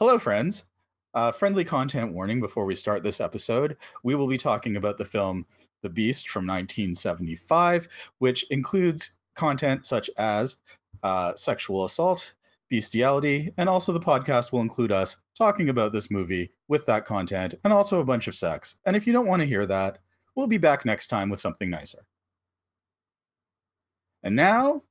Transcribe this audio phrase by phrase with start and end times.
[0.00, 0.64] Hello, friends.
[1.14, 3.76] Uh, friendly content warning before we start this episode.
[4.02, 5.46] We will be talking about the film
[5.82, 7.86] The Beast from 1975,
[8.18, 10.56] which includes content such as
[11.04, 12.34] uh, sexual assault,
[12.68, 17.54] bestiality, and also the podcast will include us talking about this movie with that content
[17.62, 18.74] and also a bunch of sex.
[18.84, 19.98] And if you don't want to hear that,
[20.34, 22.00] we'll be back next time with something nicer.
[24.24, 24.82] And now,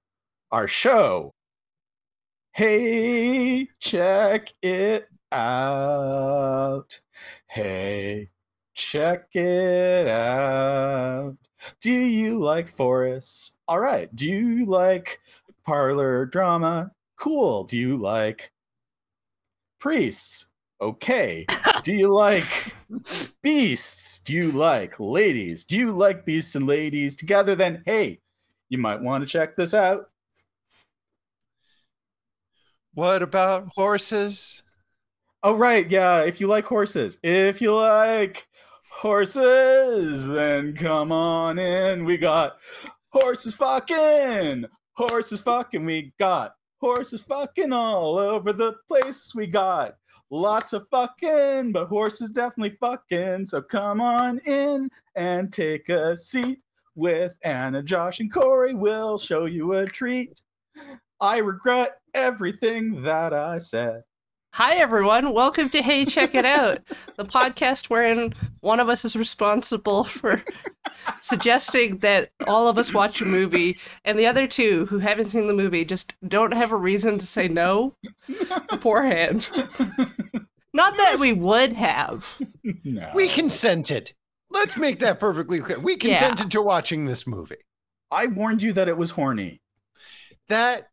[0.50, 1.34] our show.
[2.56, 7.00] Hey, check it out.
[7.48, 8.30] Hey,
[8.76, 11.36] check it out.
[11.82, 13.58] Do you like forests?
[13.68, 14.16] All right.
[14.16, 15.20] Do you like
[15.66, 16.92] parlor drama?
[17.16, 17.64] Cool.
[17.64, 18.52] Do you like
[19.80, 20.46] priests?
[20.80, 21.48] Okay.
[21.82, 22.76] Do you like
[23.42, 24.20] beasts?
[24.20, 25.66] Do you like ladies?
[25.66, 27.56] Do you like beasts and ladies together?
[27.56, 28.20] Then, hey,
[28.70, 30.12] you might want to check this out.
[32.94, 34.62] What about horses?
[35.42, 35.90] Oh, right.
[35.90, 36.24] Yeah.
[36.24, 38.48] If you like horses, if you like
[38.92, 42.06] horses, then come on in.
[42.06, 42.58] We got
[43.10, 45.86] horses fucking, horses fucking.
[45.86, 49.34] We got horses fucking all over the place.
[49.34, 49.96] We got
[50.30, 53.48] lots of fucking, but horses definitely fucking.
[53.48, 56.60] So come on in and take a seat
[56.96, 58.76] with Anna, Josh, and Corey.
[58.76, 60.44] We'll show you a treat.
[61.20, 64.04] I regret everything that I said.
[64.54, 65.34] Hi, everyone.
[65.34, 66.80] Welcome to Hey Check It Out,
[67.18, 70.44] the podcast wherein one of us is responsible for
[71.22, 75.48] suggesting that all of us watch a movie, and the other two who haven't seen
[75.48, 77.96] the movie just don't have a reason to say no
[78.70, 79.50] beforehand.
[80.72, 82.40] Not that we would have.
[82.84, 83.10] No.
[83.16, 84.14] We consented.
[84.52, 85.80] Let's make that perfectly clear.
[85.80, 85.98] We Yeah.
[86.20, 87.56] consented to watching this movie.
[88.12, 89.62] I warned you that it was horny.
[90.48, 90.90] That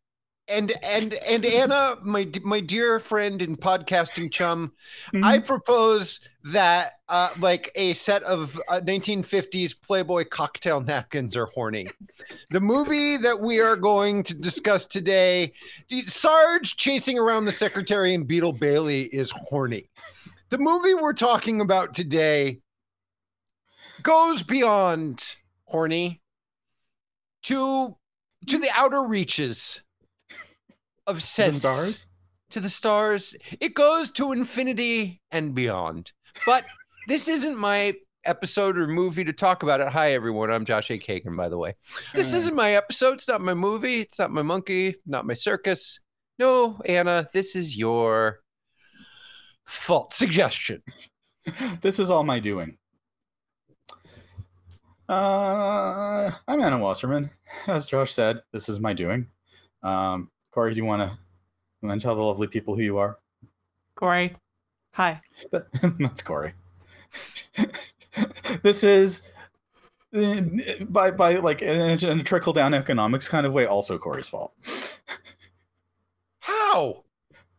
[0.51, 4.73] and and and Anna, my my dear friend and podcasting chum,
[5.23, 11.87] I propose that uh, like a set of uh, 1950s Playboy cocktail napkins are horny.
[12.49, 15.53] The movie that we are going to discuss today,
[16.03, 19.89] Sarge chasing around the secretary and Beetle Bailey is horny.
[20.49, 22.59] The movie we're talking about today
[24.03, 25.35] goes beyond
[25.65, 26.21] horny
[27.43, 27.95] to
[28.47, 29.83] to the outer reaches
[31.07, 32.07] of To the stars.
[32.51, 33.35] to the stars.
[33.59, 36.11] It goes to infinity and beyond.
[36.45, 36.65] But
[37.07, 37.93] this isn't my
[38.25, 39.87] episode or movie to talk about it.
[39.87, 40.51] Hi, everyone.
[40.51, 40.97] I'm Josh A.
[40.97, 41.75] Kagan, by the way.
[42.13, 42.37] This Hi.
[42.37, 43.13] isn't my episode.
[43.13, 44.01] It's not my movie.
[44.01, 45.99] It's not my monkey, not my circus.
[46.39, 48.39] No, Anna, this is your
[49.65, 50.81] fault suggestion.
[51.81, 52.77] this is all my doing.
[55.09, 57.31] Uh, I'm Anna Wasserman.
[57.67, 59.27] As Josh said, this is my doing.
[59.83, 61.17] Um, Corey, do you want to
[61.81, 63.17] want to tell the lovely people who you are?
[63.95, 64.35] Corey,
[64.93, 65.21] hi.
[65.81, 66.53] That's Corey.
[68.61, 69.31] this is
[70.13, 70.41] uh,
[70.89, 74.27] by by like in a, in a trickle down economics kind of way, also Corey's
[74.27, 74.53] fault.
[76.39, 77.03] How?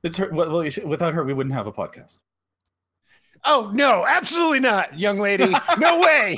[0.02, 0.28] It's her.
[0.30, 2.20] Well, well, without her, we wouldn't have a podcast.
[3.44, 5.52] Oh, no, absolutely not, young lady.
[5.78, 6.36] No way.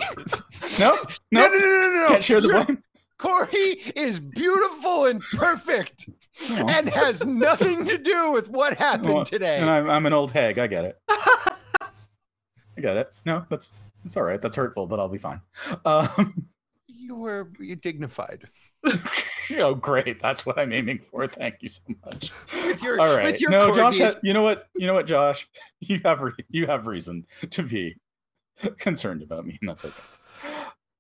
[0.78, 0.96] No,
[1.30, 2.08] No, no, no, no, no, no.
[2.08, 2.82] can't share the blame.
[3.18, 6.08] Corey is beautiful and perfect
[6.50, 9.58] And has nothing to do with what happened Well, today.
[9.58, 10.58] And I'm, I'm an old hag.
[10.58, 10.98] I get it.
[11.08, 13.12] I get it.
[13.24, 14.40] No, that's that's all right.
[14.42, 15.40] That's hurtful, but I'll be fine.
[15.84, 16.46] Um,
[16.88, 17.50] you were
[17.80, 18.48] dignified
[19.58, 20.20] oh, great.
[20.20, 21.26] That's what I'm aiming for.
[21.26, 22.32] Thank you so much.
[22.66, 23.26] with your All right.
[23.26, 23.96] with your no, Josh.
[23.96, 24.00] corgis.
[24.00, 24.68] Has, you know what?
[24.74, 25.48] You know what, Josh?
[25.80, 27.96] You have re- you have reason to be
[28.78, 29.94] concerned about me, and that's okay.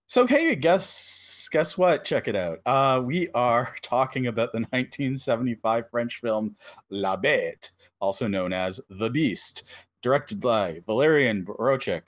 [0.06, 0.86] So hey, guess
[1.48, 2.04] guess what?
[2.04, 2.60] Check it out.
[2.66, 6.56] Uh, we are talking about the 1975 French film
[6.90, 9.62] La Bête, also known as The Beast,
[10.02, 12.02] directed by Walerian Borowczyk,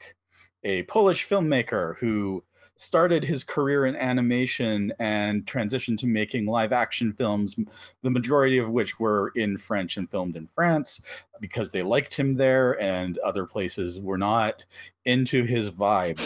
[0.62, 2.44] a Polish filmmaker who
[2.76, 7.56] started his career in animation and transitioned to making live action films
[8.02, 11.00] the majority of which were in French and filmed in France
[11.40, 14.64] because they liked him there and other places were not
[15.04, 16.20] into his vibe.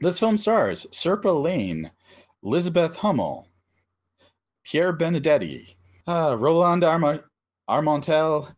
[0.00, 1.90] This film stars Sirpa Lane,
[2.42, 3.48] Elizabeth Hummel,
[4.64, 5.76] Pierre Benedetti,
[6.06, 7.24] uh, Roland Arma-
[7.68, 8.54] Armontel,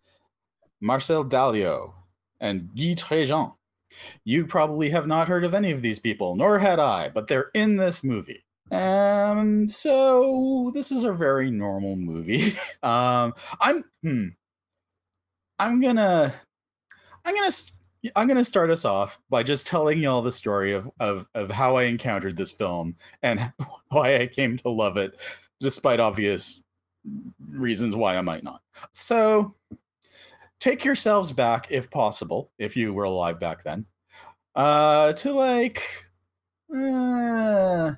[0.81, 1.93] Marcel Dalio,
[2.41, 3.55] and Guy Tréjan.
[4.25, 7.51] You probably have not heard of any of these people, nor had I, but they're
[7.55, 8.45] in this movie.
[8.71, 12.55] Um, so this is a very normal movie.
[12.83, 14.29] Um, I'm hmm,
[15.59, 16.33] I'm gonna
[17.27, 17.53] I'm gonna
[18.17, 21.77] I'm gonna start us off by just telling y'all the story of of of how
[21.77, 23.53] I encountered this film and
[23.89, 25.19] why I came to love it,
[25.61, 26.63] despite obvious
[27.51, 28.63] reasons why I might not.
[28.93, 29.55] So
[30.61, 33.87] take yourselves back, if possible, if you were alive back then,
[34.55, 35.83] uh, to like
[36.75, 37.93] uh,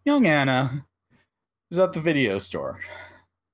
[0.05, 0.85] Young Anna
[1.71, 2.79] is at the video store.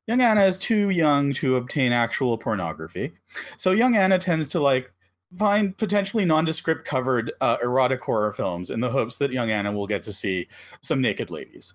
[0.08, 3.14] Young Anna is too young to obtain actual pornography.
[3.58, 4.92] So young Anna tends to like
[5.38, 9.88] find potentially nondescript covered uh, erotic horror films in the hopes that young Anna will
[9.88, 10.48] get to see
[10.82, 11.74] some naked ladies.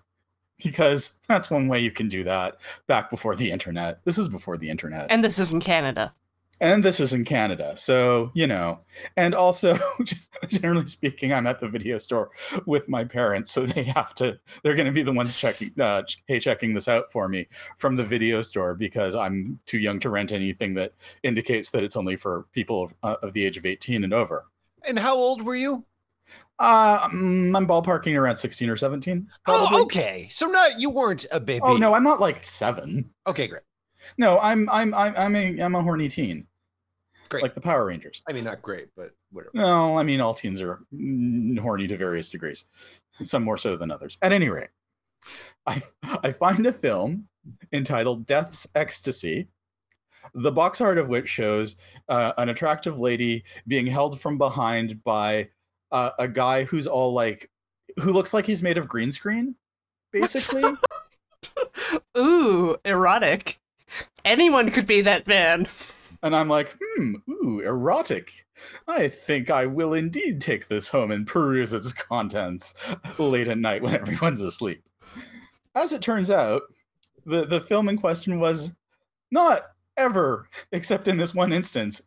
[0.63, 2.57] Because that's one way you can do that
[2.87, 3.99] back before the internet.
[4.05, 5.07] This is before the internet.
[5.09, 6.13] And this is in Canada.
[6.61, 7.75] And this is in Canada.
[7.75, 8.81] So, you know,
[9.17, 9.79] and also,
[10.47, 12.29] generally speaking, I'm at the video store
[12.67, 13.51] with my parents.
[13.51, 16.87] So they have to, they're going to be the ones checking, uh, hey, checking this
[16.87, 17.47] out for me
[17.79, 20.93] from the video store because I'm too young to rent anything that
[21.23, 24.45] indicates that it's only for people of, uh, of the age of 18 and over.
[24.83, 25.83] And how old were you?
[26.59, 29.27] Uh, mm, I'm ballparking around 16 or 17.
[29.45, 29.79] Probably.
[29.79, 30.27] Oh, okay.
[30.29, 31.61] So not you weren't a baby.
[31.63, 33.09] Oh, no, I'm not like seven.
[33.25, 33.63] Okay, great.
[34.19, 36.47] No, I'm, I'm, I'm, I'm a, I'm a horny teen.
[37.31, 37.43] Great.
[37.43, 38.21] Like the Power Rangers.
[38.29, 39.51] I mean, not great, but whatever.
[39.53, 40.81] No, I mean, all teens are
[41.61, 42.65] horny to various degrees,
[43.23, 44.17] some more so than others.
[44.21, 44.67] At any rate,
[45.65, 47.29] I, I find a film
[47.71, 49.47] entitled Death's Ecstasy,
[50.33, 51.77] the box art of which shows
[52.09, 55.51] uh, an attractive lady being held from behind by
[55.89, 57.49] uh, a guy who's all like,
[58.01, 59.55] who looks like he's made of green screen,
[60.11, 60.63] basically.
[62.17, 63.61] Ooh, erotic.
[64.25, 65.67] Anyone could be that man.
[66.23, 68.45] And I'm like, hmm, ooh, erotic.
[68.87, 72.73] I think I will indeed take this home and peruse its contents
[73.17, 74.83] late at night when everyone's asleep.
[75.73, 76.63] As it turns out,
[77.25, 78.73] the, the film in question was
[79.31, 79.63] not
[79.97, 82.01] ever, except in this one instance,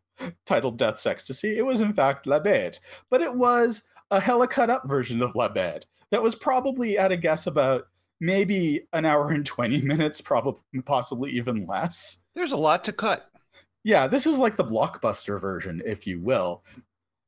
[0.47, 1.57] titled Death's Ecstasy.
[1.59, 2.79] It was, in fact, La Bête,
[3.11, 7.13] but it was a hella cut up version of La Bête that was probably, at
[7.13, 7.87] a guess, about
[8.21, 12.19] maybe an hour and 20 minutes, probably possibly even less.
[12.35, 13.31] There's a lot to cut.
[13.85, 16.65] Yeah, this is like the blockbuster version, if you will.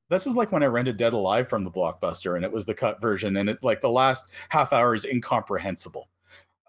[0.08, 2.74] This is like when I rented Dead Alive from the blockbuster and it was the
[2.74, 6.08] cut version, and it like the last half hour is incomprehensible.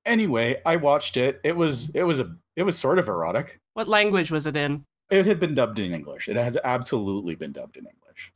[0.06, 1.40] Anyway, I watched it.
[1.44, 3.62] It was it was a it was sort of erotic.
[3.74, 4.84] What language was it in?
[5.10, 6.28] It had been dubbed in English.
[6.28, 8.34] It has absolutely been dubbed in English.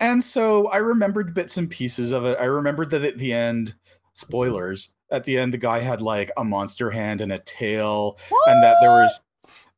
[0.00, 2.36] And so I remembered bits and pieces of it.
[2.40, 3.74] I remembered that at the end,
[4.14, 8.62] spoilers, at the end the guy had like a monster hand and a tail, and
[8.62, 9.20] that there was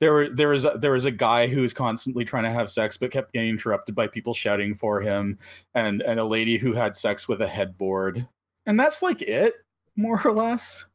[0.01, 2.71] there were there was a, there was a guy who was constantly trying to have
[2.71, 5.39] sex but kept getting interrupted by people shouting for him
[5.75, 8.27] and and a lady who had sex with a headboard.
[8.67, 9.55] And that's like it
[9.97, 10.87] more or less.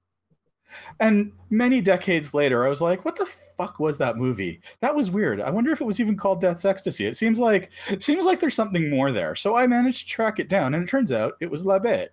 [1.00, 4.60] And many decades later i was like what the fuck was that movie?
[4.82, 5.40] That was weird.
[5.40, 7.06] I wonder if it was even called death's ecstasy.
[7.06, 9.36] It seems like it seems like there's something more there.
[9.36, 12.10] So i managed to track it down and it turns out it was la bête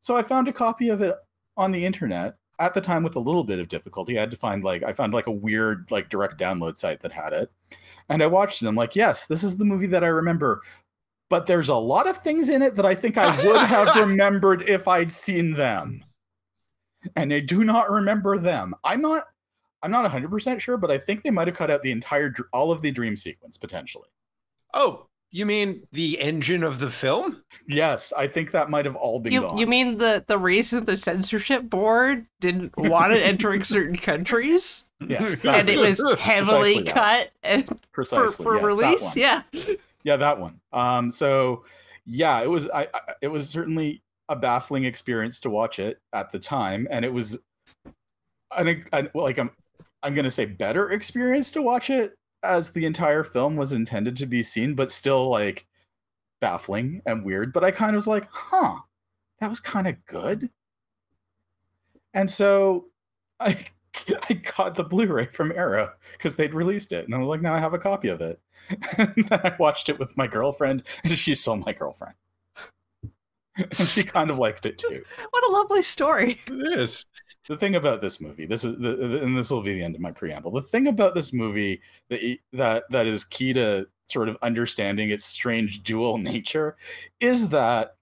[0.00, 1.14] so i found a copy of it
[1.56, 4.36] on the internet at the time with a little bit of difficulty i had to
[4.36, 7.50] find like i found like a weird like direct download site that had it.
[8.08, 10.60] And i watched it i'm like yes this is the movie that i remember.
[11.28, 14.68] But there's a lot of things in it that i think i would have remembered
[14.68, 16.02] if i'd seen them.
[17.16, 18.74] And i do not remember them.
[18.84, 19.24] I'm not
[19.82, 22.70] i'm not 100% sure but i think they might have cut out the entire all
[22.70, 24.08] of the dream sequence potentially.
[24.74, 27.42] Oh, you mean the engine of the film?
[27.66, 30.84] yes i think that might have all been You gone you mean the the reason
[30.84, 37.30] the censorship board didn't want it entering certain countries yes and it was heavily cut
[37.42, 39.16] and for precisely for yes, release?
[39.16, 39.42] Yeah.
[40.04, 41.64] yeah that one um so
[42.06, 46.32] yeah it was I, I it was certainly a baffling experience to watch it at
[46.32, 47.38] the time and it was
[48.56, 49.50] an, an well, like i'm
[50.02, 54.26] i'm gonna say better experience to watch it as the entire film was intended to
[54.26, 55.66] be seen but still like
[56.40, 58.76] baffling and weird but i kind of was like huh
[59.40, 60.50] that was kind of good
[62.14, 62.86] and so
[63.40, 63.64] i
[64.28, 67.54] I got the Blu-ray from Arrow because they'd released it, and I was like, "Now
[67.54, 68.40] I have a copy of it."
[68.98, 72.14] and then I watched it with my girlfriend, and she's still my girlfriend,
[73.56, 75.02] and she kind of liked it too.
[75.30, 76.40] What a lovely story.
[76.46, 77.04] It is.
[77.48, 79.94] The thing about this movie, this is, the, the- and this will be the end
[79.94, 80.50] of my preamble.
[80.52, 85.24] The thing about this movie that that that is key to sort of understanding its
[85.24, 86.76] strange dual nature
[87.20, 87.96] is that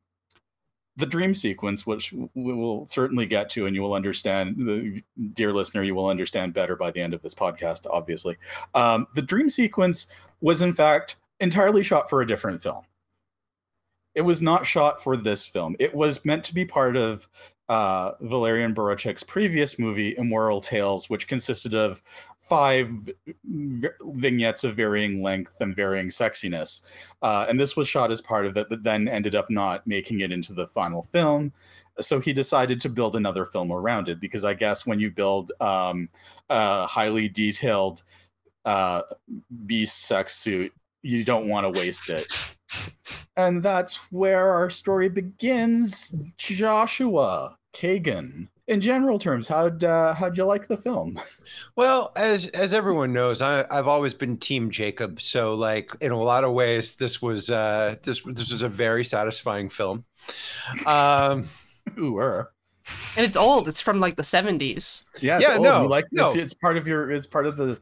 [0.96, 5.00] the dream sequence, which we will certainly get to, and you will understand, the
[5.34, 8.36] dear listener, you will understand better by the end of this podcast, obviously.
[8.74, 10.08] Um, the dream sequence
[10.40, 12.82] was, in fact, entirely shot for a different film.
[14.16, 15.76] It was not shot for this film.
[15.78, 17.28] It was meant to be part of
[17.68, 22.02] uh, Walerian Borowczyk's previous movie, Immoral Tales, which consisted of
[22.48, 22.88] five
[23.44, 26.80] v- vignettes of varying length and varying sexiness.
[27.20, 30.20] Uh, and this was shot as part of it, but then ended up not making
[30.20, 31.52] it into the final film.
[32.00, 35.52] So he decided to build another film around it because I guess when you build
[35.60, 36.08] um,
[36.48, 38.02] a highly detailed
[38.64, 39.02] uh,
[39.66, 40.72] beast sex suit,
[41.02, 42.32] you don't want to waste it.
[43.36, 46.14] And that's where our story begins.
[46.38, 48.48] Joshua Kagan.
[48.66, 51.18] In general terms, how'd uh, how'd you like the film?
[51.76, 55.20] Well, as as everyone knows, I, I've always been Team Jacob.
[55.20, 59.04] So, like in a lot of ways, this was uh, this this was a very
[59.04, 60.04] satisfying film.
[60.86, 61.48] Um,
[61.98, 62.52] Ooh, er.
[63.16, 63.68] And it's old.
[63.68, 65.04] It's from like the 70s.
[65.20, 66.26] Yeah, Yeah, yeah, no, you like no.
[66.26, 67.80] it's, it's part of your it's part of the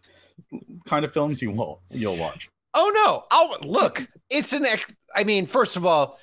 [0.85, 2.49] kind of films you will you'll watch.
[2.75, 3.25] Oh no!
[3.31, 4.67] Oh look, it's an.
[4.67, 6.19] ex- I mean, first of all,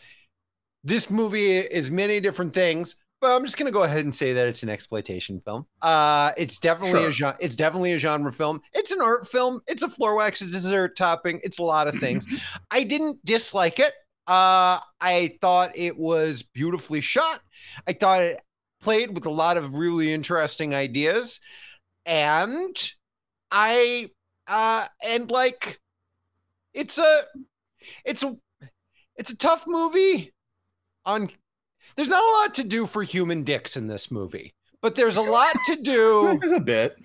[0.83, 4.47] this movie is many different things, but I'm just gonna go ahead and say that
[4.49, 5.65] it's an exploitation film.
[5.81, 7.37] Uh, it's definitely a genre.
[7.39, 8.59] It's definitely a genre film.
[8.73, 9.61] It's an art film.
[9.65, 11.39] It's a floor wax a dessert topping.
[11.41, 12.25] It's a lot of things.
[12.71, 13.93] I didn't dislike it.
[14.27, 17.39] Uh, I thought it was beautifully shot.
[17.87, 18.41] I thought it
[18.81, 21.39] played with a lot of really interesting ideas,
[22.05, 22.75] and
[23.51, 24.09] I
[24.47, 25.79] uh and like
[26.73, 27.21] it's a
[28.03, 28.35] it's a
[29.15, 30.33] it's a tough movie
[31.05, 31.29] on
[31.95, 35.21] there's not a lot to do for human dicks in this movie but there's a
[35.21, 36.95] lot to do There's a bit.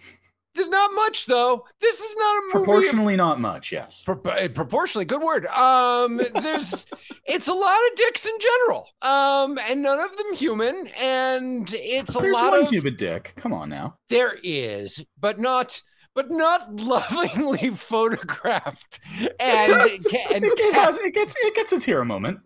[0.54, 4.02] there's not much though this is not a movie Proportionally not much, yes.
[4.04, 6.86] Pro- uh, proportionally good word um there's
[7.26, 12.16] it's a lot of dicks in general um and none of them human and it's
[12.16, 13.32] a There's lot one of cubic dick.
[13.36, 13.96] Come on now.
[14.08, 15.80] there is but not
[16.14, 18.98] but not lovingly photographed
[19.38, 22.40] and, and it, has, it gets it gets its hero moment.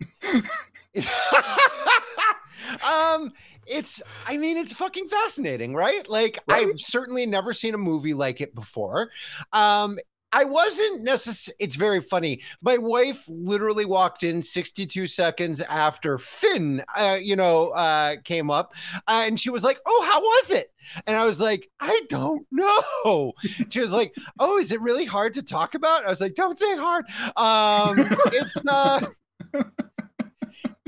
[2.81, 3.31] Um
[3.67, 6.67] it's i mean it's fucking fascinating right like Right.
[6.67, 9.09] i've certainly never seen a movie like it before
[9.53, 9.97] um
[10.35, 11.57] I wasn't necessarily.
[11.59, 12.41] It's very funny.
[12.63, 18.73] My wife literally walked in 62 seconds after Finn, uh, you know, uh, came up,
[19.07, 20.73] uh, and she was like, "Oh, how was it?"
[21.05, 23.33] And I was like, "I don't know."
[23.69, 26.57] She was like, "Oh, is it really hard to talk about?" I was like, "Don't
[26.57, 27.05] say hard."
[27.37, 29.05] Um, it's uh,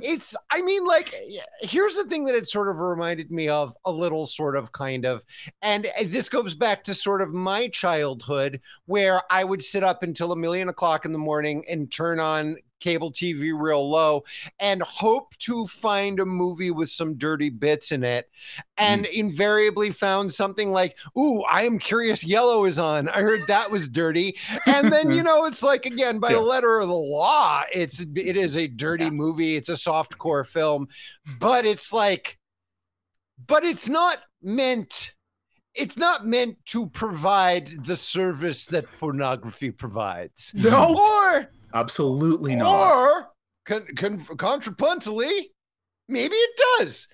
[0.05, 1.13] it's i mean like
[1.61, 5.05] here's the thing that it sort of reminded me of a little sort of kind
[5.05, 5.25] of
[5.61, 10.03] and uh, this goes back to sort of my childhood where i would sit up
[10.03, 12.55] until a million o'clock in the morning and turn on
[12.85, 14.23] cable tv real low
[14.59, 18.29] and hope to find a movie with some dirty bits in it
[18.77, 19.11] and mm.
[19.11, 23.07] invariably found something like ooh i am curious yellow is on.
[23.09, 24.37] I heard that was dirty.
[24.67, 26.35] And then you know it's like again by Yeah.
[26.35, 29.55] the letter of the law it's it is a dirty movie.
[29.55, 30.87] It's a soft core film
[31.39, 32.37] but it's like
[33.47, 35.13] but it's not meant
[35.73, 40.53] it's not meant to provide the service that pornography provides.
[40.55, 40.95] No.
[40.95, 42.91] or Absolutely not.
[42.91, 43.29] or
[43.65, 45.49] con- con- contrapuntally
[46.07, 47.07] maybe it does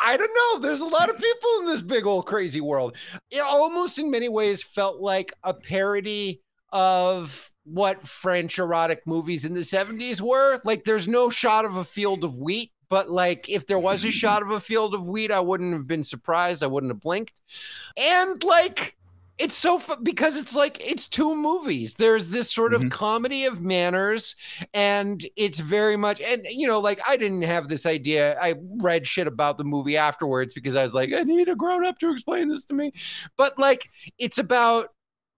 [0.00, 0.60] I don't know.
[0.60, 2.96] There's a lot of people in this big old crazy world.
[3.30, 6.40] It almost in many ways felt like a parody
[6.72, 10.60] of what French erotic movies in the 70s were.
[10.64, 14.10] Like there's no shot of a field of wheat, but like if there was a
[14.10, 16.62] shot of a field of wheat, I wouldn't have been surprised.
[16.62, 17.40] I wouldn't have blinked.
[17.96, 18.96] And like
[19.38, 21.94] it's so because it's like it's two movies.
[21.94, 22.90] There's this sort of Mhm.
[22.90, 24.34] comedy of manners,
[24.74, 28.36] and it's very much and you know, like I didn't have this idea.
[28.40, 31.84] I read shit about the movie afterwards because I was like, I need a grown
[31.86, 32.92] up to explain this to me.
[33.36, 34.88] But like, it's about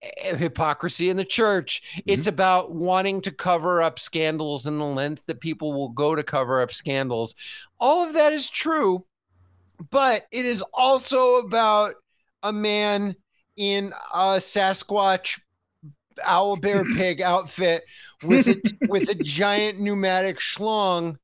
[0.03, 2.03] eh, hypocrisy in the church.
[2.07, 6.23] It's about wanting to cover up scandals and the length that people will go to
[6.23, 7.35] cover up scandals.
[7.79, 9.05] All of that is true,
[9.91, 11.95] but it is also about
[12.43, 13.15] a man
[13.61, 15.39] in a Sasquatch
[16.25, 17.83] owl bear pig outfit
[18.25, 21.17] with a, with a giant pneumatic schlong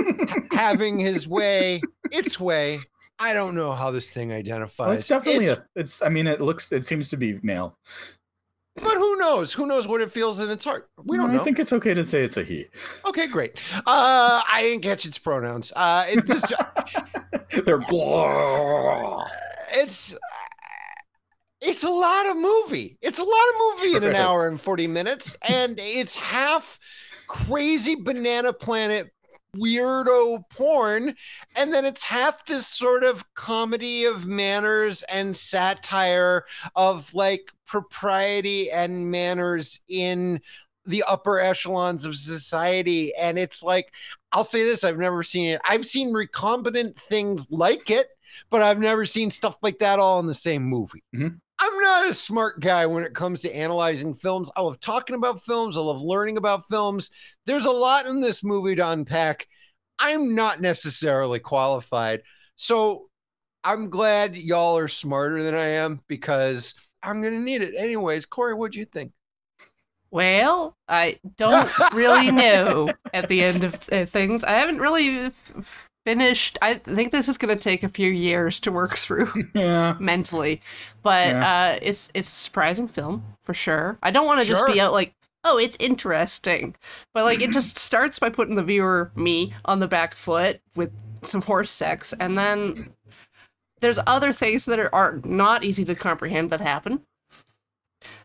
[0.52, 1.80] having his way
[2.12, 2.78] its way
[3.18, 5.80] i don't know how this thing identifies Well, it's definitely It's- a.
[5.80, 6.02] It's.
[6.02, 6.70] I mean, it looks.
[6.72, 7.78] It seems to be male.
[8.76, 11.40] but who knows who knows what it feels in its heart we don't I know
[11.40, 12.66] i think it's okay to say it's a he.
[13.06, 13.52] okay great
[13.86, 16.44] uh i didn't catch its pronouns uh it, this,
[17.64, 19.24] They're blah.
[19.72, 20.16] it's
[21.64, 22.98] it's a lot of movie.
[23.02, 24.16] It's a lot of movie in an is.
[24.18, 25.36] hour and 40 minutes.
[25.48, 26.78] And it's half
[27.26, 29.10] crazy banana planet
[29.56, 31.14] weirdo porn.
[31.56, 36.44] And then it's half this sort of comedy of manners and satire
[36.76, 40.40] of like propriety and manners in
[40.86, 43.14] the upper echelons of society.
[43.16, 43.92] And it's like,
[44.32, 45.60] I'll say this I've never seen it.
[45.64, 48.08] I've seen recombinant things like it,
[48.50, 51.02] but I've never seen stuff like that all in the same movie.
[51.14, 51.36] Mm-hmm.
[51.58, 54.50] I'm not a smart guy when it comes to analyzing films.
[54.56, 55.76] I love talking about films.
[55.76, 57.10] I love learning about films.
[57.46, 59.46] There's a lot in this movie to unpack.
[59.98, 62.22] I'm not necessarily qualified.
[62.56, 63.08] So
[63.62, 67.74] I'm glad y'all are smarter than I am because I'm going to need it.
[67.76, 69.12] Anyways, Corey, what do you think?
[70.10, 74.44] Well, I don't really know at the end of uh, things.
[74.44, 76.58] I haven't really f- finished.
[76.62, 79.96] I think this is going to take a few years to work through Yeah.
[80.00, 80.60] mentally,
[81.02, 81.72] but Yeah.
[81.74, 83.98] uh, it's it's a surprising film for sure.
[84.02, 86.74] I don't want to just be out like, oh, it's interesting,
[87.12, 90.90] but like it just starts by putting the viewer, me, on the back foot with
[91.22, 92.92] some horse sex, and then
[93.80, 97.02] there's other things that are, are not easy to comprehend that happen.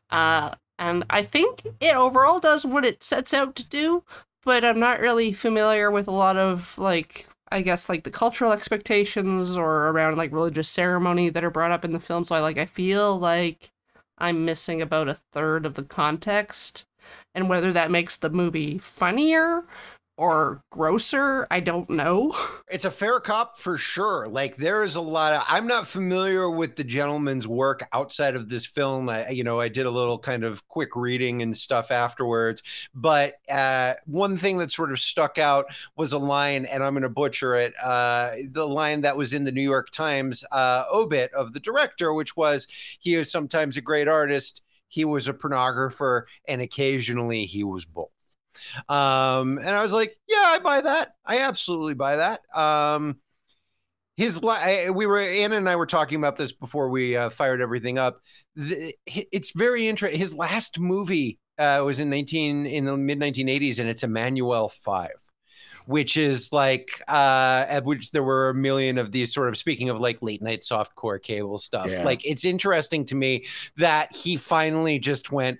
[0.10, 4.04] Uh, and I think it overall does what it sets out to do,
[4.46, 8.51] but I'm not really familiar with a lot of like I guess like the cultural
[8.51, 12.24] expectations or around like religious ceremony that are brought up in the film.
[12.24, 13.72] So I like I feel like
[14.18, 16.86] I'm missing about a third of the context.
[17.34, 19.63] And whether that makes the movie funnier
[20.20, 22.36] or grosser, I don't know.
[22.70, 24.28] It's a fair cop for sure.
[24.28, 28.50] Like there is a lot of I'm not familiar with the gentleman's work outside of
[28.50, 29.10] this film.
[29.10, 32.62] I you know, I did a little kind of quick reading and stuff afterwards,
[32.94, 37.04] but uh one thing that sort of stuck out was a line and I'm going
[37.04, 37.74] to butcher it.
[37.82, 42.14] Uh the line that was in the New York Times uh obit of the director
[42.14, 42.68] which was
[43.00, 48.10] he is sometimes a great artist, he was a pornographer and occasionally he was both.
[48.88, 51.13] Um, and I was like, yeah, I buy that.
[51.25, 52.42] I absolutely buy that.
[52.54, 53.18] Um,
[54.20, 57.62] his I- we were Anna and I were talking about this before we uh, fired
[57.62, 58.20] everything up.
[58.56, 60.20] The, it's very interesting.
[60.20, 65.16] His last movie uh, was in 19 in the mid 1980s, and it's Emmanuelle Five,
[65.86, 69.89] which is like uh, at which there were a million of these sort of speaking
[69.89, 71.89] of like late night softcore cable stuff.
[71.89, 72.04] Yeah.
[72.04, 73.46] Like it's interesting to me
[73.78, 75.60] that he finally just went.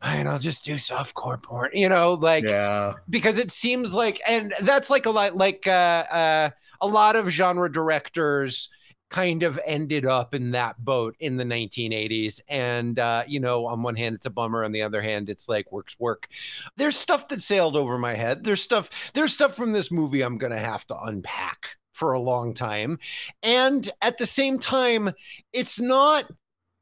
[0.00, 2.92] Fine, I'll just do softcore porn, you know, like yeah.
[3.10, 6.50] because it seems like and that's like a lot like uh uh
[6.80, 8.68] a lot of genre directors
[9.10, 13.82] kind of ended up in that boat in the 1980s and uh you know on
[13.82, 14.64] one hand it's a bummer.
[14.64, 16.28] On the other hand it's like works work.
[16.76, 18.44] There's stuff that sailed over my head.
[18.44, 22.54] There's stuff there's stuff from this movie i'm gonna have to unpack for a long
[22.54, 23.00] time.
[23.42, 25.10] And at the same time
[25.52, 26.30] it's not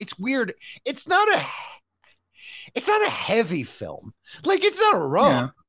[0.01, 0.53] it's weird.
[0.85, 1.47] It's not a
[2.77, 5.63] it's not a heavy film like it's not a romp Yeah.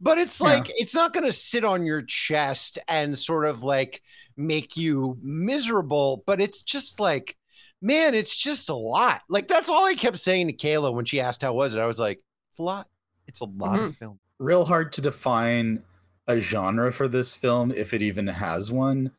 [0.00, 0.48] but it's Yeah.
[0.48, 4.02] like it's not going to sit on your chest and sort of like
[4.36, 7.36] make you miserable but it's just like
[7.80, 11.20] man it's just a lot like that's all i kept saying to kayla when she
[11.20, 12.86] asked how was it i was like it's a lot
[13.26, 13.90] it's a lot of mm-hmm.
[13.92, 15.82] film Real hard to define
[16.28, 19.10] a genre for this film if it even has one.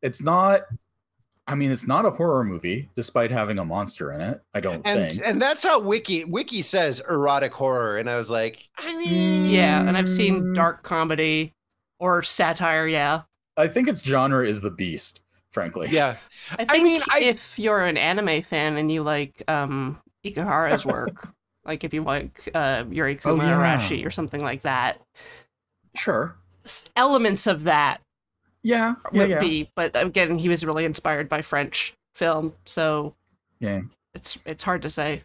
[0.00, 0.62] It's not
[1.50, 4.40] I mean, it's not a horror movie, despite having a monster in it.
[4.54, 5.22] I don't and think.
[5.26, 9.86] and that's how wiki wiki says erotic horror and i was like i mean Yeah,
[9.86, 11.52] and I've seen dark comedy
[11.98, 13.22] or satire, yeah.
[13.56, 15.88] I think its genre is the beast, frankly.
[15.90, 16.16] yeah
[16.58, 20.86] I I think mean, I- if you're an anime fan and you like um Ikuhara's
[20.86, 21.28] work,
[21.64, 23.78] like if you like uh Yuri Oh, Kuma yeah.
[23.78, 25.00] Arashi or something like that,
[25.96, 26.36] Sure.
[26.96, 28.00] elements of that
[28.62, 28.94] Yeah.
[29.12, 29.22] Yeah.
[29.22, 29.40] would Yeah.
[29.40, 29.70] be.
[29.74, 33.14] But again, he was really inspired by French film, so
[33.60, 33.82] yeah.
[34.14, 35.22] it's it's hard to say.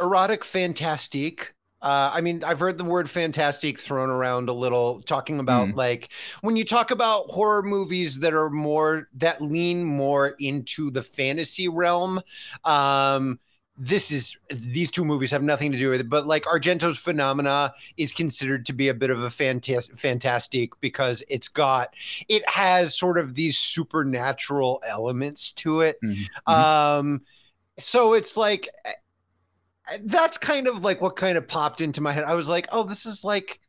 [0.00, 1.52] erotic fantastique.
[1.82, 5.76] Uh, I mean, I've heard the word fantastic thrown around a little, talking about Mm.
[5.76, 6.12] like
[6.42, 11.68] when you talk about horror movies that are more that lean more into the fantasy
[11.68, 12.20] realm.
[12.64, 13.40] Um,
[13.82, 17.72] this is these two movies have nothing to do with it, but like Argento's Phenomena
[17.96, 21.94] is considered to be a bit of a fantastic fantastic because it's got
[22.28, 25.96] it has sort of these supernatural elements to it.
[26.04, 26.28] Mhm.
[26.46, 27.22] Um,
[27.78, 28.92] so it's like eh,
[30.02, 32.24] that's kind of like what kind of popped into my head.
[32.24, 33.60] I was like, oh, this is like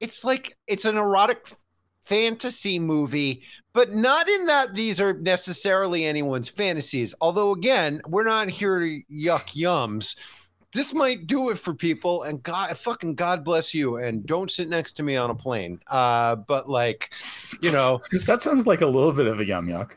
[0.00, 1.46] it's like it's an erotic
[2.04, 7.14] fantasy movie, but not in that these are necessarily anyone's fantasies.
[7.20, 10.16] Although again, we're not here to yuck yums.
[10.72, 13.98] This might do it for people, and God, fucking God bless you.
[13.98, 15.78] And don't sit next to me on a plane.
[15.86, 17.12] Uh, but like,
[17.62, 19.92] you know, That sounds like a little bit of a yum yuck.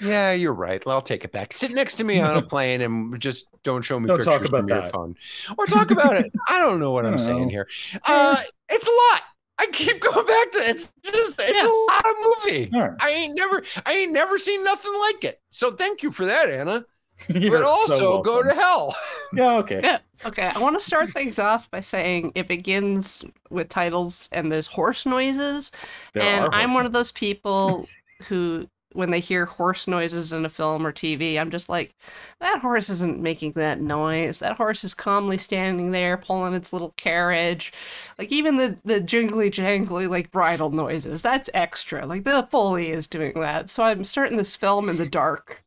[0.00, 0.82] yeah, you're right.
[0.86, 1.52] I'll take it back.
[1.52, 4.44] Sit next to me on a plane and just don't show me Don't pictures talk
[4.48, 4.92] about from your that.
[4.92, 5.14] phone.
[5.58, 6.32] Or talk about it.
[6.48, 7.68] I don't know what I I'm don't saying here.
[8.06, 8.40] Uh,
[8.70, 9.22] it's a lot.
[9.64, 10.76] I keep going back to it.
[10.76, 11.66] It's just it's Yeah.
[11.66, 12.70] a lot of movie.
[12.74, 12.98] All right.
[13.00, 15.40] I ain't never I ain't never seen nothing like it.
[15.50, 16.84] So thank you for that, Anna.
[17.28, 18.94] You're but so also go to hell.
[19.32, 19.80] Yeah, okay.
[19.82, 19.98] Yeah.
[20.24, 20.46] Okay.
[20.54, 25.06] I want to start things off by saying it begins with titles and there's horse
[25.06, 25.72] noises.
[26.12, 27.88] There and are I'm one of those people
[28.28, 31.94] who when they hear horse noises in a film or TV, I'm just like,
[32.40, 34.38] that horse isn't making that noise.
[34.38, 37.72] That horse is calmly standing there pulling its little carriage.
[38.18, 42.06] Like even the the jingly jangly like bridle noises, that's extra.
[42.06, 43.70] Like the Foley is doing that.
[43.70, 45.64] So I'm starting this film in the dark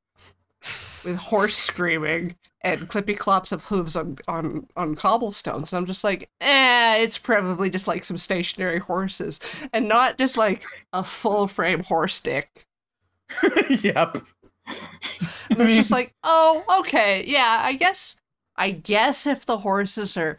[1.03, 5.71] with horse screaming and clippy clops of hooves on, on, on cobblestones.
[5.71, 9.39] And I'm just like, eh, it's probably just like some stationary horses
[9.71, 12.66] and not just like a full frame horse dick.
[13.81, 14.17] yep.
[15.55, 18.15] And it's just like, oh, okay, yeah, I guess,
[18.55, 20.37] I guess if the horses are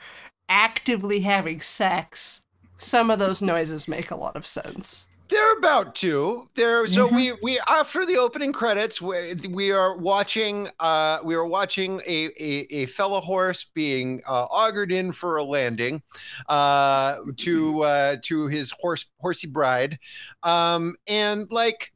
[0.49, 2.43] actively having sex,
[2.79, 5.07] some of those noises make a lot of sense.
[5.29, 6.49] They're about to.
[6.55, 7.15] They're so Mhm.
[7.15, 12.31] we we after the opening credits we, we are watching uh we are watching a
[12.43, 16.03] a, a fellow horse being uh, augured in for a landing
[16.49, 19.99] uh to uh to his horse horsey bride
[20.45, 21.93] um and like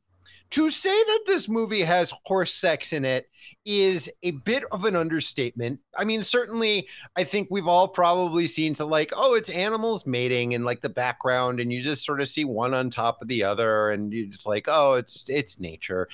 [0.52, 3.28] to say that this movie has horse sex in it
[3.64, 5.80] is a bit of an understatement.
[5.96, 10.52] I mean, certainly, I think we've all probably seen some like, oh, it's animals mating
[10.52, 13.42] in like the background, and you just sort of see one on top of the
[13.42, 16.08] other, and you just like, oh, it's it's nature.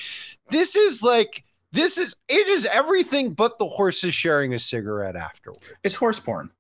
[0.49, 5.73] This is like this is it is everything but the horses sharing a cigarette afterwards.
[5.83, 6.51] It's horse porn.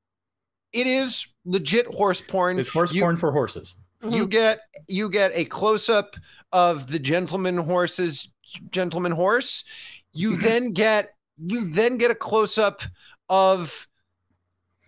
[0.73, 2.59] it is legit horse porn.
[2.59, 3.77] It's horse You- porn for horses.
[4.03, 4.27] you mm-hmm.
[4.27, 6.17] get you get a close up
[6.53, 8.29] of the gentleman horse's
[8.71, 9.65] gentleman horse
[10.13, 12.83] you then get you then get a close up
[13.29, 13.87] of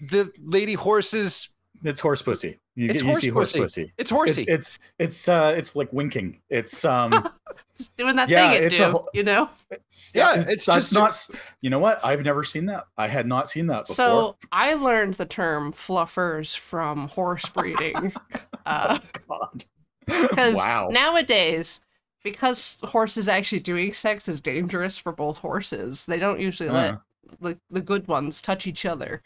[0.00, 1.48] the lady horse's
[1.84, 2.58] It's horse pussy.
[2.74, 3.60] You, It's get, you horse see horse pussy.
[3.62, 3.82] pussy.
[3.82, 6.40] it's It's horsey it's it's uh it's like winking.
[6.48, 7.28] It's um
[7.74, 9.48] It's doing that Yeah, thing it it's do, a you know?
[9.70, 11.98] it's, Yeah, it's, it's just- not s- you know what?
[12.04, 12.84] I've never seen that.
[12.98, 13.94] I had not seen that before.
[13.94, 18.12] So I learned the term fluffers from horse breeding.
[18.66, 19.64] uh, God.
[20.28, 20.88] Because wow.
[20.90, 21.80] nowadays,
[22.24, 26.98] because horses actually doing sex is dangerous for both horses, they don't usually Uh, let
[27.40, 29.22] the, the good ones touch each other.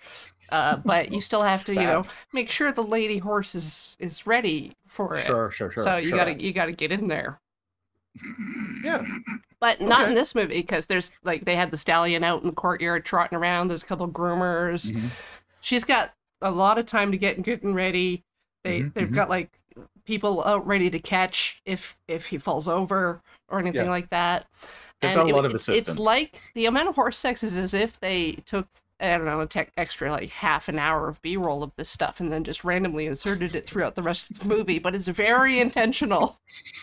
[0.51, 4.27] Uh, but you still have to, you know, make sure the lady horse is, is
[4.27, 5.23] ready for it.
[5.25, 5.83] sure, sure, sure.
[5.83, 6.19] so you sure.
[6.19, 7.41] gotta you gotta get in there.
[8.85, 9.03] yeah
[9.59, 10.09] But not Okay.
[10.11, 13.37] in this movie because there's like they had the stallion out in the courtyard trotting
[13.39, 13.69] around.
[13.69, 14.93] There's a couple groomers.
[14.93, 15.09] Mhm.
[15.63, 18.23] She's got a lot of time to get good and ready.
[18.63, 19.15] They Mhm, they've mhm.
[19.15, 19.51] got like
[20.05, 23.91] people out ready to catch if if he falls over or anything Yeah.
[23.91, 24.47] like that.
[25.01, 25.89] They've got a it- lot of assistance.
[25.89, 28.69] It's like the amount of horse sex is as if they took
[29.05, 31.89] I don't know, a tech extra like half an hour of B roll of this
[31.89, 34.79] stuff and then just randomly inserted it throughout the rest of the movie.
[34.79, 36.39] But it's very intentional.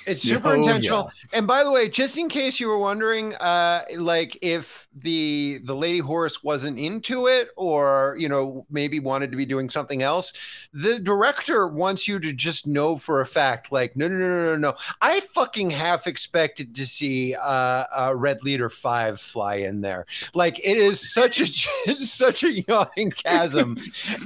[0.05, 1.09] It's super oh, intentional.
[1.33, 5.75] And by the way, just in case you were wondering, uh, like if the the
[5.75, 10.33] lady horse wasn't into it, or you know maybe wanted to be doing something else,
[10.73, 14.55] the director wants you to just know for a fact, like no, no, no, no,
[14.55, 14.73] no, no.
[15.01, 20.05] I fucking half expected to see uh, uh, Red Leader Five fly in there.
[20.33, 21.43] Like it is such a
[21.85, 23.71] it's such a yawning chasm,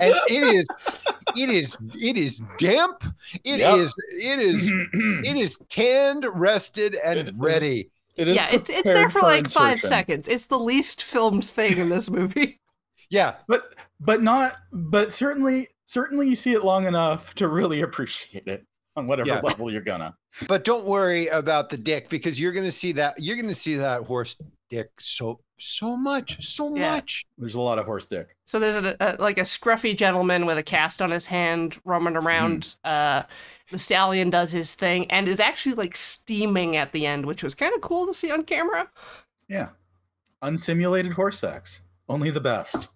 [0.02, 0.68] and it is
[1.38, 3.04] it is it is damp.
[3.44, 4.38] It is Yep.
[4.38, 7.90] it is it is tanned, rested, and It is- ready.
[8.16, 10.28] It is yeah, it's it's there prepared for like five seconds.
[10.30, 12.60] It's the least filmed thing in this movie.
[13.12, 18.48] Yeah, But but not but certainly certainly you see it long enough to really appreciate
[18.48, 19.40] it on whatever Yeah.
[19.42, 20.16] level you're gonna.
[20.48, 24.04] but don't worry about the dick because you're gonna see that you're gonna see that
[24.04, 24.38] horse
[24.70, 26.96] dick so so much, so Yeah.
[26.96, 27.26] much.
[27.38, 28.36] There's a lot of horse dick.
[28.46, 32.18] So there's a, a like a scruffy gentleman with a cast on his hand roaming
[32.18, 32.76] around.
[32.84, 33.24] Uh,
[33.72, 37.56] the stallion does his thing and is actually like steaming at the end, which was
[37.56, 38.90] kind of cool to see on camera.
[39.48, 39.70] Yeah.
[40.44, 41.80] Unsimulated horse sex.
[42.10, 42.90] Only the best.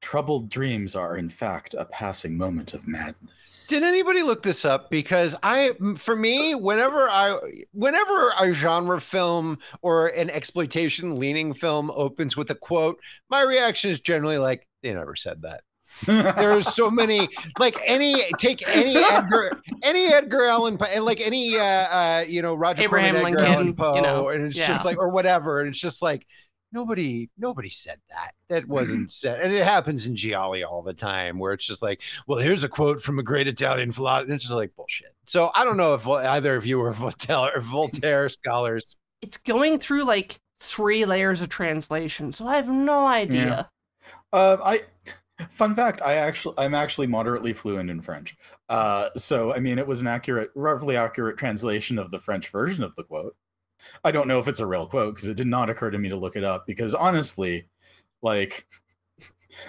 [0.00, 3.66] Troubled dreams are, in fact, a passing moment of madness.
[3.68, 4.90] Did anybody look this up?
[4.90, 7.38] Because I, for me, whenever I,
[7.72, 13.90] whenever a genre film or an exploitation leaning film opens with a quote, my reaction
[13.90, 15.60] is generally like, they never said that.
[16.06, 21.58] There's so many, like any take any Edgar, any Edgar Allan Poe, and like any,
[21.58, 24.56] uh, uh, you know, Roger Abraham Corman, Edgar Lincoln, Allan you Poe, know, and it's
[24.56, 24.68] yeah.
[24.68, 26.26] just like, or whatever, and it's just like
[26.72, 28.32] nobody, nobody said that.
[28.48, 32.02] That wasn't said, and it happens in Gialli all the time, where it's just like,
[32.26, 35.14] well, here's a quote from a great Italian philosopher, and it's just like bullshit.
[35.26, 38.96] So I don't know if either of you are Voltaire, or Voltaire scholars.
[39.22, 43.70] It's going through like three layers of translation, so I have no idea.
[44.32, 44.82] Uh, I
[45.50, 48.36] fun fact, I actually I'm actually moderately fluent in French.
[48.68, 52.84] Uh, so I mean it was an accurate, roughly accurate translation of the French version
[52.84, 53.36] of the quote.
[54.04, 56.08] I don't know if it's a real quote because it did not occur to me
[56.08, 57.66] to look it up because honestly,
[58.22, 58.66] like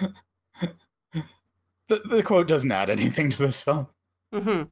[1.88, 3.86] the, the quote doesn't add anything to this film.
[4.32, 4.62] hmm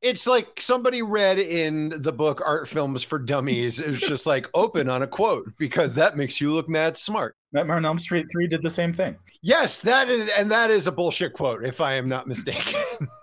[0.00, 3.80] It's like somebody read in the book Art Films for Dummies.
[3.80, 7.36] It was just like open on a quote because that makes you look mad smart.
[7.52, 9.16] Nightmare on Elm Street 3 did the same thing.
[9.42, 12.80] Yes, that is, and that is a bullshit quote, if I am not mistaken.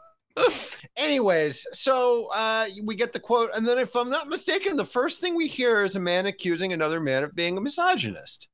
[0.98, 5.22] Anyways, so uh, we get the quote, and then if I'm not mistaken, the first
[5.22, 8.48] thing we hear is a man accusing another man of being a misogynist.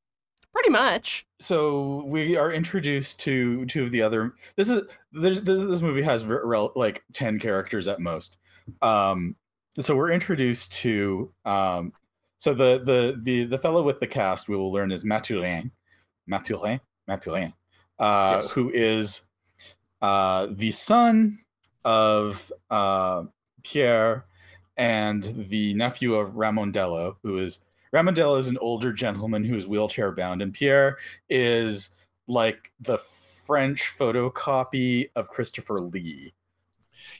[0.52, 1.26] Pretty much.
[1.38, 4.34] So we are introduced to two of the other.
[4.56, 8.38] This is this, this movie has re- rel- like ten characters at most.
[8.80, 9.36] Um,
[9.78, 11.92] so we're introduced to um,
[12.38, 15.72] so the the the the fellow with the cast we will learn is Mathurin,
[16.26, 17.52] Mathurin, Mathurin,
[17.98, 18.52] uh, Yes.
[18.52, 19.20] who is
[20.00, 21.38] uh, the son
[21.86, 23.22] of uh,
[23.62, 24.26] Pierre
[24.76, 27.60] and the nephew of Ramondello, who is
[27.94, 30.98] Ramondello is an older gentleman who is wheelchair bound, and Pierre
[31.30, 31.90] is
[32.28, 32.98] like the
[33.46, 36.34] French photocopy of Christopher Lee.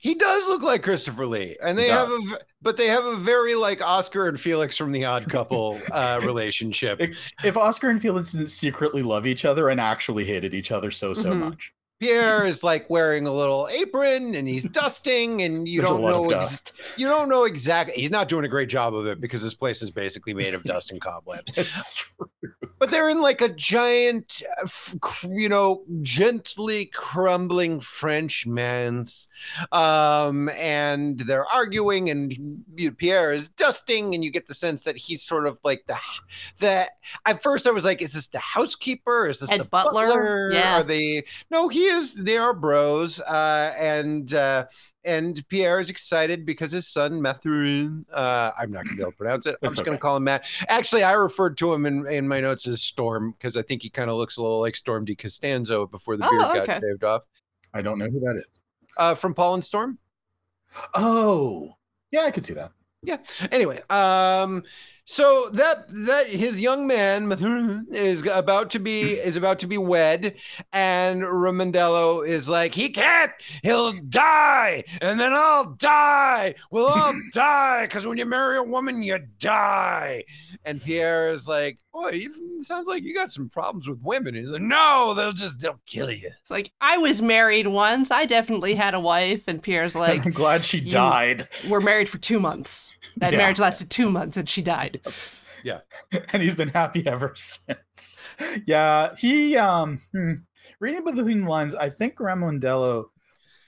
[0.00, 2.18] He does look like Christopher Lee, and they have a,
[2.60, 7.00] but they have a very like Oscar and Felix from The Odd Couple uh, relationship.
[7.44, 11.14] If Oscar and Felix didn't secretly love each other and actually hated each other so
[11.14, 11.38] so Mhm.
[11.38, 16.02] much, Pierre is like wearing a little apron, and he's dusting, and you there's don't
[16.02, 17.94] know of ex- you don't know exactly.
[17.94, 20.62] He's not doing a great job of it because this place is basically made of
[20.62, 21.52] dust and cobwebs.
[21.56, 22.28] It's true.
[22.78, 29.28] But they're in like a giant, uh, f- cr- you know, gently crumbling French manse,
[29.72, 32.36] um, and they're arguing, and
[32.76, 35.96] you- Pierre is dusting, and you get the sense that he's sort of like the
[36.60, 36.90] that.
[37.24, 39.26] At first, I was like, "Is this the housekeeper?
[39.26, 40.08] Is this Head the butler?
[40.08, 40.52] butler?
[40.52, 40.80] Yeah.
[40.80, 41.24] Are they?
[41.50, 42.14] No, he is.
[42.14, 44.66] They are bros, uh, and." Uh,
[45.06, 49.12] and Pierre is excited because his son Mathurin, uh, I'm not going to be able
[49.12, 49.56] to pronounce it.
[49.62, 50.50] I'm It's just going to call him Matt.
[50.68, 53.88] Actually, I referred to him in, in my notes as Storm because I think he
[53.88, 57.24] kind of looks a little like Storm DiCostanzo before the Oh, beard got shaved off.
[57.72, 58.60] I don't know who that is.
[58.96, 59.96] Uh, from Paul and Storm.
[60.94, 61.74] Oh,
[62.10, 62.72] yeah, I could see that.
[63.04, 63.18] Yeah.
[63.52, 64.64] Anyway, um,
[65.08, 67.30] so that that his young man
[67.92, 70.34] is about to be is about to be wed,
[70.72, 73.30] and Ramondello is like, he can't,
[73.62, 76.56] he'll die, and then I'll die.
[76.72, 80.24] We'll all die because when you marry a woman, you die.
[80.64, 84.34] And Pierre is like, boy, you, sounds like you got some problems with women.
[84.34, 86.30] He's like, no, they'll just they'll kill you.
[86.40, 88.10] It's like I was married once.
[88.10, 92.18] I definitely had a wife, and Pierre's like, I'm glad she died, "We're married for
[92.18, 92.98] two months.
[93.18, 93.38] That Yeah.
[93.38, 94.95] marriage lasted two months, and she died."
[96.32, 98.18] and he's been happy ever since.
[98.66, 100.32] Yeah, he um hmm,
[100.80, 103.06] reading between the lines, I think Ramondello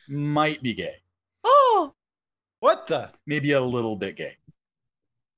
[0.08, 0.96] might be gay.
[1.44, 1.94] Oh,
[2.60, 3.10] What the?
[3.26, 4.36] maybe a little bit gay.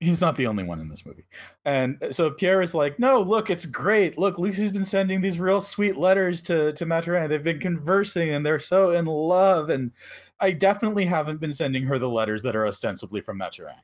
[0.01, 1.27] He's not the only one in this movie.
[1.67, 4.17] And so Pierre is like, no, look, it's great.
[4.17, 7.29] Look, Lucy's been sending these real sweet letters to, to Mathurin.
[7.29, 9.69] They've been conversing and they're so in love.
[9.69, 9.93] And
[10.41, 13.75] I definitely haven't been sending her the letters that are ostensibly from Mathurin.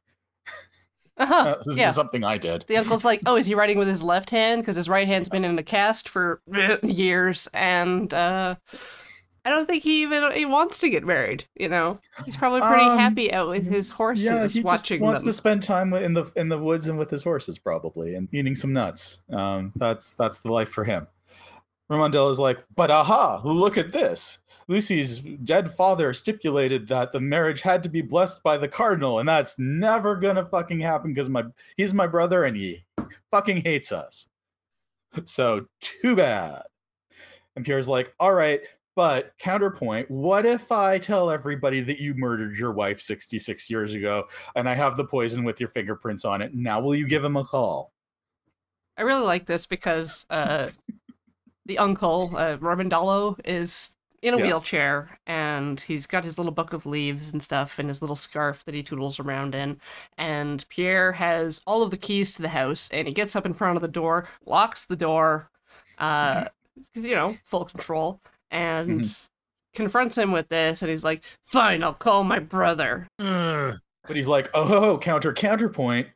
[1.19, 1.35] Uh-huh.
[1.35, 1.91] Uh, this is yeah.
[1.93, 2.65] something I did.
[2.69, 4.63] The uncle's like, "Oh, is he writing with his left hand?
[4.63, 6.41] Because his right hand's been in the cast for
[6.83, 8.57] years, and uh,
[9.45, 11.45] I don't think he even he wants to get married.
[11.59, 15.03] You know, he's probably pretty Um, happy out with his horses, yeah, he watching just
[15.05, 15.29] wants them.
[15.29, 18.55] to spend time in the in the woods and with his horses, probably, and eating
[18.55, 19.23] some nuts.
[19.31, 21.07] Um, that's that's the life for him.
[21.91, 24.39] Ramondello is like, but aha, look at this.
[24.69, 29.29] Lucy's dead father stipulated that the marriage had to be blessed by the cardinal, and
[29.29, 31.45] that's never gonna fucking happen because my
[31.77, 32.85] he's my brother and he
[33.31, 34.27] fucking hates us.
[35.25, 36.63] So too bad.
[37.55, 38.61] And Pierre's like, all right,
[38.97, 44.25] but counterpoint, what if I tell everybody that you murdered your wife 66 years ago
[44.55, 46.55] and I have the poison with your fingerprints on it?
[46.55, 47.93] Now will you give him a call?
[48.97, 50.71] I really like this because uh,
[51.67, 54.45] the uncle, uh, Ramondello, is in a Yeah.
[54.45, 58.65] wheelchair and he's got his little book of leaves and stuff and his little scarf
[58.65, 59.81] that he toodles around in.
[60.17, 63.55] And Pierre has all of the keys to the house and he gets up in
[63.55, 65.51] front of the door, locks the door,
[65.99, 66.47] uh,
[66.85, 69.27] because, you know, full control, and mm-hmm.
[69.75, 70.83] confronts him with this.
[70.83, 73.09] And he's like, Fine, I'll call my brother.
[74.07, 76.09] But he's like, oh, counter, counterpoint.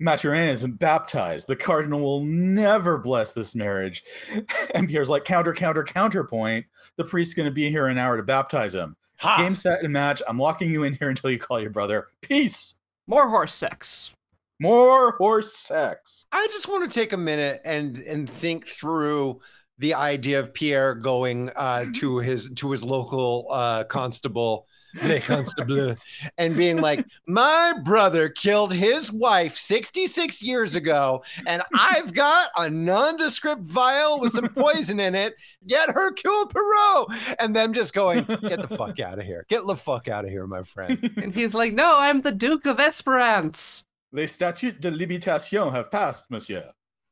[0.00, 1.48] Mathurin isn't baptized.
[1.48, 4.02] The cardinal will never bless this marriage.
[4.74, 6.66] And Pierre's like, counter, counter, counterpoint.
[6.96, 8.96] The priest's going to be here in an hour to baptize him.
[9.18, 9.38] Ha!
[9.38, 10.22] Game, set, and match.
[10.28, 12.08] I'm locking you in here until you call your brother.
[12.20, 12.74] Peace.
[13.06, 14.12] More horse sex.
[14.60, 16.26] More horse sex.
[16.32, 19.40] I just want to take a minute and and think through
[19.78, 24.66] the idea of Pierre going uh, to his to his local uh, constable
[25.02, 25.94] Le Constable,
[26.38, 32.68] and being like, my brother killed his wife 66 years ago, and I've got a
[32.68, 35.34] nondescript vial with some poison in it.
[35.66, 37.36] Get her Hercule Poirot.
[37.38, 39.44] And them just going, get the fuck out of here.
[39.48, 41.10] Get the fuck out of here, my friend.
[41.16, 43.84] And he's like, no, I'm the Duke of Esperance.
[44.12, 46.64] Les statutes de limitation have passed, monsieur.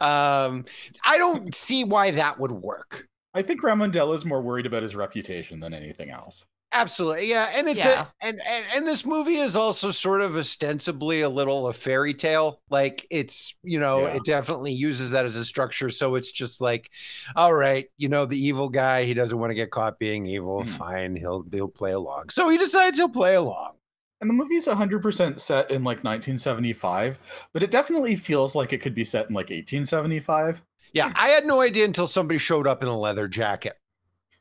[0.00, 0.64] um,
[1.04, 3.08] I don't see why that would work.
[3.34, 6.46] I think Ramondella is more worried about his reputation than anything else.
[6.72, 8.06] Absolutely, yeah, and it's Yeah.
[8.22, 12.14] a and, and and this movie is also sort of ostensibly a little a fairy
[12.14, 12.60] tale.
[12.70, 14.14] Like it's you know Yeah.
[14.16, 15.88] it definitely uses that as a structure.
[15.90, 16.90] So it's just like,
[17.34, 20.62] all right, you know, the evil guy he doesn't want to get caught being evil.
[20.62, 20.66] Mhm.
[20.68, 22.28] Fine, he'll he'll play along.
[22.30, 23.72] So he decides he'll play along.
[24.20, 27.18] And the movie's 100% set in like 1975,
[27.52, 30.62] but it definitely feels like it could be set in like 1875.
[30.92, 33.74] Yeah, I had no idea until somebody showed up in a leather jacket.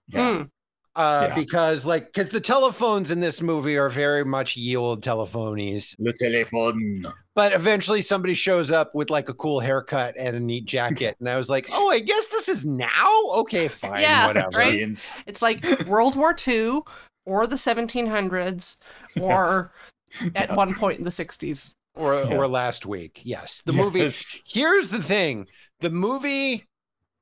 [0.08, 0.36] Yeah.
[0.38, 0.42] Hmm.
[0.96, 1.36] Uh, Yeah.
[1.36, 5.96] because like because the telephones in this movie are very much ye old telephonies.
[6.00, 7.06] Le téléphone.
[7.36, 11.16] But eventually somebody shows up with like a cool haircut and a neat jacket.
[11.20, 13.08] And I was like, oh, I guess this is now?
[13.38, 14.50] Okay, fine, Yeah, whatever.
[14.58, 14.82] right?
[15.28, 16.80] It's like World War II
[17.26, 18.78] or the 1700s
[19.22, 19.72] or
[20.36, 20.56] at Yeah.
[20.56, 21.76] one point in the 60s.
[22.00, 22.38] Or Yeah.
[22.38, 23.22] or last week.
[23.24, 23.62] Yes.
[23.66, 24.12] The movie.
[24.48, 25.48] Here's the thing.
[25.82, 26.66] The movie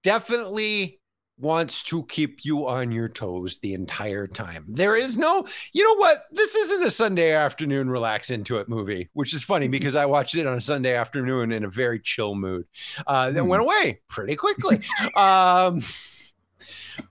[0.03, 0.99] definitely
[1.39, 4.65] wants to keep you on your toes the entire time.
[4.67, 6.23] There is no, you know what?
[6.31, 10.33] This isn't a Sunday afternoon relax into it movie, which is funny because I watched
[10.35, 12.65] it on a Sunday afternoon in a very chill mood.
[13.05, 14.79] Uh that went away pretty quickly.
[15.15, 15.81] um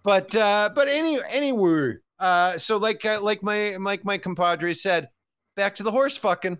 [0.03, 5.09] but uh but any anyway, uh so like uh, like my like my compadre said,
[5.57, 6.59] back to the horse fucking.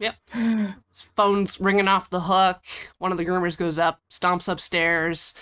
[1.16, 2.62] Phone's ringing off the hook.
[2.98, 5.34] One of the groomers goes up, stomps upstairs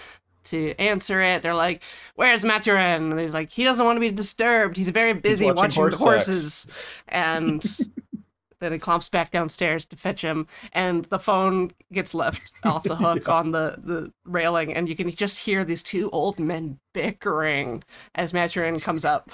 [0.44, 1.42] to answer it.
[1.42, 1.82] They're like,
[2.14, 3.10] Where's Mathurin?
[3.10, 4.76] And he's like, He doesn't want to be disturbed.
[4.76, 6.66] He's very busy watching watching, horse the sex." horses.
[7.08, 7.62] And
[8.60, 10.46] then he clomps back downstairs to fetch him.
[10.72, 14.74] And the phone gets left off the hook on the, the railing.
[14.74, 17.82] And you can just hear these two old men bickering
[18.14, 19.30] as Mathurin comes up.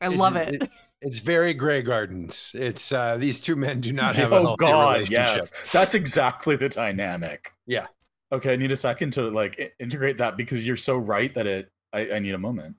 [0.00, 0.68] I It's- love it.
[1.00, 2.50] It's very Grey Gardens.
[2.54, 6.68] It's uh these two men do not have a oh god yes that's exactly the
[6.68, 7.86] dynamic Yeah.
[8.32, 11.70] okay i need a second to like integrate that because you're so right that it
[11.92, 12.76] i, I need a moment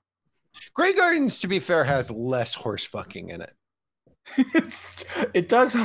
[0.74, 3.52] Grey Gardens, to be fair, has less horse fucking in it.
[4.54, 5.04] it's,
[5.34, 5.76] it does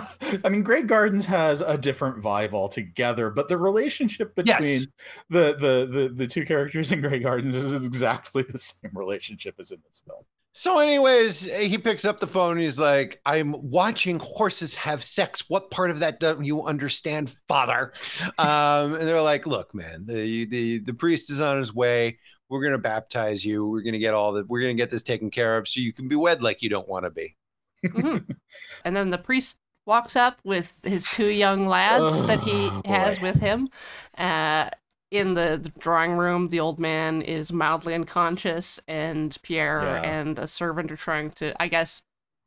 [0.43, 4.57] i mean Grey gardens has a different vibe altogether but the relationship Yes.
[4.57, 4.85] between
[5.29, 9.71] the, the the the two characters in Grey gardens is exactly the same relationship as
[9.71, 10.25] in this film
[10.57, 12.53] So, anyways, he picks up the phone.
[12.53, 15.43] And he's like, "I'm watching horses have sex.
[15.49, 17.91] What part of that don't you understand, father?"
[18.39, 22.17] Um, and they're like, "Look, man, the the the priest is on his way.
[22.47, 23.67] We're gonna baptize you.
[23.67, 24.45] We're gonna get all the.
[24.45, 26.87] We're gonna get this taken care of, so you can be wed like you don't
[26.87, 27.35] want to be."
[27.85, 28.25] Mhm.
[28.85, 33.19] And then the priest walks up with his two young lads that he Oh, has
[33.19, 33.67] with him.
[34.17, 34.69] Uh,
[35.11, 40.01] in the, the drawing room, the old man is mildly unconscious, and Pierre Yeah.
[40.01, 42.01] and a servant are trying to, I guess,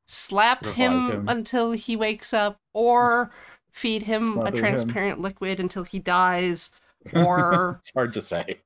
[0.06, 1.28] slap him, him.
[1.28, 3.30] until he wakes up, or
[3.72, 4.56] feed him Smother a him.
[4.56, 6.70] transparent liquid until he dies,
[7.14, 8.60] or it's hard to say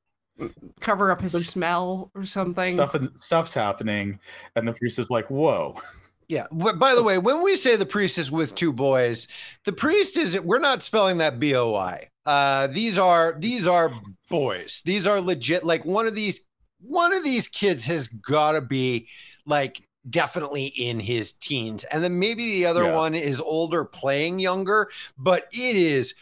[0.80, 2.74] cover up his There's smell or something.
[2.74, 4.18] stuff stuff's happening
[4.56, 5.76] and the priest is like whoa
[6.28, 6.46] Yeah.
[6.50, 9.28] But by the way, when we say the priest is with two boys,
[9.66, 12.08] the priest is we're not spelling that B O I.
[12.26, 13.90] Uh these are these are
[14.30, 14.82] boys.
[14.84, 16.40] These are legit like one of these
[16.80, 19.08] one of these kids has got to be
[19.46, 21.84] like definitely in his teens.
[21.84, 22.96] And then maybe the other Yeah.
[22.96, 26.14] one is older playing younger, but it is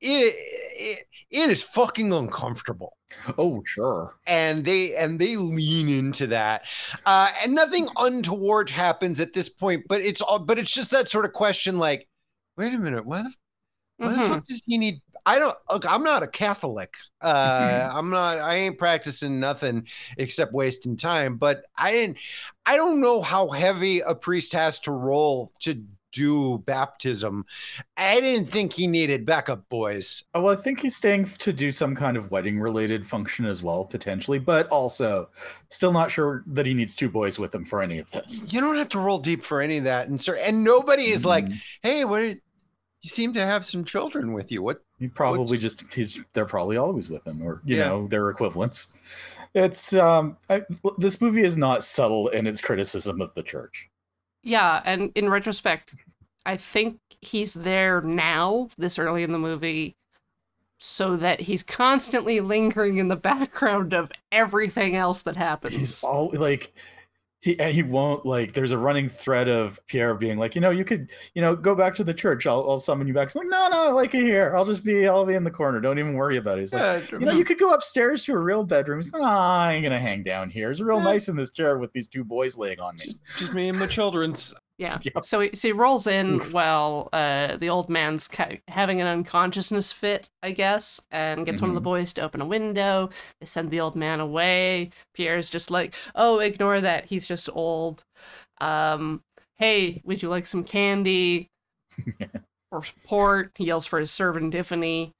[0.00, 2.96] it, it it is fucking uncomfortable
[3.38, 6.64] oh sure and they and they lean into that
[7.06, 11.08] uh and nothing untoward happens at this point but it's all but it's just that
[11.08, 12.08] sort of question like
[12.56, 13.32] wait a minute why the,
[13.98, 14.28] why the Mhm.
[14.28, 18.56] fuck does he need i don't look i'm not a catholic uh i'm not i
[18.56, 19.86] ain't practicing nothing
[20.18, 22.18] except wasting time but i didn't
[22.66, 25.82] i don't know how heavy a priest has to roll to
[26.12, 27.42] do baptism
[27.96, 31.72] i didn't think he needed backup boys Oh, well, I think he's staying to do
[31.72, 35.30] some kind of wedding related function as well, potentially, but also
[35.70, 38.42] still not sure that he needs two boys with him for any of this.
[38.52, 41.24] you don't have to roll deep for any of that and sir and nobody is
[41.24, 41.62] like Mhm.
[41.82, 42.38] hey what you
[43.08, 46.76] seem to have some children with you what he probably what's- just he's they're probably
[46.76, 47.88] always with him, or you Yeah.
[47.88, 48.88] know, their equivalents.
[49.54, 50.62] It's um, I,
[50.98, 53.88] this movie is not subtle in its criticism of the church.
[54.42, 55.94] Yeah, and in retrospect,
[56.46, 59.94] I think he's there now, this early in the movie,
[60.78, 65.74] so that he's constantly lingering in the background of everything else that happens.
[65.76, 66.72] He's all like
[67.42, 70.70] he and he won't like there's a running thread of Pierre being like, you know,
[70.70, 72.46] you could, you know, go back to the church.
[72.46, 73.28] I'll, I'll summon you back.
[73.28, 74.54] He's like, no, no, I like it here.
[74.56, 75.80] I'll just be I'll be in the corner.
[75.80, 76.62] Don't even worry about it.
[76.62, 77.38] He's like, Yeah, you know, mm.
[77.38, 79.00] you could go upstairs to a real bedroom.
[79.00, 80.70] He's like, nah, I ain't gonna hang down here.
[80.70, 81.04] It's real Yeah.
[81.04, 83.06] nice in this chair with these two boys laying on me.
[83.06, 84.54] just, just me and my children's.
[84.82, 84.98] Yeah.
[85.02, 85.24] Yep.
[85.24, 86.52] So he, so he rolls in Oof.
[86.52, 91.70] while uh, the old man's ca- having an unconsciousness fit, I guess, and gets one
[91.70, 91.84] of the Mhm.
[91.84, 93.10] boys to open a window.
[93.40, 94.90] They send the old man away.
[95.14, 97.06] Pierre's just like, oh, ignore that.
[97.06, 98.04] He's just old.
[98.60, 99.22] Um,
[99.56, 101.48] hey, would you like some candy
[102.70, 103.52] or port?
[103.56, 105.12] He yells for his servant Ifany.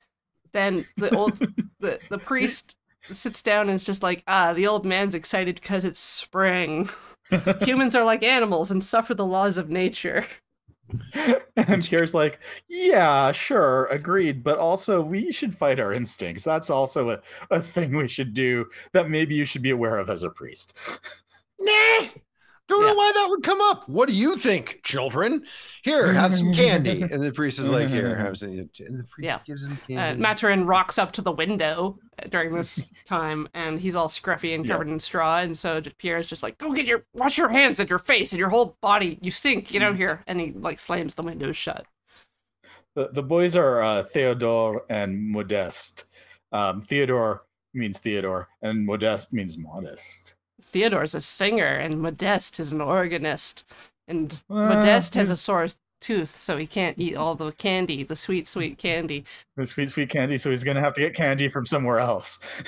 [0.52, 1.38] Then the old
[1.80, 2.76] the, the priest
[3.10, 6.88] sits down and is just like, ah, the old man's excited because it's spring.
[7.62, 10.26] Humans are like animals and suffer the laws of nature.
[11.56, 14.42] and Pierre's like, yeah, sure, agreed.
[14.42, 16.44] But also, we should fight our instincts.
[16.44, 20.10] That's also a, a thing we should do that maybe you should be aware of
[20.10, 20.74] as a priest.
[21.58, 22.08] Nah.
[22.72, 22.90] I don't Yeah.
[22.92, 23.88] know why that would come up.
[23.88, 25.44] What do you think, children?
[25.82, 27.02] Here, have some candy.
[27.10, 28.50] And the priest is like, here, have some.
[28.50, 29.38] And the priest Yeah.
[29.46, 30.20] gives him Uh, candy.
[30.22, 31.98] Mathurin rocks up to the window
[32.30, 34.72] during this time, and he's all scruffy and Yeah.
[34.72, 35.38] covered in straw.
[35.40, 38.32] And so just- Pierre's just like, "Go get your wash your hands and your face
[38.32, 39.18] and your whole body.
[39.20, 39.68] You stink.
[39.68, 41.86] Get out here!" And he like slams the windows shut.
[42.94, 46.04] The, the boys are uh, Theodore and Modeste.
[46.52, 47.44] Um, Theodore
[47.74, 50.34] means Theodore, and Modeste means modest.
[50.72, 53.64] Theodore's a singer, and Modeste is an organist,
[54.08, 55.68] and Uh, Modeste has a sore
[56.00, 59.24] tooth, so he can't eat all the candy, the sweet, sweet candy.
[59.56, 62.40] The sweet, sweet candy, so he's gonna have to get candy from somewhere else.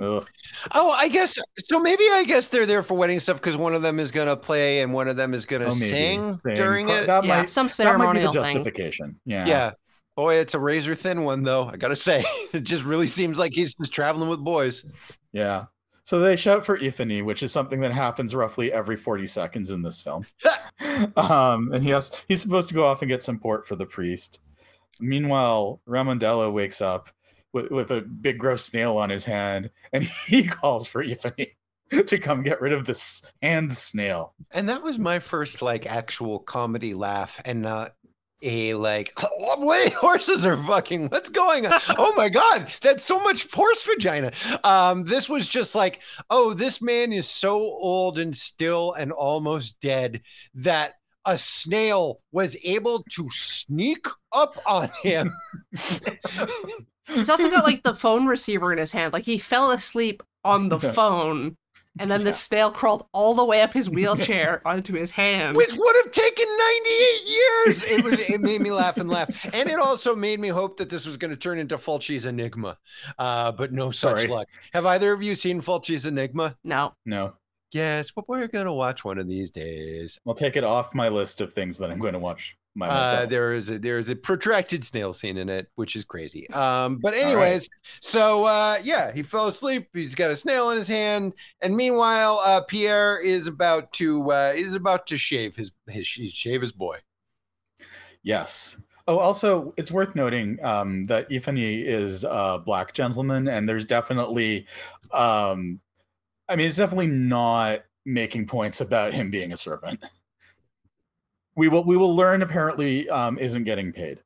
[0.00, 0.26] Ugh.
[0.74, 1.80] Oh, I guess so.
[1.80, 4.80] Maybe I guess they're there for wedding stuff because one of them is gonna play
[4.82, 6.54] and one of them is gonna Oh, sing, Sing.
[6.54, 7.06] during Pro- it.
[7.06, 8.42] That yeah, might some that might be the ceremonial thing.
[8.54, 9.20] justification.
[9.24, 9.46] Yeah.
[9.46, 9.70] yeah.
[10.14, 11.68] Boy, it's a razor thin one though.
[11.68, 14.84] I gotta say, it just really seems like he's just traveling with boys.
[15.32, 15.64] Yeah.
[16.06, 19.82] So they shout for Ifany, which is something that happens roughly every 40 seconds in
[19.82, 20.24] this film.
[21.16, 23.86] um, and he has he's supposed to go off and get some port for the
[23.86, 24.38] priest.
[25.00, 27.10] Meanwhile, Rammendelo wakes up
[27.52, 31.50] with, with a big gross snail on his hand, and he calls for Ifany
[32.06, 34.34] to come get rid of this hand snail.
[34.52, 37.96] And that was my first like actual comedy laugh, and not
[38.42, 41.72] a like oh, wait horses are fucking what's going on?
[41.98, 44.32] Oh my god that's so much horse vagina.
[44.64, 49.80] Um this was just like oh this man is so old and still and almost
[49.80, 50.22] dead
[50.54, 55.32] that a snail was able to sneak up on him.
[57.08, 59.12] He's also got like the phone receiver in his hand.
[59.12, 61.56] Like he fell asleep on the phone,
[61.98, 65.56] and then the snail crawled all the way up his wheelchair onto his hand.
[65.56, 67.82] which would have taken 98 years.
[67.82, 69.28] It was it made me laugh and laugh.
[69.54, 72.76] And it also made me hope that this was going to turn into Fulci's Aenigma.
[73.18, 74.26] Uh, but no such Sorry.
[74.28, 74.48] luck.
[74.72, 76.56] Have either of you seen Fulci's Aenigma?
[76.64, 77.34] No, No,
[77.72, 80.18] Yes, but we're going to watch one of these days.
[80.26, 83.26] I'll take it off my list of things that I'm going to watch by Uh,
[83.26, 86.48] there is a there is a protracted snail scene in it, which is crazy.
[86.50, 87.22] Um, but right.
[87.22, 87.68] anyways,
[88.00, 89.88] so uh, yeah, he fell asleep.
[89.92, 94.52] He's got a snail in his hand, and meanwhile, uh, Pierre is about to uh,
[94.54, 96.98] is about to shave his his shave his boy.
[98.22, 98.76] Yes.
[99.08, 104.66] Oh, also, it's worth noting um, that Ifany is a black gentleman, and there's definitely,
[105.12, 105.80] um,
[106.48, 110.04] I mean, it's definitely not making points about him being a servant.
[111.56, 114.18] We will we will learn apparently um, isn't getting paid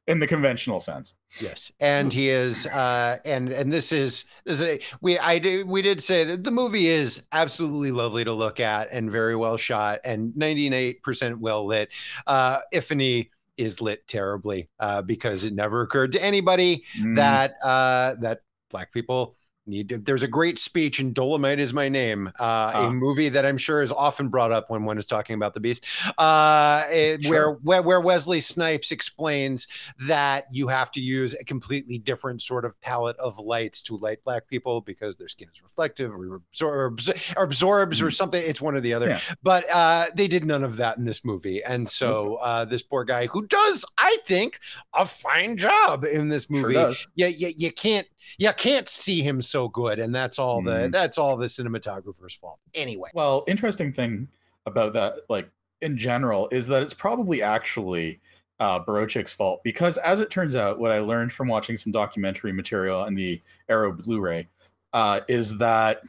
[0.06, 1.14] in the conventional sense.
[1.40, 5.66] Yes, and he is, uh, and and this is this is a, we I did
[5.66, 9.56] we did say that the movie is absolutely lovely to look at and very well
[9.56, 11.88] shot and ninety eight percent well lit.
[12.26, 18.14] Uh, Ifany is lit terribly uh, because it never occurred to anybody Mm, that uh,
[18.20, 19.36] that black people
[19.66, 19.98] need to.
[19.98, 22.86] There's a great speech in Dolemite is my name, uh, Ah.
[22.88, 25.60] a movie that I'm sure is often brought up when one is talking about the
[25.60, 25.84] beast,
[26.18, 27.52] uh, it- Sure.
[27.52, 29.66] where, where where Wesley Snipes explains
[30.06, 34.18] that you have to use a completely different sort of palette of lights to light
[34.24, 38.14] black people because their skin is reflective or absorbs or absorbs or Mm.
[38.14, 38.42] something.
[38.44, 39.08] It's one or the other.
[39.08, 39.20] Yeah.
[39.42, 43.04] But uh, they did none of that in this movie, and so uh, this poor
[43.04, 44.58] guy who does, I think,
[44.94, 46.74] a fine job in this Sure movie.
[46.74, 47.06] does.
[47.14, 48.06] Yeah, you, you can't
[48.38, 50.92] you can't see him so good, and that's all the Mhm.
[50.92, 52.58] that's all the cinematographer's fault.
[52.74, 54.28] Anyway, Well, interesting thing
[54.66, 55.48] about that, like
[55.80, 58.20] in general, is that it's probably actually
[58.58, 62.52] uh, Borowczyk's fault because, as it turns out, what I learned from watching some documentary
[62.52, 64.48] material on the Arrow Blu-ray
[64.94, 66.02] uh, is that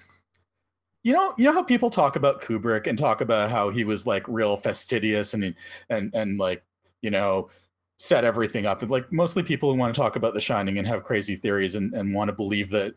[1.03, 4.05] you know, you know how people talk about Kubrick and talk about how he was
[4.05, 5.55] like real fastidious and
[5.89, 6.63] and and like
[7.01, 7.49] you know
[7.98, 8.82] set everything up.
[8.88, 11.93] Like mostly people who want to talk about The Shining and have crazy theories and,
[11.93, 12.93] and want to believe that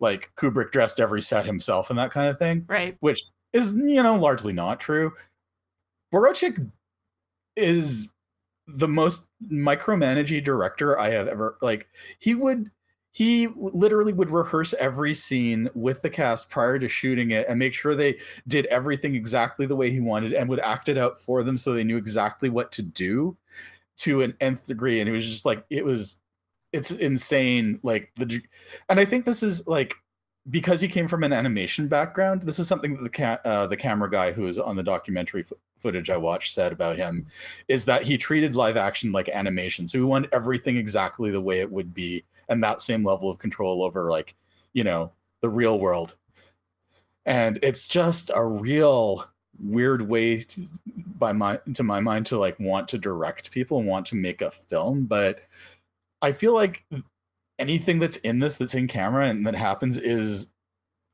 [0.00, 2.96] like Kubrick dressed every set himself and that kind of thing, Right.
[3.00, 5.12] which is you know largely not true.
[6.12, 6.70] Borowczyk
[7.56, 8.08] is
[8.66, 11.88] the most micromanaging director I have ever like.
[12.18, 12.70] He would
[13.10, 17.72] he literally would rehearse every scene with the cast prior to shooting it and make
[17.72, 21.44] sure they did everything exactly the way he wanted and would act it out for
[21.44, 23.36] them so they knew exactly what to do
[23.96, 26.18] to an nth degree and it was just like it was
[26.72, 28.40] it's insane like the
[28.88, 29.94] and i think this is like
[30.50, 33.76] because he came from an animation background this is something that the ca- uh, the
[33.76, 37.26] camera guy who is on the documentary fo- footage i watched said about him
[37.68, 41.60] is that he treated live action like animation so he wanted everything exactly the way
[41.60, 44.34] it would be and that same level of control over like
[44.72, 45.12] you know
[45.44, 46.16] the real world.
[47.26, 49.26] And it's just a real
[49.62, 50.66] weird way to,
[51.18, 54.42] by my to my mind to like want to direct people and want to make
[54.42, 55.40] a film but
[56.22, 56.84] i feel like
[57.58, 60.50] anything that's in this that's in camera and that happens is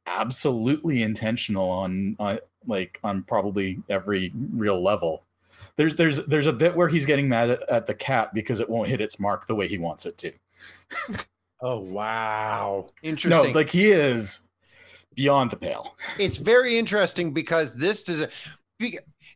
[0.07, 5.25] absolutely intentional on on like on probably every real level
[5.77, 8.69] there's there's there's a bit where he's getting mad at, at the cat because it
[8.69, 10.33] won't hit its mark the way he wants it to
[11.63, 12.87] Oh wow.
[13.03, 13.53] Interesting.
[13.53, 14.49] No like he is
[15.15, 15.97] beyond the pale.
[16.19, 18.27] It's very interesting because this does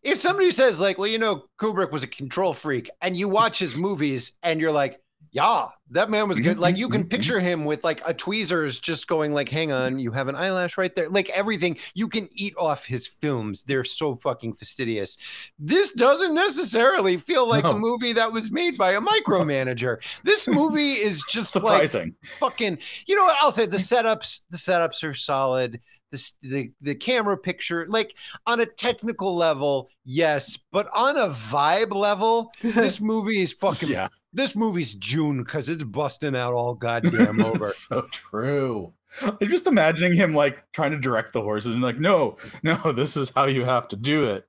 [0.02, 3.58] if somebody says like well you know kubrick was a control freak and you watch
[3.58, 5.00] his movies and you're like
[5.34, 6.56] yeah that man was good.
[6.56, 9.70] Mhm, like you can mhm, picture him with like a tweezers just going like hang
[9.70, 11.08] on you have an eyelash right there.
[11.10, 11.78] Like everything.
[11.94, 15.18] You can eat off his films they're so fucking fastidious.
[15.58, 19.98] This doesn't necessarily feel like a movie that was made by a micromanager.
[20.24, 22.14] This movie is just like surprising.
[22.40, 23.36] fucking you know what?
[23.42, 25.80] I'll say the setups the setups are solid.
[26.12, 28.14] The, the the camera picture like
[28.46, 34.08] on a technical level yes but on a vibe level this movie is fucking yeah
[34.34, 38.92] this movie's june because it's busting out all goddamn over so true.
[39.22, 43.16] I'm just imagining him like trying to direct the horses and like, no, no, this
[43.16, 44.46] is how you have to do it.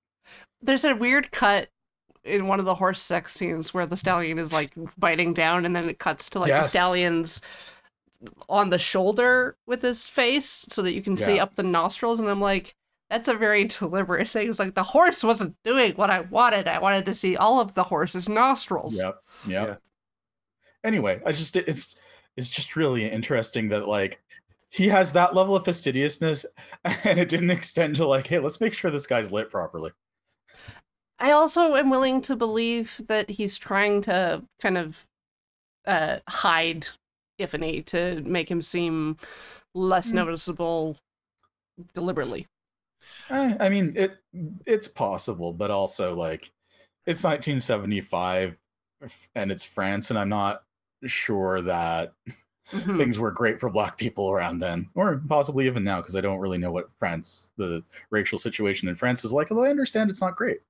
[0.61, 1.69] There's a weird cut
[2.23, 5.75] in one of the horse sex scenes where the stallion is like biting down and
[5.75, 7.41] then it cuts to like the stallion's
[8.49, 12.27] on the shoulder with his face so that you can see up the nostrils and
[12.27, 12.75] I'm like
[13.09, 14.49] that's a very deliberate thing.
[14.49, 16.67] It's like the horse wasn't doing what I wanted.
[16.67, 18.97] I wanted to see all of the horse's nostrils.
[18.97, 19.15] Yep.
[19.47, 19.67] Yep.
[19.67, 19.75] Yeah.
[20.83, 21.95] Anyway, I just it's
[22.37, 24.21] it's just really interesting that like
[24.69, 26.45] he has that level of fastidiousness
[26.83, 29.91] and it didn't extend to like, hey, let's make sure this guy's lit properly.
[31.17, 35.07] I also am willing to believe that he's trying to kind of
[35.87, 36.87] uh, hide
[37.39, 39.15] Ifany to make him seem
[39.73, 40.15] less Mm.
[40.15, 40.97] noticeable
[41.93, 42.47] deliberately.
[43.29, 44.17] Eh, I mean, it
[44.65, 46.51] it's possible, but also like
[47.05, 48.57] it's 1975
[49.35, 50.63] and it's France, and I'm not
[51.05, 52.13] sure that
[52.73, 52.97] Mhm.
[52.97, 56.39] things were great for black people around then, or possibly even now, because I don't
[56.39, 59.51] really know what France, the racial situation in France is like.
[59.51, 60.61] Although I understand it's not great.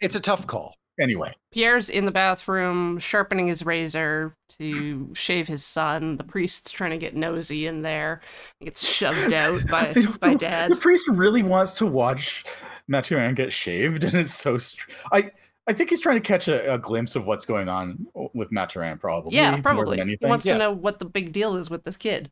[0.00, 5.64] it's a tough call Anyway, Pierre's in the bathroom sharpening his razor to shave his
[5.64, 6.16] son.
[6.16, 8.20] The priest's trying to get nosy in there.
[8.60, 10.70] He gets shoved out by by dad.
[10.70, 12.44] The priest really wants to watch
[12.88, 14.58] Mathurin get shaved, and it's so.
[14.58, 15.30] Str- I
[15.66, 18.98] I think he's trying to catch a, a glimpse of what's going on with Mathurin,
[18.98, 19.34] probably.
[19.36, 19.96] Yeah, probably.
[19.98, 20.54] He wants Yeah.
[20.54, 22.30] to know what the big deal is with this kid.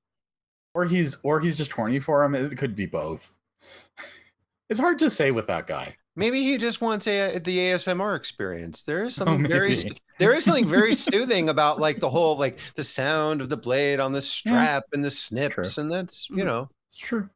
[0.75, 2.35] or he's or he's just horny for him.
[2.35, 3.33] It could be both.
[4.69, 5.97] It's hard to say with that guy.
[6.17, 9.77] Maybe he just wants a, the asmr experience there is something very
[10.19, 14.01] there is something very soothing about like the whole like the sound of the blade
[14.01, 16.47] on the strap and the snips and that's you Mhm.
[16.47, 17.31] know It's true.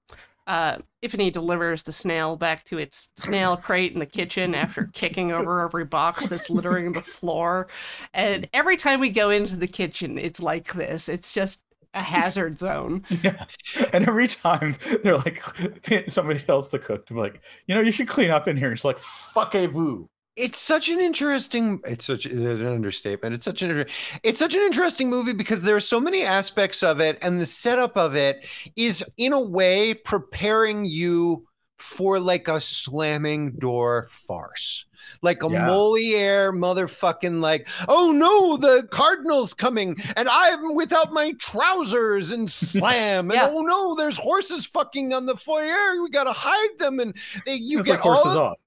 [0.47, 5.33] Uh, Ifany delivers the snail back to its snail crate in the kitchen after kicking
[5.33, 7.66] over every box that's littering the floor.
[8.12, 11.09] And every time we go into the kitchen, it's like this.
[11.09, 11.64] It's just
[11.95, 13.05] a hazard zone.
[13.22, 13.45] Yeah.
[13.92, 15.40] And every time they're like
[16.09, 18.72] somebody tells the cook to be like, you know, you should clean up in here.
[18.72, 20.09] It's like fuckez-vous.
[20.36, 23.90] it's such an interesting it's such an understatement it's such an inter-
[24.24, 27.47] it's such an interesting movie because there are so many aspects of it and the
[27.47, 28.45] setup of it
[28.76, 31.47] is in a way preparing you
[31.85, 34.87] for like a slamming door farce
[35.22, 35.66] like a Yeah.
[35.66, 43.30] Moliere motherfucking like, oh no, the Cardinal's coming, and I'm without my trousers and slam,
[43.30, 46.03] and oh no, there's horses fucking on the foyer.
[46.03, 47.14] We gotta hide them, and
[47.47, 48.59] they, you it's get like horses off.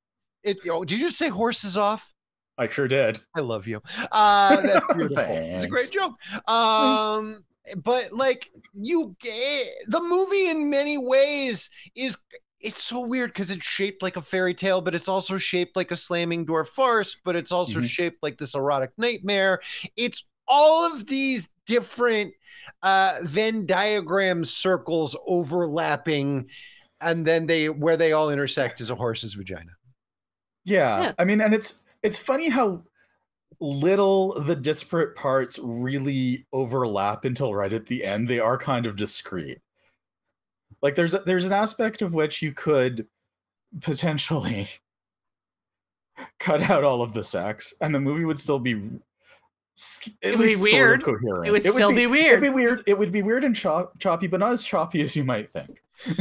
[0.44, 2.14] it, oh, did you say horses off?
[2.58, 3.20] I sure did.
[3.36, 3.82] I love you.
[4.12, 5.24] Uh, that's beautiful.
[5.28, 6.14] it's a great joke.
[6.48, 7.44] Um,
[7.84, 12.18] but like you, eh, the movie in many ways is
[12.60, 15.92] it's so weird because it's shaped like a fairy tale, but it's also shaped like
[15.92, 17.88] a slamming door farce, but it's also Mhm.
[17.90, 19.62] shaped like this erotic nightmare.
[19.96, 22.34] It's all of these different
[22.84, 26.50] uh Venn diagram circles overlapping,
[27.02, 29.72] and then they where they all intersect is a horse's vagina.
[30.66, 31.02] Yeah.
[31.04, 31.14] Yeah.
[31.20, 32.84] I mean, and it's it's funny how
[33.60, 38.28] little the disparate parts really overlap until right at the end.
[38.28, 39.60] They are kind of discrete.
[40.82, 43.08] Like there's a, there's an aspect of which you could
[43.82, 44.68] potentially
[46.40, 48.72] cut out all of the sex, and the movie would still be
[50.22, 51.04] It would be least sort of weird.
[51.04, 51.48] coherent.
[51.48, 52.34] It would still be, weird.
[52.34, 52.84] It'd be weird.
[52.88, 55.82] It would be weird and chop, choppy, but not as choppy as you might think.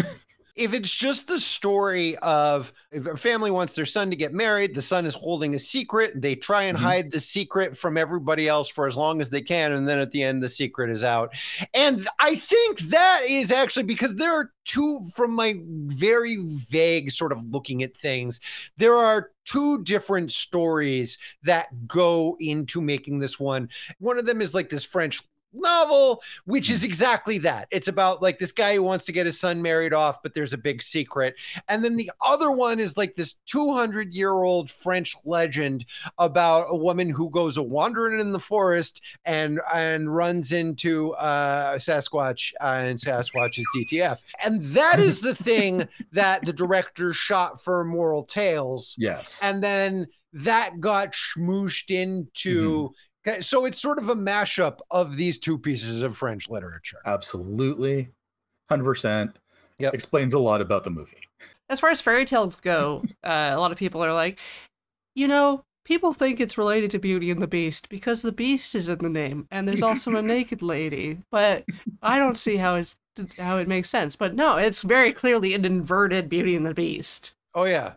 [0.56, 4.74] if it's just the story of if a family wants their son to get married,
[4.74, 6.20] the son is holding a secret.
[6.20, 6.80] They try and Mhm.
[6.80, 9.72] hide the secret from everybody else for as long as they can.
[9.72, 11.34] And then at the end, the secret is out.
[11.74, 16.38] And I think that is actually because there are two, from my very
[16.70, 18.40] vague sort of looking at things,
[18.78, 23.68] there are two different stories that go into making this one.
[23.98, 25.20] One of them is like this French
[25.56, 27.68] novel which is exactly that.
[27.70, 30.52] It's about like this guy who wants to get his son married off but there's
[30.52, 31.34] a big secret.
[31.68, 35.84] And then the other one is like this 200 year old french legend
[36.18, 41.76] about a woman who goes a wandering in the forest and and runs into uh
[41.76, 47.60] sasquatch uh, and sasquatch is dtf and that is the thing that the director shot
[47.60, 48.96] for Immoral Tales.
[48.98, 49.40] Yes.
[49.42, 52.90] and then that got schmooshed into
[53.26, 58.10] okay, so it's sort of a mashup of these two pieces of french literature Absolutely.
[58.70, 59.34] 100%.
[59.78, 61.22] Yeah, Explains a lot about the movie.
[61.68, 64.40] As far as fairy tales go, uh, a lot of people are like,
[65.14, 68.88] you know, people think it's related to Beauty and the Beast because the Beast is
[68.88, 71.18] in the name, and there's also a naked lady.
[71.30, 71.64] But
[72.02, 72.96] I don't see how it's
[73.38, 74.16] how it makes sense.
[74.16, 77.94] But no, it's very clearly an inverted Beauty and the Beast, oh yeah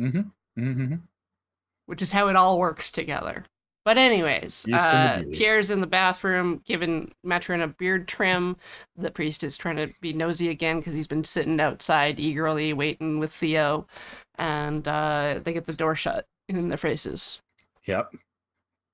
[0.00, 0.20] Mm-hmm.
[0.58, 0.94] Mm-hmm.
[1.86, 3.44] which is how it all works together.
[3.84, 8.56] But anyways, Beast and the uh, Pierre's in the bathroom giving Mathurin a beard trim.
[8.96, 13.18] The priest is trying to be nosy again because he's been sitting outside eagerly waiting
[13.18, 13.86] with Theo,
[14.38, 17.40] and uh, they get the door shut in their faces.
[17.86, 18.12] Yep.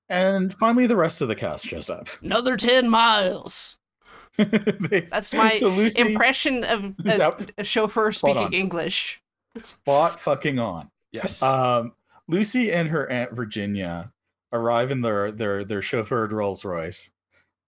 [0.09, 2.07] And finally, the rest of the cast shows up.
[2.23, 3.77] Another ten miles.
[4.37, 7.51] They- That's my so Lucy, Impression of a, Yep.
[7.59, 8.53] a chauffeur speaking on.
[8.53, 9.21] English.
[9.61, 10.89] spot fucking on.
[11.11, 11.93] yes Um,
[12.27, 14.13] Lucy and her aunt Virginia
[14.51, 17.11] arrive in their their their chauffeured Rolls Royce.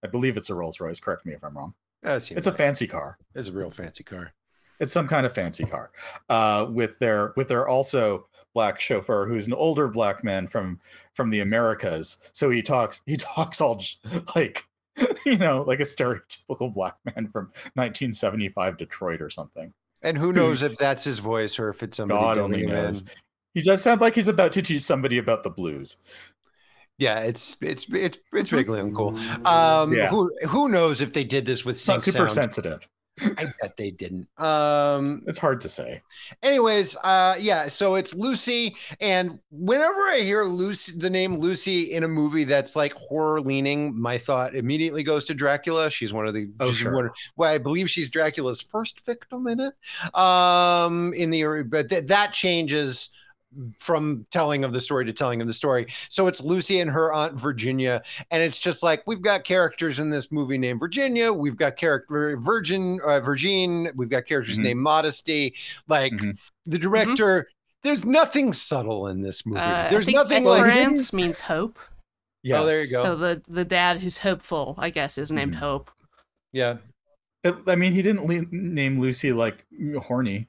[0.03, 0.99] I believe it's a Rolls Royce.
[0.99, 1.73] Correct me if I'm wrong.
[2.03, 3.17] It's a fancy car.
[3.35, 4.33] it's a real fancy car
[4.79, 5.91] It's some kind of fancy car.
[6.27, 10.79] Uh, with their with their also black chauffeur, who's an older black man from
[11.13, 12.17] from the Americas.
[12.33, 13.81] So he talks he talks all
[14.35, 14.65] like
[15.25, 19.73] you know like a stereotypical black man from 1975 Detroit or something.
[20.01, 22.75] and who knows if that's his voice or if it's somebody God only him in.
[22.75, 23.03] knows.
[23.53, 25.97] He does sound like he's about to teach somebody about the blues.
[27.01, 30.07] Yeah it's it's it's it's really uncool um Yeah.
[30.09, 32.87] who who knows if they did this with sync super sound sensitive.
[33.37, 36.01] i bet they didn't um It's hard to say.
[36.43, 42.03] anyways uh yeah so it's lucy and whenever i hear lucy the name lucy in
[42.03, 46.33] a movie that's like horror leaning my thought immediately goes to dracula she's one of
[46.33, 46.95] the Oh, sure.
[46.95, 49.73] one- well i believe she's dracula's first victim in it
[50.15, 53.09] um in the but th- that changes
[53.79, 55.85] from telling of the story to telling of the story.
[56.09, 60.09] So it's Lucy and her aunt Virginia, and it's just like we've got characters in
[60.09, 64.63] this movie named Virginia, we've got character Virgin, uh, Virgin, we've got characters Mhm.
[64.63, 65.53] named Modesty.
[65.87, 66.49] Like Mhm.
[66.65, 67.49] the director,
[67.83, 69.59] there's nothing subtle in this movie.
[69.59, 71.79] Uh, there's I think nothing like Esperance means hope.
[72.43, 72.61] Yes.
[72.61, 73.03] Oh, there you go.
[73.03, 75.59] So the the dad who's hopeful, I guess, is named Mhm.
[75.59, 75.91] Hope.
[76.53, 76.77] yeah.
[77.43, 79.65] It- I mean, he didn't le- name Lucy like
[79.97, 80.47] horny.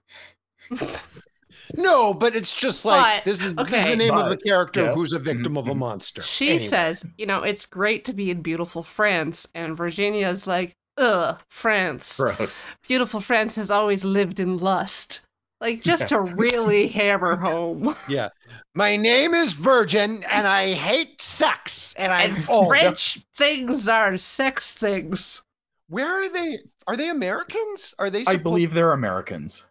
[1.74, 4.82] No, but it's just like But, this is this is the name of a character
[4.84, 4.94] yeah.
[4.94, 5.78] who's a victim of a Mhm.
[5.78, 6.22] monster.
[6.22, 6.64] She Anyway.
[6.66, 12.16] says, you know, it's great to be in beautiful France, and Virginia's like, ugh, France.
[12.18, 12.66] Gross.
[12.86, 15.20] Beautiful France has always lived in lust.
[15.60, 17.94] Like just to really hammer home.
[18.08, 18.30] Yeah.
[18.74, 21.94] My name is Virgin and I hate sex.
[21.96, 22.68] And I'm And old.
[22.68, 25.42] French things are sex things.
[25.88, 26.58] Where are they?
[26.88, 27.94] Are they Americans?
[27.98, 29.66] Are they I believe they're Americans.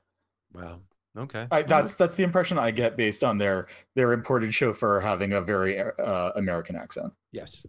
[0.53, 0.79] Wow.
[1.17, 1.45] Okay.
[1.51, 5.41] I, that's that's the impression I get based on their their imported chauffeur having a
[5.41, 7.11] very uh, American accent.
[7.33, 7.65] Yes.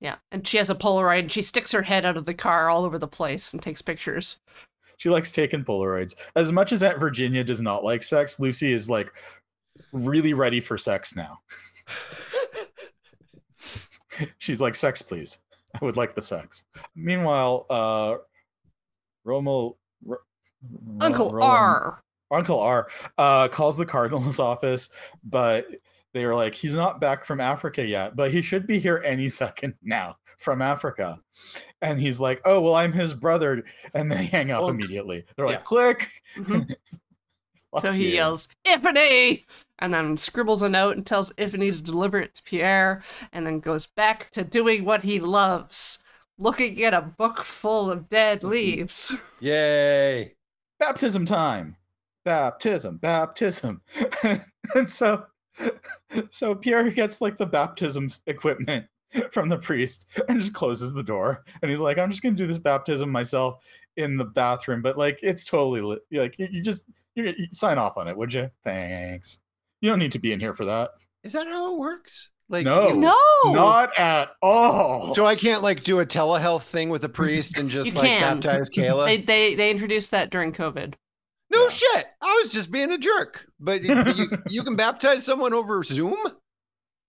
[0.00, 0.16] Yeah.
[0.32, 2.84] And she has a Polaroid and she sticks her head out of the car all
[2.84, 4.36] over the place and takes pictures.
[4.96, 6.14] She likes taking Polaroids.
[6.34, 9.12] As much as Aunt Virginia does not like sex, Lucy is like
[9.92, 11.38] really ready for sex now.
[14.38, 15.38] She's like, sex, please.
[15.80, 16.64] I would like the sex.
[16.96, 18.16] Meanwhile, uh
[19.26, 20.16] Romo Ro-
[21.00, 22.02] Uncle Roland- R.
[22.30, 24.88] Uncle R uh, calls the cardinal's office,
[25.24, 25.66] but
[26.14, 29.28] they are like, he's not back from Africa yet, but he should be here any
[29.28, 31.20] second now from Africa.
[31.82, 33.64] And he's like, oh, well, I'm his brother.
[33.94, 35.24] And they hang up Well, immediately.
[35.36, 35.52] They're yeah.
[35.52, 36.10] like, click.
[36.36, 36.74] Mhm.
[37.80, 38.14] So he you.
[38.14, 39.44] yells, Ifany!
[39.78, 43.60] And then scribbles a note and tells Ifany to deliver it to Pierre, and then
[43.60, 45.98] goes back to doing what he loves
[46.38, 49.14] looking at a book full of dead leaves.
[49.40, 50.34] Yay.
[50.78, 51.76] baptism time
[52.28, 53.80] baptism baptism
[54.74, 55.24] and so
[56.30, 58.84] so pierre gets like the baptism equipment
[59.32, 62.46] from the priest and just closes the door and he's like i'm just gonna do
[62.46, 63.56] this baptism myself
[63.96, 66.00] in the bathroom but like it's totally lit.
[66.12, 69.40] like you, you just you, you sign off on it would you thanks
[69.80, 70.90] you don't need to be in here for that
[71.24, 72.30] Is that how it works?
[72.50, 72.88] Like No.
[72.88, 73.52] you- no!
[73.52, 77.70] not at all So I can't like do a telehealth thing with a priest and
[77.70, 79.06] just like baptize Kayla.
[79.06, 80.94] They, they, they introduced that during COVID.
[81.50, 81.68] No Yeah.
[81.68, 82.06] shit.
[82.20, 83.46] I was just being a jerk.
[83.60, 86.16] But you, you, you can baptize someone over Zoom?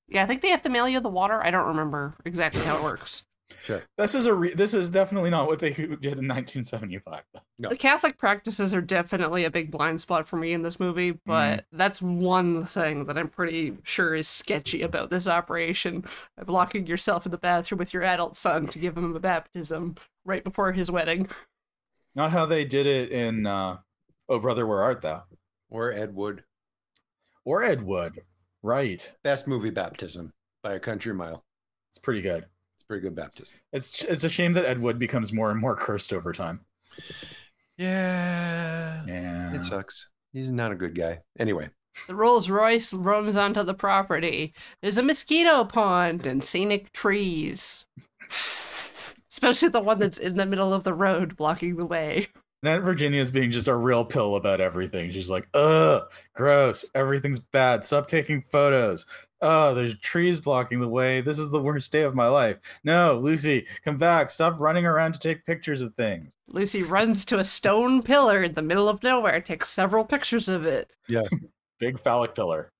[0.08, 1.44] Yeah, I think they have to mail you the water.
[1.44, 3.24] I don't remember exactly how it works.
[3.64, 3.82] Sure.
[3.98, 7.24] this is a re- this is definitely not what they did in 1975
[7.58, 7.70] No.
[7.70, 11.66] The Catholic practices are definitely a big blind spot for me in this movie, but
[11.72, 16.06] that's one thing that I'm pretty sure is sketchy about this operation
[16.38, 19.96] of locking yourself in the bathroom with your adult son to give him a baptism
[20.26, 21.28] right before his wedding.
[22.14, 23.78] not how they did it in uh
[24.30, 25.24] oh brother where art thou
[25.70, 26.44] Or Ed Wood.
[27.46, 28.22] or ed wood
[28.64, 30.32] right Best movie baptism
[30.64, 31.44] by a country mile.
[31.90, 33.56] it's pretty good It's pretty good baptism.
[33.74, 36.62] it's it's a shame that ed wood becomes more and more cursed over time
[37.78, 39.04] Yeah.
[39.08, 40.10] yeah It sucks.
[40.34, 41.20] He's not a good guy.
[41.40, 41.70] Anyway.
[42.08, 44.54] The Rolls Royce roams onto the property.
[44.82, 47.86] There's a mosquito pond and scenic trees.
[49.32, 52.28] Especially the one that's in the middle of the road blocking the way.
[52.62, 55.12] And Aunt Virginia's being just a real pill about everything.
[55.12, 56.04] She's like, ugh,
[56.34, 56.84] gross.
[56.94, 57.86] Everything's bad.
[57.86, 59.06] Stop taking photos.
[59.42, 61.22] Oh, there's trees blocking the way.
[61.22, 62.58] This is the worst day of my life.
[62.84, 64.30] No, Lucy, come back.
[64.30, 66.36] Stop running around to take pictures of things.
[66.48, 70.66] Lucy runs to a stone pillar in the middle of nowhere, takes several pictures of
[70.66, 70.92] it.
[71.08, 71.24] Yeah.
[71.80, 72.74] Big phallic pillar.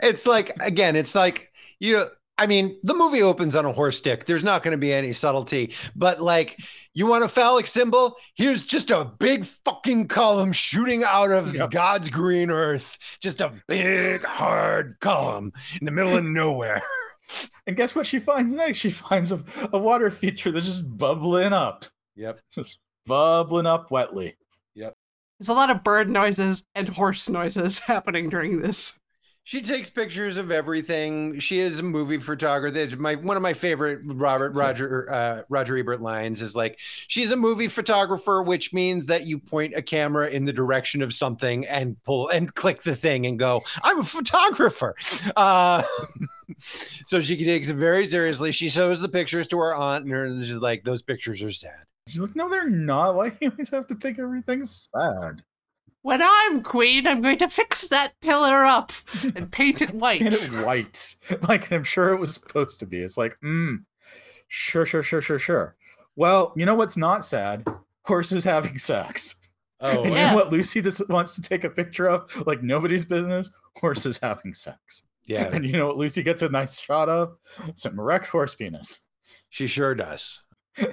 [0.00, 1.50] It's like again, it's like
[1.80, 2.04] you know,
[2.38, 4.24] I mean, the movie opens on a horse dick.
[4.24, 6.58] There's not going to be any subtlety, but like,
[6.94, 8.16] you want a phallic symbol?
[8.34, 11.70] Here's just a big fucking column shooting out of Yep.
[11.70, 12.98] God's green earth.
[13.20, 16.82] Just a big hard column in the middle of nowhere.
[17.66, 18.78] And guess what she finds next?
[18.78, 21.84] She finds a, a water feature that's just bubbling up.
[22.16, 22.40] Yep.
[22.52, 24.36] Just bubbling up wetly.
[24.74, 24.94] Yep.
[25.38, 28.98] There's a lot of bird noises and horse noises happening during this.
[29.44, 31.38] She takes pictures of everything.
[31.40, 32.96] She is a movie photographer.
[32.96, 37.36] My one of my favorite Robert Roger uh, Roger Ebert lines is like, "She's a
[37.36, 41.96] movie photographer, which means that you point a camera in the direction of something and
[42.04, 44.94] pull and click the thing and go, I'm a photographer."
[45.34, 45.82] Uh,
[46.60, 48.52] so she takes it very seriously.
[48.52, 51.80] She shows the pictures to her aunt, and her- she's like, "Those pictures are sad."
[52.08, 53.14] She's like, no, they're not.
[53.16, 55.42] Why do you always have to think everything's sad?
[56.02, 58.92] When I'm queen, I'm going to fix that pillar up
[59.34, 60.20] and paint it white.
[60.20, 61.16] Paint it white.
[61.48, 62.98] Like I'm sure it was supposed to be.
[62.98, 63.84] It's like, mm,
[64.48, 65.76] sure, sure, sure, sure, sure.
[66.16, 67.66] Well, you know what's not sad?
[68.04, 69.36] Horses having sex.
[69.82, 70.30] Oh, And you yeah.
[70.32, 72.46] know what Lucy just wants to take a picture of?
[72.46, 73.50] Like nobody's business?
[73.80, 75.04] Horses having sex.
[75.24, 77.38] yeah, And you know what Lucy gets a nice shot of?
[77.76, 79.06] Some erect horse penis.
[79.48, 80.42] she sure does.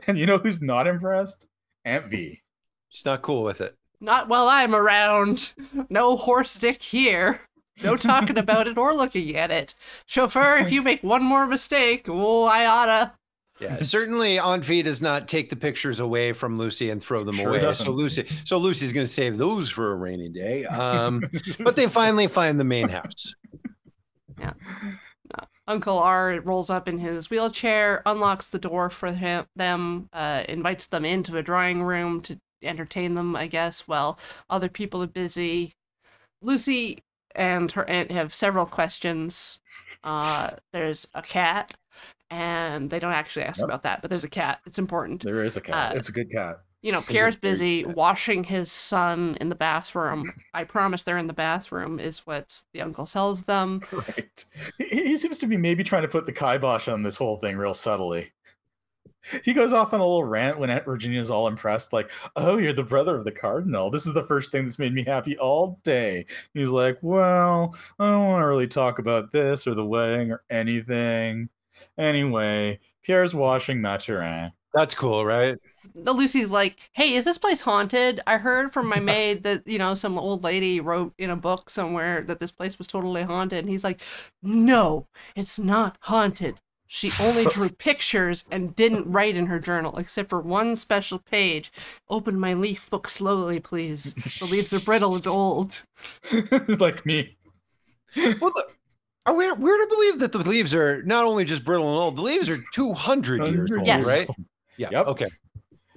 [0.08, 1.49] And you know who's not impressed?
[1.84, 2.43] Aunt V.
[2.88, 3.76] She's not cool with it.
[4.00, 5.54] Not while I'm around.
[5.89, 7.41] No horse dick here.
[7.84, 9.74] No talking about it or looking at it.
[10.06, 13.14] Chauffeur, if you make one more mistake, oh, I oughta.
[13.60, 17.36] Yeah, certainly Aunt V does not take the pictures away from Lucy and throw them
[17.36, 17.60] Sure away.
[17.60, 17.86] doesn't.
[17.88, 20.66] So Lucy, so Lucy's going to save those for a rainy day.
[20.66, 21.24] Um,
[21.64, 23.34] but they finally find the main house.
[24.39, 24.54] Yeah.
[25.68, 30.88] Uncle R rolls up in his wheelchair, unlocks the door for him, them, uh, invites
[30.88, 34.18] them into a drawing room to entertain them, I guess, while
[34.49, 35.74] other people are busy.
[36.41, 36.99] Lucy
[37.36, 39.60] and her aunt have several questions.
[40.03, 41.74] Uh, there's a cat,
[42.30, 43.66] and they don't actually ask Yep.
[43.70, 44.60] about that, but there's a cat.
[44.66, 45.24] It's important.
[45.24, 45.93] There is a cat.
[45.93, 46.58] Uh, it's a good cat.
[46.84, 50.32] You know, Pierre's busy washing his son in the bathroom.
[50.53, 53.82] I promise they're in the bathroom, is what the uncle tells them.
[53.91, 54.45] Right.
[54.78, 57.58] He, he seems to be maybe trying to put the kibosh on this whole thing
[57.58, 58.32] real subtly.
[59.43, 62.73] He goes off on a little rant when Aunt Virginia's all impressed, like, oh, you're
[62.73, 63.89] the brother of the cardinal.
[63.89, 66.25] This is the first thing that's made me happy all day.
[66.53, 70.43] He's like, well, I don't want to really talk about this or the wedding or
[70.49, 71.49] anything.
[71.97, 74.51] Anyway, Pierre's washing Mathurin.
[74.73, 75.57] That's cool, right?
[75.95, 78.21] the Lucy's like, "Hey, is this place haunted?
[78.28, 81.69] I heard from my maid that you know some old lady wrote in a book
[81.69, 84.01] somewhere that this place was totally haunted." And he's like,
[84.41, 86.61] "No, it's not haunted.
[86.88, 91.71] She only drew pictures and didn't write in her journal, except for one special page.
[92.09, 94.13] Open my leaf book slowly, please.
[94.13, 95.83] The leaves are brittle and old."
[96.79, 97.38] like me.
[98.15, 98.63] Well, the,
[99.25, 102.15] are we we're to believe that the leaves are not only just brittle and old,
[102.15, 104.05] the leaves are 200 years old, Yes.
[104.05, 104.29] right?
[104.77, 104.88] Yeah.
[104.91, 105.07] Yep.
[105.07, 105.27] Okay.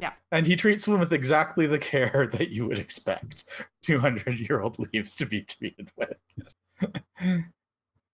[0.01, 0.13] Yeah.
[0.33, 3.45] And he treats them with exactly the care that you would expect
[3.83, 6.17] 200 year old leaves to be treated with.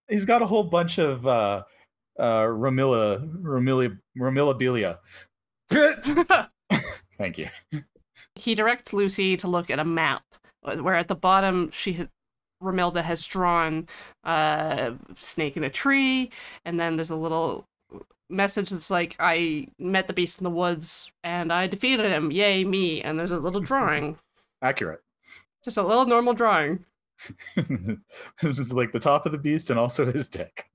[0.08, 1.62] He's got a whole bunch of uh,
[2.18, 4.98] uh, Romilla, Romilla, Romillabilia.
[7.18, 7.46] Thank you.
[8.34, 10.22] he directs Lucy to look at a map
[10.64, 12.10] uh, where at the bottom she had,
[12.62, 13.86] Romilda has drawn
[14.24, 16.30] a snake in a tree,
[16.64, 17.66] and then there's a little
[18.30, 22.30] message that's like, "I met the beast in the woods and I defeated him.
[22.30, 24.16] Yay me!" And there's a little drawing,
[24.62, 25.00] Accurate.
[25.62, 26.84] just a little normal drawing.
[27.56, 30.66] this is like the top of the beast and also his dick.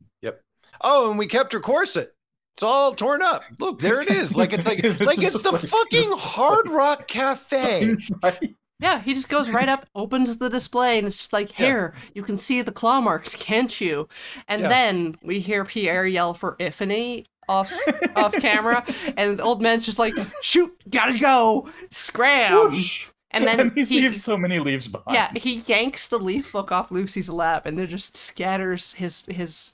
[0.84, 2.14] Oh, and we kept her corset.
[2.56, 3.44] It's all torn up.
[3.60, 4.36] Look, there it is.
[4.36, 7.96] Like it's like This like it's the what- fucking Hard Rock Cafe.
[8.24, 8.56] Right?
[8.80, 11.66] Yeah, he just goes right up, opens the display, and it's just like, Yeah.
[11.68, 14.10] "Here, you can see the claw marks, can't you?"
[14.48, 14.70] And Yeah.
[14.70, 17.72] then we hear Pierre yell for Ifany off
[18.16, 18.84] off camera,
[19.18, 23.08] and the old man's just like, "Shoot, gotta go, scram!" Whoosh.
[23.30, 25.14] And then he, he, leaves so many leaves behind.
[25.14, 29.74] yeah, he yanks the leaf book off Lucy's lap, and there just scatters his his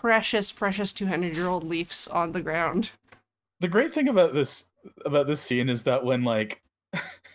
[0.00, 2.90] precious, precious two hundred year old leaves on the ground.
[3.60, 4.66] the great thing about this
[5.04, 6.62] about this scene is that when like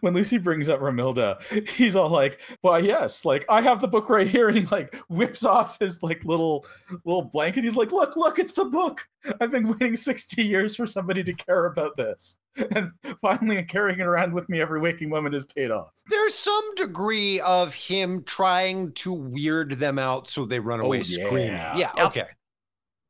[0.00, 4.08] when Lucy brings up Romilda, he's all like, "Why, yes, like I have the book
[4.08, 6.66] right here," and he like whips off his like little
[7.04, 7.64] little blanket.
[7.64, 9.06] He's like, "Look, look, it's the book.
[9.40, 12.36] I've been waiting sixty years for somebody to care about this,
[12.74, 16.74] and finally carrying it around with me every waking moment has paid off." There's some
[16.76, 21.46] degree of him trying to weird them out so they run Oh, away screaming.
[21.48, 21.76] yeah.
[21.76, 22.06] Yeah, Yep.
[22.06, 22.26] okay.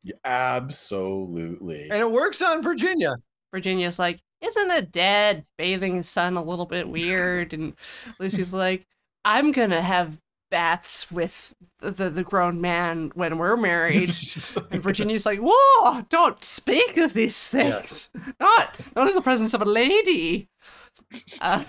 [0.05, 1.91] Yeah, absolutely.
[1.91, 3.14] And it works on Virginia.
[3.53, 7.53] Virginia's like, Isn't a dad bathing his son a little bit weird?
[7.53, 7.74] And
[8.18, 8.86] Lucy's like,
[9.24, 10.20] I'm gonna have
[10.51, 14.11] bats with the, the grown man when we're married.
[14.70, 17.80] And Virginia's like, Whoa, don't speak of these Yeah.
[17.80, 18.11] things.
[18.41, 20.49] Not not in the presence of a lady.
[21.41, 21.64] Uh,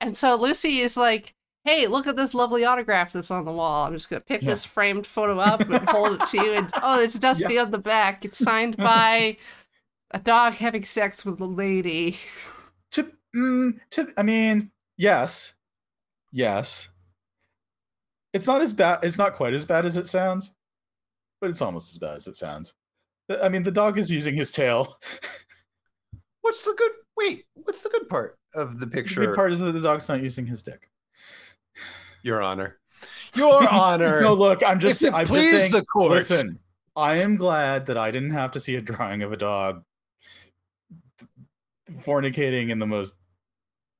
[0.00, 3.86] And so Lucy is like, Hey, look at this lovely autograph that's on the wall.
[3.86, 4.50] I'm just gonna pick Yeah.
[4.50, 6.52] this framed photo up and hold it to you.
[6.54, 8.24] And oh, it's dusty on the back.
[8.24, 9.36] It's signed by
[10.12, 12.18] a dog having sex with a lady.
[12.92, 15.54] to, mm, to I mean, yes,
[16.30, 16.88] yes.
[18.32, 19.00] It's not as bad.
[19.02, 20.54] It's not quite as bad as it sounds,
[21.40, 22.74] but it's almost as bad as it sounds.
[23.42, 24.96] I mean, the dog is using his tail.
[26.40, 29.20] What's the good wait, what's the good part of the picture?
[29.20, 30.90] The good part is that the dog's not using his dick.
[32.22, 32.78] Your Honor.
[33.34, 34.20] Your Honor.
[34.20, 35.72] No, look, I'm just, if it I'm just please saying.
[35.72, 36.30] the courts.
[36.30, 36.58] Listen,
[36.96, 39.84] I am glad that I didn't have to see a drawing of a dog
[41.92, 43.14] fornicating in the most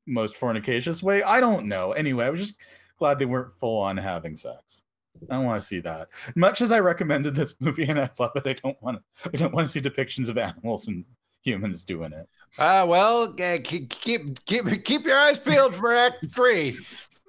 [0.06, 1.22] most fornicacious way.
[1.22, 1.92] I don't know.
[1.92, 2.60] Anyway, I was just
[2.98, 4.82] glad they weren't full on having sex.
[5.30, 6.08] I don't want to see that.
[6.34, 9.30] Much as I recommended this movie and I love it, I don't want to.
[9.32, 11.04] I don't want to see depictions of animals and
[11.42, 12.28] humans doing it.
[12.58, 16.72] Ah, well, uh, keep keep keep keep your eyes peeled for Act Three.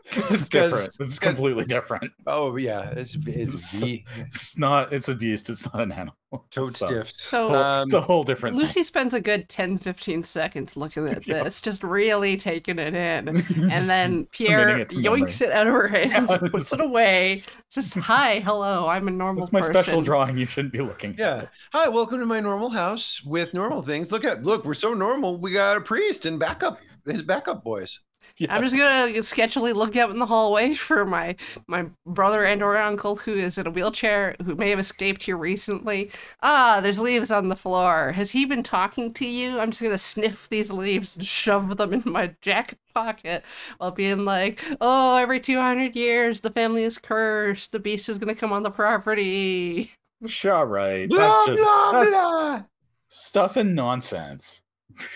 [0.15, 0.89] It's 'Cause- different.
[0.99, 2.11] It's completely different.
[2.27, 4.91] Oh yeah, it's it's So- V It's not.
[4.91, 5.49] It's a beast.
[5.49, 6.15] It's not an animal.
[6.51, 7.13] toad So- stiff.
[7.15, 8.57] So Um, It's a whole different.
[8.57, 11.43] Lucy spends a good 10 15 seconds looking at Yeah.
[11.43, 13.27] this, just really taking it in.
[13.29, 15.21] And then Pierre it to memory.
[15.21, 17.43] it out of her hands, Yeah, puts it away.
[17.71, 19.73] Just, hi, hello, I'm a normal That's my person.
[19.83, 20.37] special drawing.
[20.37, 21.15] You shouldn't be looking.
[21.17, 21.45] Yeah.
[21.71, 24.11] Hi, welcome to my normal house with normal things.
[24.11, 25.37] Look at look, we're so normal.
[25.39, 27.99] We got a priest and backup his backup boys.
[28.39, 28.55] Yeah.
[28.55, 31.35] I'm just gonna sketchily look out in the hallway for my
[31.67, 35.37] my brother and or uncle who is in a wheelchair who may have escaped here
[35.37, 36.09] recently.
[36.41, 38.13] Ah, there's leaves on the floor.
[38.13, 39.59] Has he been talking to you?
[39.59, 43.43] I'm just gonna sniff these leaves and shove them in my jacket pocket
[43.77, 47.71] while being like, "Oh, every 200 years the family is cursed.
[47.71, 49.91] The beast is gonna come on the property."
[50.25, 51.07] Sure, right.
[51.07, 52.63] Blah, That's just blah, that's blah.
[53.09, 54.63] stuff and nonsense.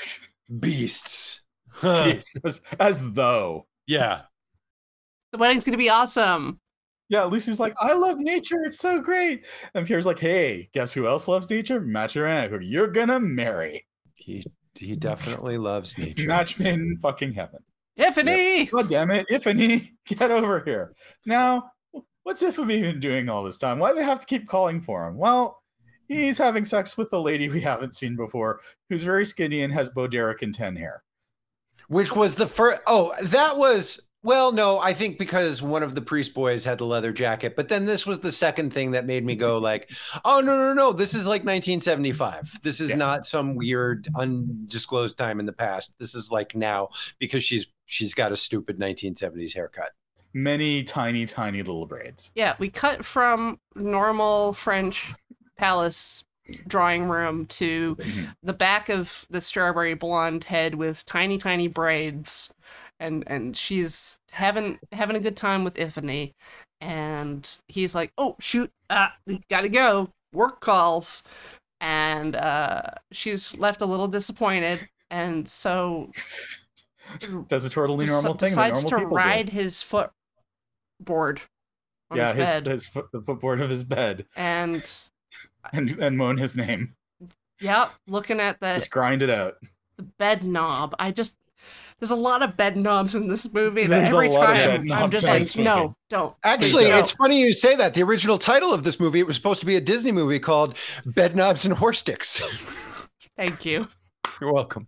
[0.60, 1.42] beasts.
[1.78, 2.12] Huh.
[2.12, 3.68] Jesus, as though.
[3.86, 4.22] Yeah.
[5.32, 6.60] The wedding's gonna be awesome.
[7.10, 8.58] Yeah, Lucy's like, I love nature.
[8.66, 9.46] It's so great.
[9.74, 11.80] And Pierre's like, Hey, guess who else loves nature?
[11.80, 13.86] Mathurin, who you're gonna marry.
[14.16, 16.28] He he definitely loves nature.
[16.28, 17.60] Match made in fucking heaven.
[17.98, 18.66] Tiffany.
[18.66, 20.94] God damn it, Ifany, get over here.
[21.26, 21.72] Now,
[22.24, 23.80] what's Ifany been doing all this time?
[23.80, 25.18] Why do they have to keep calling for him?
[25.18, 25.62] Well,
[26.08, 28.60] he's having sex with a lady we haven't seen before,
[28.90, 31.04] who's very skinny and has Bo Derek and ten hair.
[31.88, 32.82] Which was the first?
[32.88, 34.02] Oh, that was.
[34.24, 37.70] Well, no, I think because one of the priest boys had the leather jacket, but
[37.70, 39.64] then this was the second thing that made me go mm-hmm.
[39.64, 39.92] like,
[40.26, 40.92] "Oh no, no, no!
[40.92, 42.60] This is like 1975.
[42.62, 42.96] This is Yeah.
[42.98, 45.94] not some weird undisclosed time in the past.
[46.00, 49.92] This is like now because she's she's got a stupid 1970s haircut."
[50.34, 52.32] Many tiny, tiny little braids.
[52.36, 55.14] Yeah, we cut from normal French
[55.58, 56.24] palace
[56.68, 58.36] drawing room to Mhm.
[58.44, 62.50] the back of the strawberry blonde head with tiny, tiny braids,
[63.00, 66.34] and and she's having having a good time with Ifany,
[66.82, 68.72] and he's like, "Oh shoot,
[69.26, 71.24] we gotta go, work calls,"
[71.82, 76.12] and uh, she's left a little disappointed, and so
[77.48, 81.42] Does a totally normal thing that decides normal to ride his footboard
[82.12, 82.18] on.
[82.18, 84.84] Yeah, his his, bed, his foot, the footboard of his bed, and
[85.74, 86.96] and and moan his name.
[87.60, 89.56] Yep, looking at the, Just grind it out.
[89.98, 90.96] the bed knob.
[91.00, 91.38] I just
[92.00, 95.24] there's a lot of bed knobs in this movie that There's every time I'm just
[95.24, 96.36] like, this no, don't.
[96.44, 97.18] Actually, it's don't.
[97.18, 97.96] funny you say that.
[97.96, 100.76] The original title of this movie it was supposed to be a Disney movie called
[101.08, 102.40] Bed Knobs and Horse Sticks.
[103.36, 103.88] Thank you.
[104.42, 104.88] You're welcome.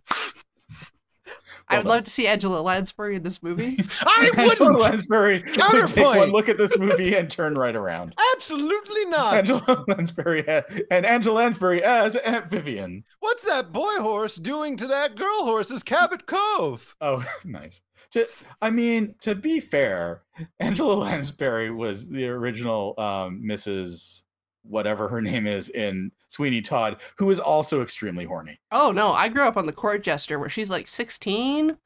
[1.70, 3.78] I would love to see Angela Lansbury in this movie.
[4.02, 4.80] I Angela wouldn't.
[4.90, 6.18] Lansbury would take Counterpoint.
[6.18, 8.14] one look at this movie and turn right around.
[8.34, 9.34] Absolutely not.
[9.34, 13.04] Angela Lansbury ha- and Angela Lansbury as Aunt Vivian.
[13.20, 16.94] What's that boy horse doing to that girl horse's Cabot Cove?
[17.00, 17.80] Oh, nice.
[18.12, 18.26] To,
[18.60, 20.22] I mean, to be fair,
[20.58, 24.22] Angela Lansbury was the original um, Mrs.
[24.62, 28.58] Whatever her name is in Sweeney Todd, who is also extremely horny.
[28.70, 31.76] Oh no, I grew up on the court jester where she's like 16,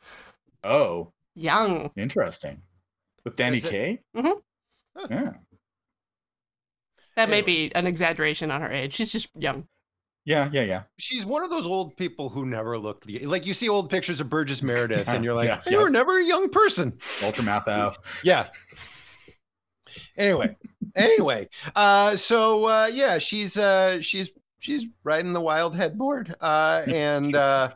[0.64, 1.90] Oh, young.
[1.96, 2.62] interesting.
[3.24, 4.00] With Danny Is it- Kaye?
[4.16, 4.40] Mhm.
[5.10, 5.32] Yeah.
[7.16, 8.94] That may be an exaggeration on her age.
[8.94, 9.68] She's just young.
[10.24, 10.82] Yeah, yeah, yeah.
[10.98, 14.30] She's one of those old people who never looked like you see old pictures of
[14.30, 15.82] Burgess Meredith, and you're like, Yeah, you yeah.
[15.82, 16.98] were never a young person.
[17.22, 17.94] Walter Matthau.
[18.24, 18.48] Yeah.
[20.16, 20.56] Anyway,
[20.96, 27.34] anyway, uh, so uh, yeah, she's uh, she's she's riding the wild headboard, uh, and
[27.36, 27.70] uh,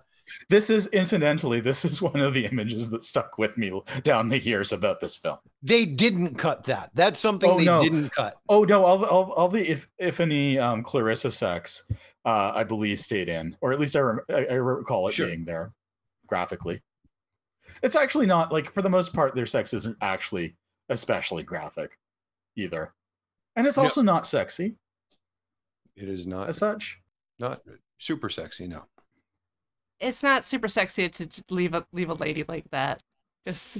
[0.50, 4.38] This is incidentally, this is one of the images that stuck with me down the
[4.38, 5.38] years about this film.
[5.62, 6.90] they didn't cut that.
[6.94, 7.82] That's something Oh, they no.
[7.82, 8.34] didn't cut.
[8.48, 11.84] Oh no, all the all, all the if if any um Clarissa sex,
[12.24, 15.26] uh, I believe stayed in, or at least I rem- I, I recall it Sure.
[15.26, 15.72] being there
[16.26, 16.82] graphically.
[17.82, 20.56] It's actually not like for the most part their sex isn't actually
[20.88, 21.96] especially graphic
[22.56, 22.92] either,
[23.58, 23.84] and it's Yep.
[23.84, 24.76] also not sexy
[25.96, 27.00] It is not as such.
[27.38, 27.60] not
[27.98, 28.66] super sexy.
[28.68, 28.84] No.
[30.00, 33.02] It's not super sexy to leave a leave a lady like that.
[33.46, 33.76] Just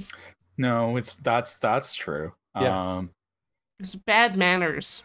[0.57, 2.33] No, it's that's that's true.
[2.55, 2.97] Yeah.
[2.97, 3.11] Um,
[3.79, 5.03] it's bad manners.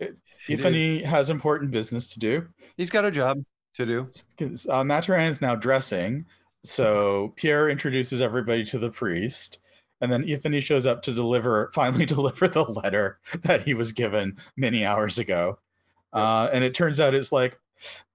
[0.00, 2.48] It Tiffany has important business to do.
[2.76, 4.10] He's got a job to do.
[4.36, 6.26] Because, Uh, Mathurin is now dressing,
[6.64, 9.60] so Pierre introduces everybody to the priest,
[10.04, 14.36] and then Ifany shows up to deliver, finally deliver the letter that he was given
[14.56, 15.58] many hours ago.
[16.12, 17.58] Uh, and it turns out it's like,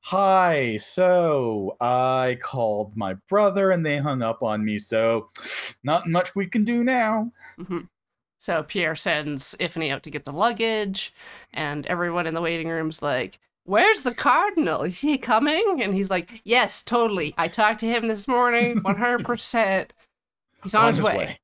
[0.01, 4.77] "Hi, so I called my brother, and they hung up on me.
[4.77, 5.29] So,
[5.83, 7.81] not much we can do now." hmm
[8.37, 11.13] So Pierre sends Ifany out to get the luggage,
[11.51, 14.83] and everyone in the waiting room's like, Where's the cardinal?
[14.83, 15.79] Is he coming?
[15.81, 17.35] And he's like, Yes, totally.
[17.37, 19.89] I talked to him this morning, 100%.
[20.63, 21.39] He's on, his, way.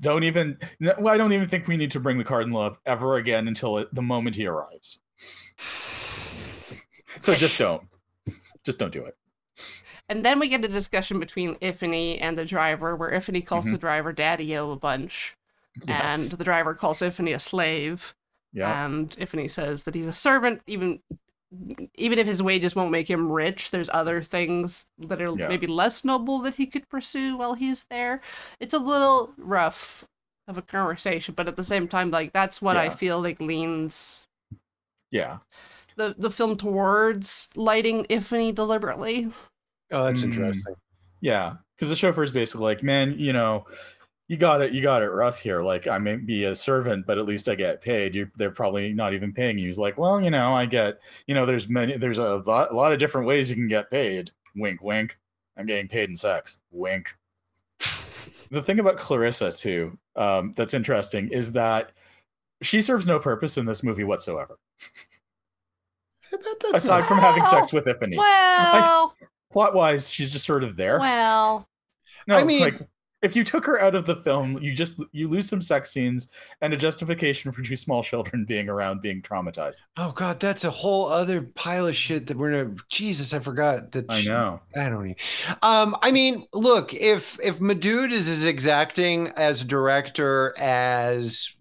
[0.00, 0.58] Don't even.
[0.80, 3.78] well, I don't even think we need to bring the cardinal up ever again until
[3.78, 4.98] it, the moment he arrives.
[7.20, 7.82] So just don't.
[8.64, 9.16] Just don't do it.
[10.08, 13.72] And then we get a discussion between Ifany and the driver, where Ifany calls Mhm.
[13.72, 15.36] the driver Daddy-O a bunch,
[15.86, 16.30] Yes.
[16.30, 18.14] and the driver calls Ifany a slave.
[18.52, 18.86] yeah.
[18.86, 21.00] And Ifany says that he's a servant, even
[21.94, 25.48] even if his wages won't make him rich, there's other things that are Yeah.
[25.48, 28.20] maybe less noble that he could pursue while he's there.
[28.60, 30.04] It's a little rough
[30.48, 34.26] of a conversation, but at the same time, like that's what I feel like leans
[35.10, 35.38] yeah.
[35.96, 39.30] the the film towards lighting Ifany deliberately.
[39.90, 40.24] Oh, that's Mm.
[40.24, 40.74] interesting.
[41.20, 41.54] Yeah.
[41.74, 43.64] Because the chauffeur is basically like, man, you know,
[44.28, 44.72] you got it.
[44.72, 45.62] You got it rough here.
[45.62, 48.14] Like I may be a servant, but at least I get paid.
[48.14, 49.66] You, they're probably not even paying you.
[49.66, 52.74] He's like, well, you know, I get, you know, there's many, there's a lot, a
[52.74, 54.30] lot of different ways you can get paid.
[54.56, 55.18] Wink, wink.
[55.56, 56.58] I'm getting paid in sex.
[56.70, 57.14] Wink.
[58.50, 61.92] the thing about Clarissa too, um, that's interesting is that
[62.62, 64.58] she serves no purpose in this movie whatsoever,
[66.32, 68.16] I bet that's aside not- from having sex with Ifany.
[68.16, 69.14] Well,
[69.52, 70.98] Plot wise, she's just sort of there.
[70.98, 71.68] well,
[72.26, 72.80] no, I mean- like
[73.22, 76.28] if you took her out of the film, you just you lose some sex scenes
[76.60, 79.82] and a justification for two small children being around being traumatized.
[79.96, 82.76] Oh God, that's a whole other pile of shit that we're gonna.
[82.90, 84.06] Jesus, I forgot that.
[84.10, 84.60] I she- know.
[84.76, 85.16] I don't even.
[85.62, 91.55] Um, I mean, look, if if Madood is as exacting as director as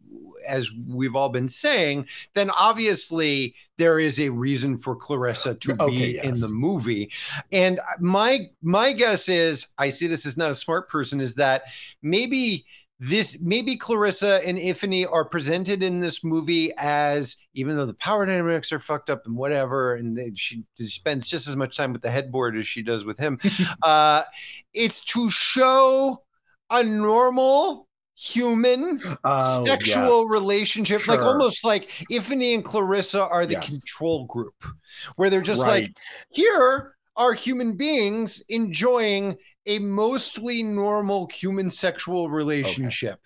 [0.47, 6.13] as we've all been saying, then obviously there is a reason for Clarissa to Okay,
[6.13, 7.11] be in the movie.
[7.51, 11.63] And my my guess is, I see this as not a smart person, is that
[12.01, 12.65] maybe
[12.99, 18.25] this maybe Clarissa and Ifany are presented in this movie as even though the power
[18.25, 22.01] dynamics are fucked up and whatever, and they, she spends just as much time with
[22.01, 23.37] the headboard as she does with him.
[23.83, 24.21] uh,
[24.73, 26.21] it's to show
[26.69, 27.84] a normal
[28.16, 30.32] human Oh, sexual yes.
[30.32, 33.70] relationship, like almost like Ifany and Clarissa are the Yes.
[33.70, 34.55] control group,
[35.18, 35.91] where they're just like
[36.32, 39.38] here are human beings enjoying
[39.68, 43.20] a mostly normal human sexual relationship,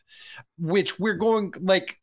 [0.57, 1.97] which we're going like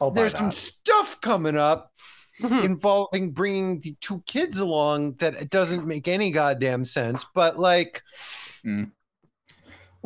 [0.00, 1.92] I'll buy there's some stuff coming up
[2.40, 2.64] Mhm.
[2.64, 8.02] involving bringing the two kids along that it doesn't make any goddamn sense, but like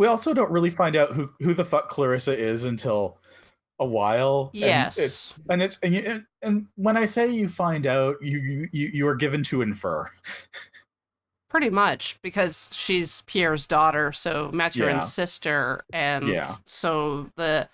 [0.00, 3.18] We also don't really find out who who the fuck Clarissa is until
[3.78, 4.50] a while.
[4.54, 4.96] and Yes.
[4.96, 8.68] it's and it's and, you, and, and when I say you find out, you you
[8.72, 10.08] you you are given to infer.
[11.50, 15.00] Pretty much because she's Pierre's daughter, so Mathurin's Yeah.
[15.00, 16.54] sister, and Yeah.
[16.64, 17.68] so the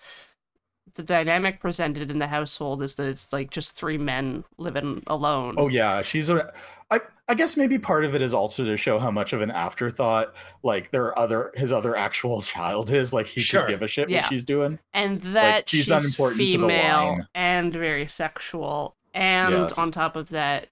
[0.97, 5.55] the dynamic presented in the household is that it's like just three men living alone.
[5.57, 6.51] Oh yeah, she's a.
[6.91, 9.51] I I guess maybe part of it is also to show how much of an
[9.51, 10.33] afterthought
[10.63, 13.13] like there are other his other actual child is.
[13.13, 13.61] Like he Sure.
[13.61, 14.17] could give a shit Yeah.
[14.21, 14.79] what she's doing.
[14.93, 17.27] and that she's she's, unimportant to the female line.
[17.33, 19.77] and very sexual, and Yes.
[19.77, 20.67] on top of that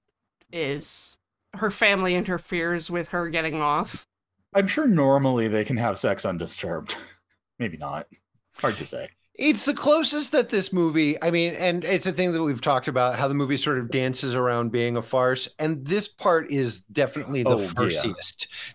[0.52, 1.18] is
[1.56, 4.08] her family interferes with her getting off.
[4.54, 6.96] I'm sure normally they can have sex undisturbed.
[7.60, 8.08] maybe not.
[8.58, 9.10] Hard to say.
[9.38, 12.88] It's the closest that this movie, I mean, and it's a thing that we've talked
[12.88, 15.50] about how the movie sort of dances around being a farce.
[15.60, 18.14] And this part is definitely the Oh, yeah.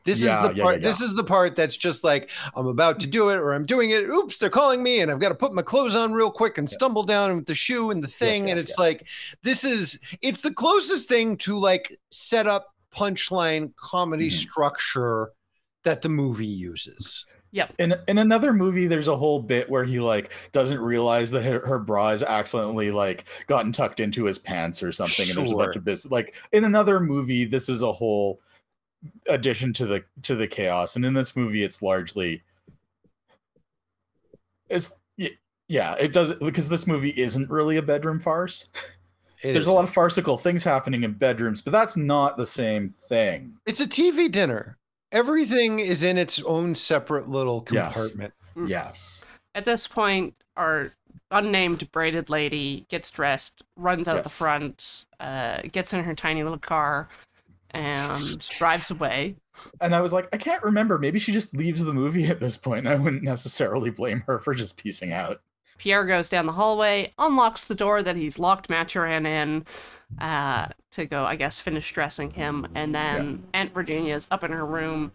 [0.05, 3.01] This Yeah, is the yeah, part, this is the part that's just like, I'm about
[3.01, 4.05] to do it or I'm doing it.
[4.05, 6.69] Oops, they're calling me and I've got to put my clothes on real quick and
[6.69, 8.41] stumble down with the shoe and the thing.
[8.51, 8.79] and yes, it's yes.
[8.79, 9.07] like,
[9.43, 14.33] this is, it's the closest thing to like set up punchline comedy Mhm.
[14.33, 15.31] structure
[15.85, 17.25] that the movie uses.
[17.79, 21.67] In in another movie, there's a whole bit where he like doesn't realize that her,
[21.67, 25.33] her bra is accidentally like gotten tucked into his pants or something, sure.
[25.33, 26.11] and there's a bunch of business.
[26.11, 28.41] Like in another movie, this is a whole
[29.29, 32.43] addition to the to the chaos, and in this movie, it's largely
[34.69, 34.93] it's
[35.69, 38.69] yeah, it does because this movie isn't really a bedroom farce.
[39.43, 39.69] It There's is.
[39.69, 43.55] a lot of farcical things happening in bedrooms, but that's not the same thing.
[43.65, 44.77] It's a TV dinner.
[45.13, 47.93] Everything is in its own separate little Yes.
[47.95, 48.35] compartment.
[48.57, 48.69] Mm.
[48.69, 49.25] Yes.
[49.55, 50.93] At this point, our
[51.31, 56.59] unnamed braided lady gets dressed, runs out the front, uh, gets in her tiny little
[56.59, 57.09] car,
[57.71, 59.37] and drives away.
[59.81, 60.99] And I was like, I can't remember.
[60.99, 62.87] Maybe she just leaves the movie at this point.
[62.87, 65.41] I wouldn't necessarily blame her for just piecing out.
[65.79, 69.65] Pierre goes down the hallway, unlocks the door that he's locked Mathurin in
[70.19, 72.67] uh, to go, I guess, finish dressing him.
[72.75, 75.13] And then Aunt Virginia's up in her room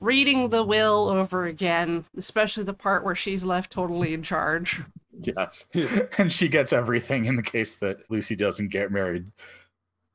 [0.00, 4.80] reading the will over again, especially the part where she's left totally in charge.
[5.20, 5.66] Yes.
[6.18, 9.32] and she gets everything in the case that Lucy doesn't get married.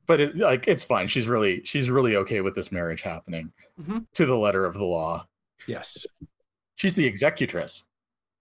[0.06, 1.08] But it, like it's fine.
[1.08, 4.06] She's really she's really okay with this marriage happening Mhm.
[4.14, 5.26] to the letter of the law.
[5.66, 6.06] Yes.
[6.76, 7.84] She's the executress.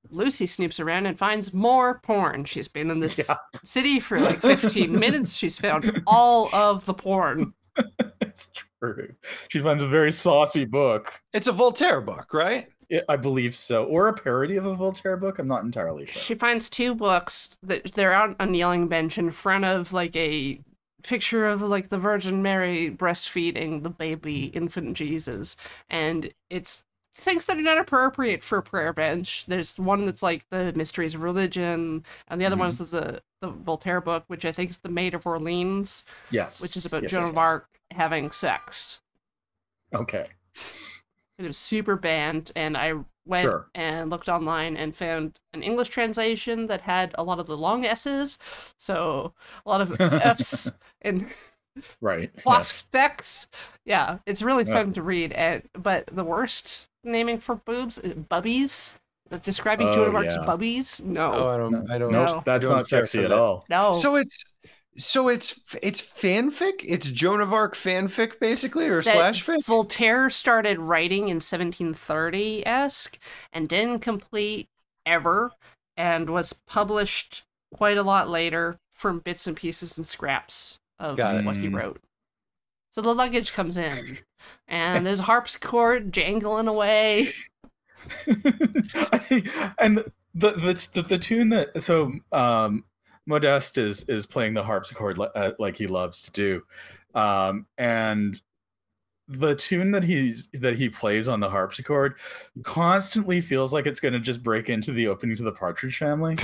[0.10, 2.46] Lucy snoops around and finds more porn.
[2.46, 3.36] She's been in this Yeah.
[3.64, 5.36] city for like 15 minutes.
[5.36, 7.54] She's found all of the porn.
[8.22, 8.52] it's
[8.82, 9.14] true.
[9.50, 11.22] She finds a very saucy book.
[11.34, 12.68] It's a Voltaire book, right?
[12.92, 15.40] I- I believe so, or a parody of a Voltaire book.
[15.40, 16.22] I'm not entirely sure.
[16.22, 20.16] She finds two books that they're out on a kneeling bench in front of like
[20.16, 20.60] a
[21.02, 25.56] picture of like the Virgin Mary breastfeeding the baby infant Jesus,
[25.90, 26.84] and it's
[27.16, 29.46] things that are not appropriate for a prayer bench.
[29.48, 32.60] There's one that's like the mysteries of religion, and the other Mhm.
[32.60, 36.62] one is the the Voltaire book, which I think is the Maid of Orleans, Yes,
[36.62, 37.44] which is about yes, Joan yes, of yes.
[37.46, 39.02] Arc having sex.
[39.94, 40.28] Okay,
[41.38, 42.94] It was super banned, and I
[43.26, 43.70] went Sure.
[43.76, 47.86] and looked online and found an English translation that had a lot of the long
[47.86, 48.38] S's,
[48.78, 49.34] so
[49.66, 50.72] a lot of F's
[51.02, 51.30] and
[52.02, 52.32] right.
[52.42, 52.70] flop yes.
[52.72, 53.48] specs.
[53.86, 54.74] Yeah, it's really Yeah.
[54.74, 55.32] fun to read.
[55.34, 58.94] And but the worst naming for boobs, is bubbies.
[59.42, 60.46] Describing Joan Oh, of Arc's yeah.
[60.46, 61.02] bubbies?
[61.04, 61.90] No, Oh, I don't.
[61.90, 62.12] I don't.
[62.12, 62.42] Nope, No.
[62.46, 63.38] that's don't not sexy at that.
[63.40, 63.66] all.
[63.70, 63.92] no.
[63.94, 64.44] So it's
[64.96, 66.82] So it's it's fanfic.
[66.84, 69.64] It's Joan of Arc fanfic, basically, or that slash fic.
[69.66, 73.18] Voltaire started writing in 1730 esque
[73.52, 74.68] and didn't complete
[75.06, 75.52] ever,
[75.98, 77.42] and was published
[77.74, 81.46] quite a lot later from bits and pieces and scraps of Got it.
[81.46, 81.76] what he Mm.
[81.76, 82.02] wrote.
[82.92, 83.98] So the luggage comes in,
[84.68, 87.26] and there's a harpsichord jangling away.
[88.28, 92.84] and the, the the the tune that so um
[93.26, 96.64] Modeste is is playing the harpsichord li- uh, like he loves to do,
[97.16, 98.42] um, and
[99.30, 102.16] the tune that he's that he plays on the harpsichord
[102.64, 106.36] constantly feels like it's going to just break into the opening to the Partridge Family.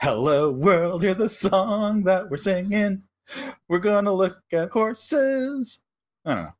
[0.00, 3.02] Hello world, hear the song that we're singing.
[3.68, 5.80] We're gonna look at horses.
[6.24, 6.50] I don't know.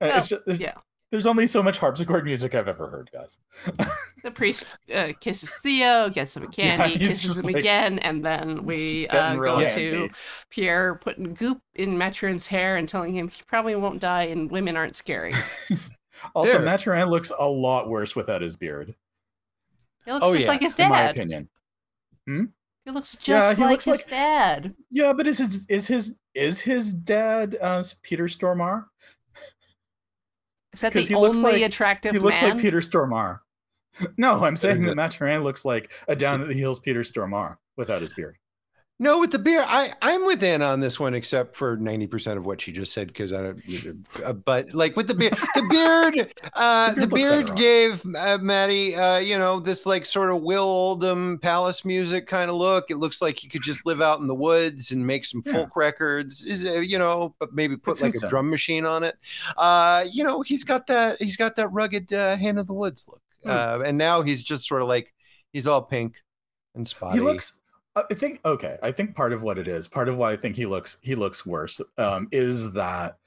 [0.00, 0.74] Uh, Oh, it's just- yeah.
[1.10, 3.38] There's only so much harpsichord music I've ever heard, guys.
[4.24, 8.24] The priest uh, kisses Theo, gets him a candy, he's kisses him like- again, and
[8.24, 9.90] then we uh, real go antsy.
[9.90, 10.08] to
[10.50, 14.76] Pierre putting goop in Mathurin's hair and telling him he probably won't die and women
[14.76, 15.34] aren't scary.
[16.34, 16.62] Also, There.
[16.62, 18.96] Mathurin looks a lot worse without his beard,
[20.08, 21.10] He looks Oh, just yeah, like his in my dad.
[21.10, 21.48] opinion.
[22.26, 24.74] He looks just Yeah, he like looks his like- dad.
[24.90, 28.86] Yeah, but is his is his is his dad uh, Peter Stormare?
[30.72, 32.52] Is that the he looks only like- attractive He looks man?
[32.54, 33.40] like Peter Stormare.
[34.16, 37.56] No, I'm saying that Exact- Mathurin looks like a down at the heels Peter Stormare
[37.76, 38.36] without his beard.
[39.00, 42.36] No, with the beard, I I'm with Anna on this one, except for ninety percent
[42.36, 43.62] of what she just said, because I don't.
[44.24, 47.54] Uh, but like with the beard, the beard, uh, The beard looks better beard on
[47.56, 52.50] gave uh, Maddie, uh, you know, this like sort of Will Oldham palace music kind
[52.50, 52.90] of look.
[52.90, 55.52] It looks like he could just live out in the woods and make some Yeah.
[55.52, 58.28] folk records, is uh, you know, but maybe put like a him.
[58.28, 59.16] drum machine on it.
[59.56, 63.04] Uh, you know, he's got that he's got that rugged uh, hand of the woods
[63.06, 63.50] look, Hmm.
[63.50, 65.14] uh, and now he's just sort of like
[65.52, 66.16] he's all pink
[66.74, 67.18] and spotty.
[67.18, 67.57] He looks.
[68.10, 68.78] I think okay.
[68.82, 71.14] I think part of what it is, part of why I think he looks he
[71.14, 73.18] looks worse, um, is that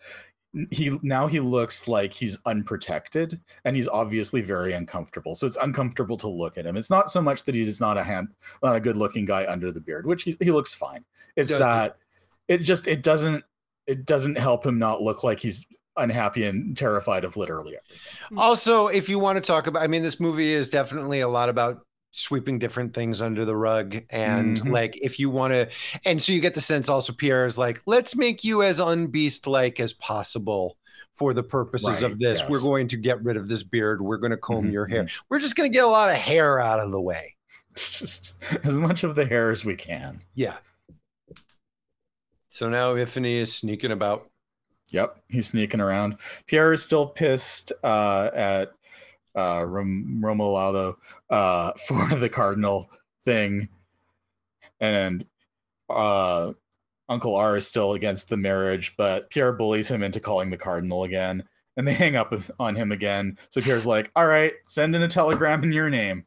[0.70, 5.36] he now he looks like he's unprotected and he's obviously very uncomfortable.
[5.36, 6.76] So it's uncomfortable to look at him.
[6.76, 8.30] It's not so much that he is not a hand,
[8.62, 11.06] not a good looking guy under the beard, which he, he looks fine.
[11.36, 11.98] It's Does that
[12.48, 13.44] it just it doesn't
[13.88, 15.66] it doesn't help him not look like he's
[15.98, 18.38] unhappy and terrified of literally everything.
[18.38, 21.50] Also, if you want to talk about, I mean, this movie is definitely a lot
[21.50, 24.02] about sweeping different things under the rug.
[24.10, 24.70] And Mhm.
[24.70, 25.70] like, if you want to,
[26.06, 29.48] and so you get the sense also, Pierre is like, let's make you as unbeast
[29.48, 30.78] like as possible
[31.16, 32.42] for the purposes Right, of this.
[32.50, 34.02] We're going to get rid of this beard.
[34.02, 35.08] We're going to comb Mhm, your hair.
[35.30, 37.36] We're just going to get a lot of hair out of the way.
[37.76, 40.22] as much of the hair as we can.
[40.36, 40.58] Yeah.
[42.50, 44.30] So now Ifany is sneaking about.
[44.92, 46.18] Yep, he's sneaking around.
[46.48, 48.74] Pierre is still pissed uh, at
[49.36, 52.90] uh, Rom- uh, for the cardinal
[53.24, 53.70] thing,
[54.80, 55.26] and
[55.90, 56.54] uh,
[57.10, 61.04] Uncle R is still against the marriage, but Pierre bullies him into calling the cardinal
[61.04, 61.44] again,
[61.78, 63.38] and they hang up on him again.
[63.50, 66.26] So Pierre's like, "All right, send in a telegram in your name."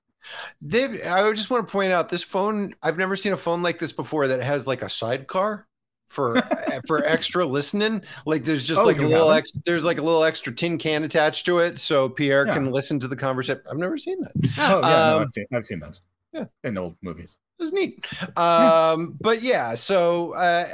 [0.63, 2.75] They, I just want to point out this phone.
[2.83, 5.67] I've never seen a phone like this before that has like a sidecar
[6.09, 6.41] for
[6.87, 8.03] for extra listening.
[8.27, 11.05] Like there's just Oh, like a little ex, there's like a little extra tin can
[11.05, 12.55] attached to it, so Pierre Yeah.
[12.55, 13.63] can listen to the conversation.
[13.71, 14.33] I've never seen that.
[14.59, 16.01] Oh yeah, no, Um, I've seen, I've seen those.
[16.33, 16.47] Yeah.
[16.65, 17.37] in old movies.
[17.59, 18.05] It was neat.
[18.37, 20.69] Um, but yeah, so uh,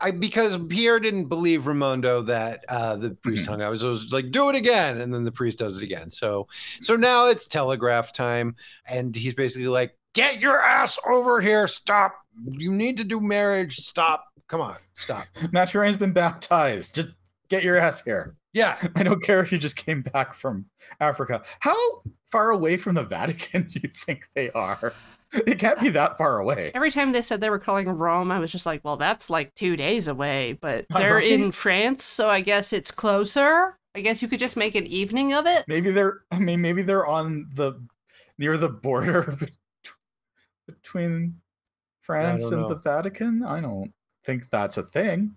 [0.00, 3.48] I because Pierre didn't believe Raimondo that uh, the priest Mhm.
[3.50, 3.62] hung.
[3.62, 6.08] I was, I was like, do it again, and then the priest does it again.
[6.08, 6.48] So
[6.80, 8.56] so now it's telegraph time,
[8.86, 11.66] and he's basically like, get your ass over here.
[11.68, 12.14] Stop.
[12.46, 13.76] You need to do marriage.
[13.76, 14.24] Stop.
[14.48, 14.76] Come on.
[14.92, 15.24] Stop.
[15.40, 16.94] Matt Mathurin's been baptized.
[16.94, 17.08] Just
[17.48, 18.36] get your ass here.
[18.52, 18.76] Yeah.
[18.96, 20.66] I don't care if you just came back from
[21.00, 21.42] Africa.
[21.60, 21.76] How
[22.26, 24.92] far away from the Vatican do you think they are?
[25.32, 26.72] It can't be that far away.
[26.74, 29.54] Every time they said they were calling Rome, I was just like, well, that's like
[29.54, 33.78] two days away, but they're in France, so I guess it's closer.
[33.94, 35.64] I guess you could just make an evening of it.
[35.68, 37.82] Maybe they're I mean maybe they're on the
[38.38, 39.38] near the border
[40.66, 41.40] between
[42.00, 42.68] France and know.
[42.68, 43.42] the Vatican.
[43.42, 43.92] I don't
[44.24, 45.36] think that's a thing.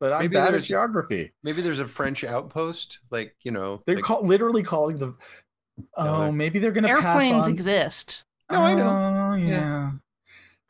[0.00, 1.32] But I'm Maybe bad at there's- geography.
[1.44, 3.82] Maybe there's a French outpost, like you know.
[3.86, 5.14] They're like- call, literally calling the
[5.96, 8.24] Oh, they're- maybe they're gonna pass Airplanes on exist.
[8.50, 8.88] No, I know.
[8.88, 9.46] Oh, Yeah.
[9.48, 9.90] yeah.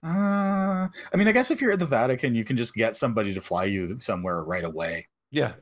[0.04, 3.32] Uh, I mean, I guess if you're at the Vatican, you can just get somebody
[3.34, 5.08] to fly you somewhere right away.
[5.30, 5.52] yeah.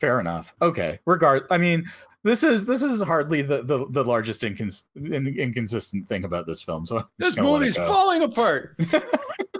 [0.00, 0.52] Fair enough.
[0.60, 0.98] Okay.
[1.06, 1.44] Regard.
[1.48, 1.84] I mean,
[2.24, 6.60] this is this is hardly the the, the largest incons- in, inconsistent thing about this
[6.60, 6.84] film.
[6.86, 8.76] So I'm This just gonna let it movie's falling apart.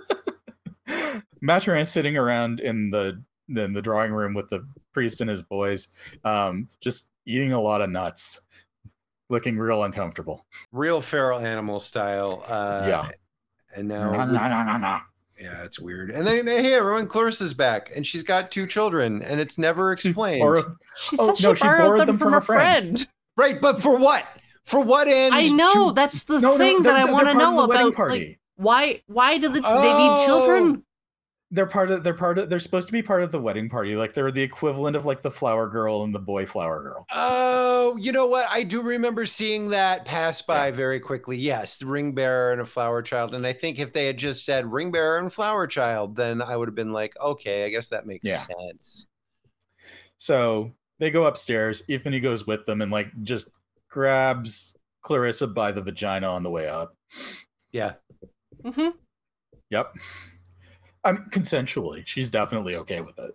[1.43, 5.89] Mathurin sitting around in the in the drawing room with the priest and his boys,
[6.25, 8.41] um, just eating a lot of nuts,
[9.29, 10.47] looking real uncomfortable.
[10.71, 12.43] real feral animal style.
[12.47, 13.09] Uh, Yeah.
[13.77, 14.99] and No, now no, no, no, no.
[15.41, 16.11] yeah, it's weird.
[16.11, 20.43] And then hey, everyone, Clarissa's back, and she's got two children, and it's never explained.
[20.43, 22.99] Or She Oh, she no, she borrowed borrowed them, them from, from a a friend.
[23.01, 23.09] friend.
[23.37, 24.25] right, but for what?
[24.65, 25.35] For what end?
[25.35, 27.95] I know to- that's the no, no, thing they're- that I want to know about.
[27.95, 28.19] Party.
[28.29, 29.03] Like, why?
[29.07, 30.19] Why do the, they Oh.
[30.21, 30.85] need children?
[31.55, 33.95] They're part of they're part of they're supposed to be part of the wedding party
[33.95, 37.97] like they're the equivalent of like the flower girl and the boy flower girl Oh,
[37.99, 38.47] you know what?
[38.51, 41.37] I do remember seeing that pass by very quickly.
[41.37, 43.35] Yes, the ring bearer and a flower child.
[43.35, 46.57] And I think if they had just said ring bearer and flower child, then I
[46.57, 48.39] would have been like, okay, I guess that makes Yeah.
[48.39, 49.07] sense.
[50.17, 53.49] so they go upstairs Anthony goes with them and like just
[53.91, 56.97] grabs clarissa by the vagina on the way up
[57.73, 57.95] Yeah.
[58.65, 58.91] mm-hmm.
[59.71, 59.93] yep
[61.05, 63.33] i'm consensually she's definitely okay with it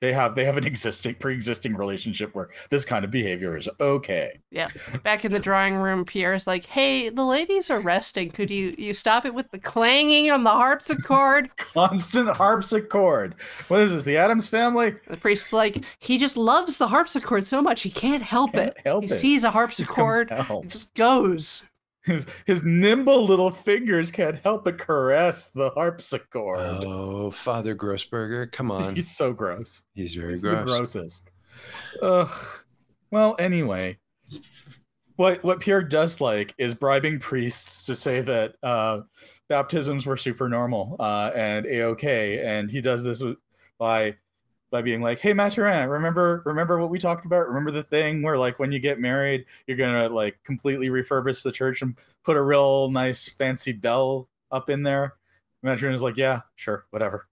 [0.00, 4.40] they have they have an existing pre-existing relationship where this kind of behavior is okay
[4.50, 4.68] Yeah.
[5.04, 8.30] Back in the drawing room, Pierre's like, "Hey, the ladies are resting.
[8.30, 13.34] Could you you stop it with the clanging on the harpsichord?" constant harpsichord
[13.68, 17.60] what is this the Addams Family the priest's like, "He just loves the harpsichord so
[17.60, 18.78] much he can't help Can't it.
[18.82, 19.18] help he it.
[19.18, 21.62] sees a harpsichord, it just goes."
[22.02, 26.58] His his nimble little fingers can't help but caress the harpsichord.
[26.60, 28.94] Oh, Father Grossberger, come on.
[28.94, 29.82] He's so gross.
[29.94, 30.64] He's very He's gross.
[30.64, 31.30] the grossest.
[32.00, 32.30] Ugh.
[33.10, 33.98] Well, anyway,
[35.16, 39.00] what what Pierre does like is bribing priests to say that uh,
[39.48, 43.22] baptisms were super normal uh, and a okay, and he does this
[43.78, 44.16] by
[44.70, 47.48] by being like, "Hey, Mathurin, remember remember what we talked about?
[47.48, 51.52] Remember the thing where like when you get married, you're gonna like completely refurbish the
[51.52, 55.14] church and put a real nice fancy bell up in there."
[55.62, 57.26] Mathurin is like, "Yeah, sure, whatever."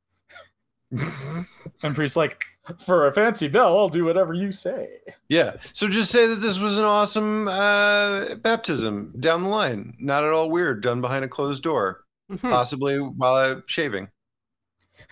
[1.82, 2.44] And priest's like,
[2.84, 4.88] "For a fancy bell, I'll do whatever you say."
[5.28, 5.56] yeah.
[5.72, 9.94] So just say that this was an awesome uh, baptism down the line.
[10.00, 12.50] Not at all weird, done behind a closed door, Mhm.
[12.50, 14.08] possibly while shaving.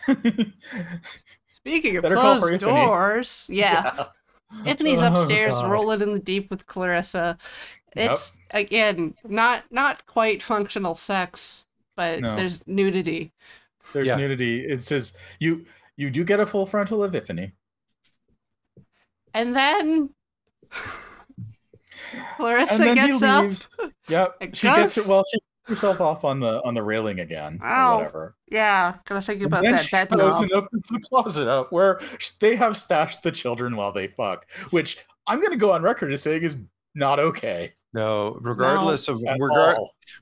[1.56, 2.86] Speaking of Better call for closed Ifany.
[2.86, 4.04] doors, yeah.
[4.66, 5.70] Anthony's Oh, upstairs God.
[5.72, 7.38] rolling in the deep with Clarissa.
[7.96, 8.10] Yep.
[8.12, 11.64] It's again not not quite functional sex,
[11.96, 12.36] but No.
[12.36, 13.32] there's nudity.
[13.94, 14.16] There's Yeah.
[14.16, 14.64] nudity.
[14.66, 15.64] It says you
[15.96, 17.52] you do get a full frontal of epiphany.
[19.32, 20.10] And then
[22.36, 23.92] Clarissa and then gets he up.
[24.08, 24.36] Yep.
[24.42, 27.58] It She gets goes- her, well, she herself off on the on the railing again
[27.62, 27.94] Ow.
[27.94, 28.36] or whatever.
[28.50, 31.72] Yeah, gotta think And about then that she bed goes and opens the closet up
[31.72, 32.00] where
[32.40, 36.22] they have stashed the children while they fuck, which I'm gonna go on record as
[36.22, 36.56] saying is
[36.96, 37.72] not okay.
[37.94, 39.78] No, regardless of at regard,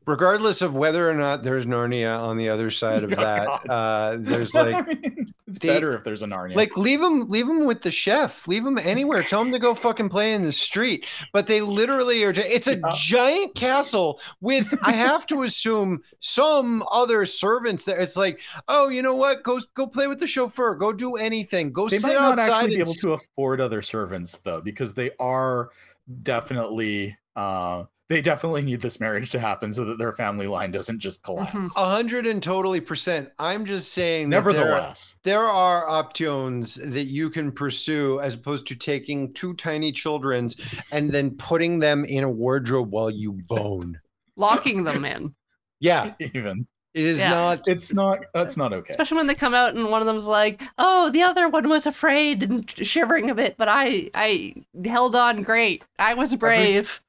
[0.06, 4.16] regardless of whether or not there's Narnia on the other side of Oh, that, uh,
[4.20, 6.54] there's I like mean, it's the- better if there's a Narnia.
[6.54, 8.46] like leave them leave them with the chef.
[8.46, 9.24] Leave them anywhere.
[9.24, 11.08] Tell them to go fucking play in the street.
[11.32, 12.92] But they literally are ju- it's a Yeah.
[12.94, 17.98] giant castle with i have to assume some other servants there.
[17.98, 19.42] It's like oh you know what?
[19.42, 20.76] Go go play with the chauffeur.
[20.76, 21.72] Go do anything.
[21.72, 24.94] Go they sit might not outside actually be able to afford other servants though because
[24.94, 25.70] they are
[26.22, 30.98] definitely uh they definitely need this marriage to happen so that their family line doesn't
[30.98, 31.54] just collapse.
[31.54, 31.70] Mhm.
[31.74, 33.30] a hundred and totally percent.
[33.38, 35.16] I'm just saying that there, nevertheless.
[35.24, 40.54] there are options that you can pursue as opposed to taking two tiny children's
[40.92, 43.98] and then putting them in a wardrobe while you bone.
[44.36, 45.34] Locking them in.
[45.80, 46.12] yeah.
[46.20, 47.30] Even It is Yeah.
[47.30, 47.68] not.
[47.68, 50.62] it's not that's not okay Especially when they come out and one of them's like,
[50.78, 54.54] "Oh, the other one was afraid and shivering a bit, but I I
[54.84, 55.84] held on great.
[55.98, 57.02] I was brave."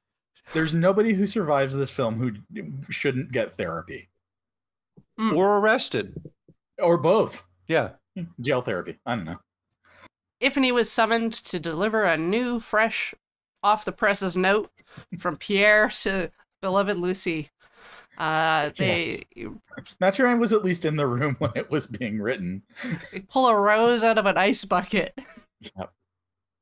[0.54, 2.32] there's nobody who survives this film who
[2.90, 4.08] shouldn't get therapy
[5.18, 5.36] mm.
[5.36, 6.14] Or arrested.
[6.80, 7.90] or both Yeah.
[8.40, 9.40] jail therapy i don't know
[10.42, 13.14] Ifany was summoned to deliver a new, fresh,
[13.62, 14.70] off the presses note
[15.18, 16.30] from Pierre to
[16.60, 17.50] beloved Lucy.
[18.18, 19.22] Uh, they,
[20.00, 22.62] Mathurin was at least in the room when it was being written
[23.12, 25.18] they pull a rose out of an ice bucket.
[25.78, 25.92] Yep.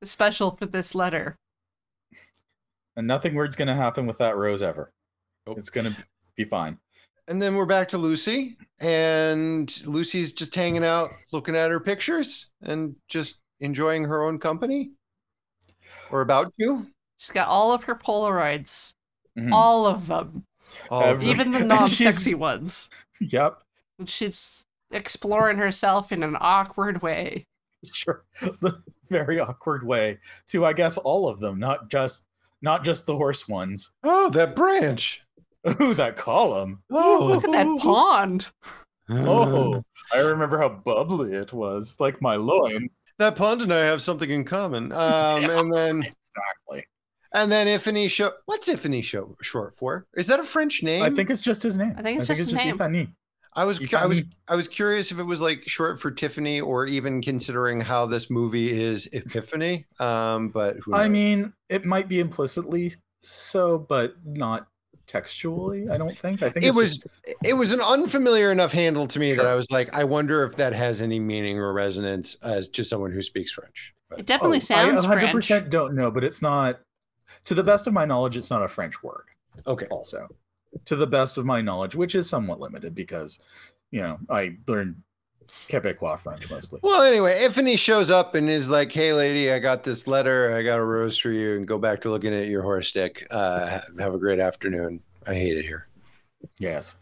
[0.03, 1.37] Special for this letter.
[2.97, 4.91] and nothing weird's gonna happen with that rose ever
[5.47, 5.59] Nope.
[5.59, 5.97] it's gonna
[6.37, 6.79] be fine
[7.29, 12.51] And then we're back to Lucy, and Lucy's just hanging out, looking at her pictures,
[12.63, 14.91] and just enjoying her own company.
[16.11, 16.87] Or about to.
[17.17, 18.93] She's got all of her Polaroids,
[19.39, 19.53] Mhm.
[19.53, 20.45] all of them,
[20.91, 22.89] All Every- even the non-sexy ones.
[23.21, 23.63] yep
[23.99, 27.47] And She's exploring herself in an awkward way.
[27.93, 28.73] sure the
[29.11, 32.25] very awkward way to i guess all of them not just
[32.63, 35.23] not just the horse ones Oh, that branch.
[35.81, 37.25] Ooh, that column Oh.
[37.27, 38.47] Look at that pond.
[39.11, 39.83] oh
[40.15, 44.31] i remember how bubbly it was like my loins That pond and I have something
[44.31, 44.91] in common.
[44.93, 45.61] Um, Yeah.
[45.61, 46.87] And then exactly
[47.35, 48.33] And then Ifany show.
[48.47, 50.07] What's Ifany show short for?
[50.15, 51.03] Is that a French name?
[51.03, 51.93] I think it's just his name.
[51.99, 52.79] I think it's just his name.
[52.79, 53.13] Ifany.
[53.57, 56.61] I was You I was I was curious if it was like short for Tiffany
[56.61, 59.85] or even considering how this movie is Epiphany.
[60.01, 64.67] Um, but who I mean, it might be implicitly so, but not
[65.07, 65.89] textually.
[65.89, 66.43] I don't think.
[66.43, 69.55] I think it was just- it was an unfamiliar enough handle to me that I
[69.55, 73.23] was like, I wonder if that has any meaning or resonance as to someone who
[73.23, 73.95] speaks French.
[74.19, 75.71] It definitely Oh, sounds I 100% French.
[75.71, 76.81] don't know, but it's not.
[77.45, 79.25] To the best of my knowledge, it's not a French word.
[79.67, 80.27] okay, Also,
[80.85, 83.39] to the best of my knowledge, which is somewhat limited because,
[83.91, 85.03] you know, I learned
[85.69, 86.81] Quebecois French mostly.
[86.83, 90.55] Well, anyway, Ifany shows up and is like, "Hey, lady, I got this letter.
[90.57, 93.27] I got a rose for you, and go back to looking at your horse stick.
[93.31, 95.01] Uh, have a great afternoon.
[95.27, 95.87] I hate it here."
[96.59, 96.97] Yes.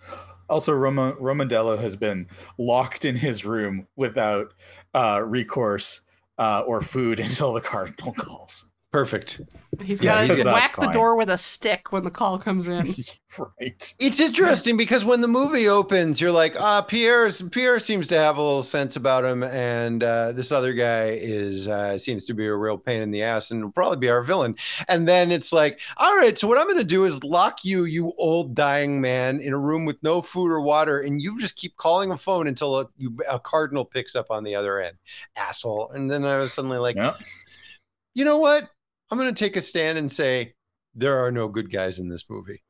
[0.49, 2.29] Also, Roma, Rammendelo has been
[2.59, 4.53] locked in his room without
[4.93, 6.01] uh, recourse
[6.37, 8.67] uh, or food until the cardinal calls.
[8.93, 9.41] Perfect.
[9.81, 12.39] He's Yeah, got he's to got- whack the door with a stick when the call
[12.39, 12.87] comes in.
[13.39, 13.95] right.
[13.99, 18.37] It's interesting because when the movie opens, you're like, "Ah, Pierre's Pierre seems to have
[18.37, 22.47] a little sense about him, and uh, this other guy is uh, seems to be
[22.47, 24.55] a real pain in the ass, and will probably be our villain."
[24.89, 27.85] And then it's like, "All right, so what I'm going to do is lock you,
[27.85, 31.57] you old dying man, in a room with no food or water, and you just
[31.57, 34.99] keep calling a phone until a, you, a cardinal picks up on the other end,
[35.37, 37.15] asshole." And then I was suddenly like, Yeah.
[38.15, 38.69] "You know what?
[39.13, 40.55] I'm going to take a stand and say."
[40.95, 42.63] There are no good guys in this movie.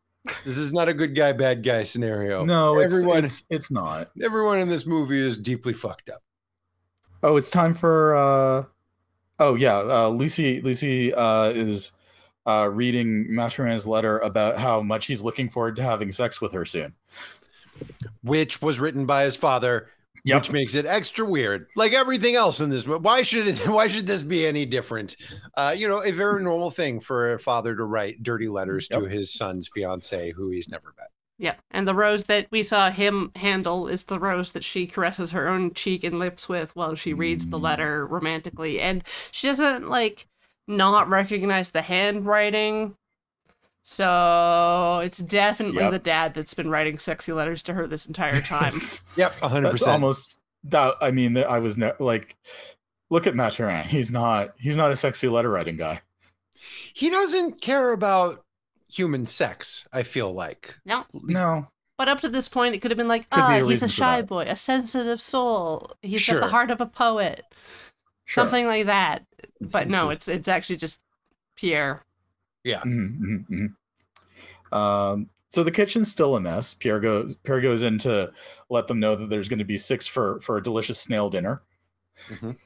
[0.44, 2.44] This is not a good guy, bad guy scenario.
[2.44, 4.10] No, it's, everyone, it's it's not.
[4.22, 6.22] everyone in this movie is deeply fucked up.
[7.22, 8.14] Oh, it's time for.
[8.14, 8.64] uh
[9.38, 10.60] Oh yeah, uh, Lucy.
[10.60, 11.90] Lucy uh, is
[12.46, 16.64] uh, reading Mathurin's letter about how much he's looking forward to having sex with her
[16.64, 16.94] soon.
[18.22, 19.88] Which was written by his father,
[20.24, 20.42] Yep.
[20.42, 21.68] which makes it extra weird.
[21.74, 22.84] Like everything else in this.
[22.84, 23.58] But why should it?
[23.68, 25.16] Why should this be any different?
[25.56, 29.00] Uh, you know, a very normal thing for a father to write dirty letters to
[29.06, 31.08] his son's fiance, who he's never met.
[31.38, 35.32] Yeah, and the rose that we saw him handle is the rose that she caresses
[35.32, 37.62] her own cheek and lips with while she reads the Mm.
[37.62, 38.80] letter romantically.
[38.80, 39.02] And
[39.32, 40.28] she doesn't like
[40.68, 42.94] not recognize the handwriting.
[43.82, 45.90] So it's definitely Yep.
[45.92, 48.72] the dad that's been writing sexy letters to her this entire time.
[49.16, 49.92] Yep, hundred That's percent.
[49.92, 50.94] almost that.
[51.00, 52.36] I mean, I was ne- like,
[53.10, 53.84] look at Mathurin.
[53.88, 54.50] He's not.
[54.58, 56.00] He's not a sexy letter writing guy.
[56.94, 58.44] He doesn't care about
[58.90, 59.86] human sex.
[59.92, 60.78] I feel like.
[60.84, 61.66] no, No.
[61.98, 63.88] but up to this point, it could have been like, Could ah, a he's a
[63.88, 65.92] shy boy, a sensitive soul.
[66.02, 67.44] He's got the heart of a poet,
[68.26, 68.44] Sure.
[68.44, 69.24] something like that.
[69.60, 71.00] But no, it's it's actually just
[71.56, 72.04] Pierre.
[72.64, 72.80] Yeah.
[72.82, 73.74] Mhm, mhm,
[74.72, 74.76] mhm.
[74.76, 76.74] Um, so the kitchen's still a mess.
[76.74, 77.34] Pierre goes.
[77.44, 78.32] Pierre goes in to
[78.70, 81.62] let them know that there's going to be six for for a delicious snail dinner.
[82.28, 82.56] Mhm.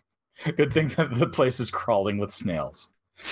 [0.56, 2.90] Good thing that the place is crawling with snails.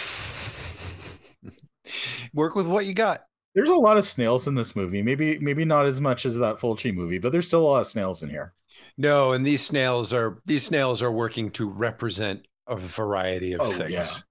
[2.33, 3.27] Work with what you got.
[3.55, 5.03] There's a lot of snails in this movie.
[5.03, 7.87] Maybe maybe not as much as that Fulci movie, but there's still a lot of
[7.87, 8.55] snails in here.
[8.99, 13.73] No, and these snails are these snails are working to represent a variety of Oh,
[13.73, 14.25] things.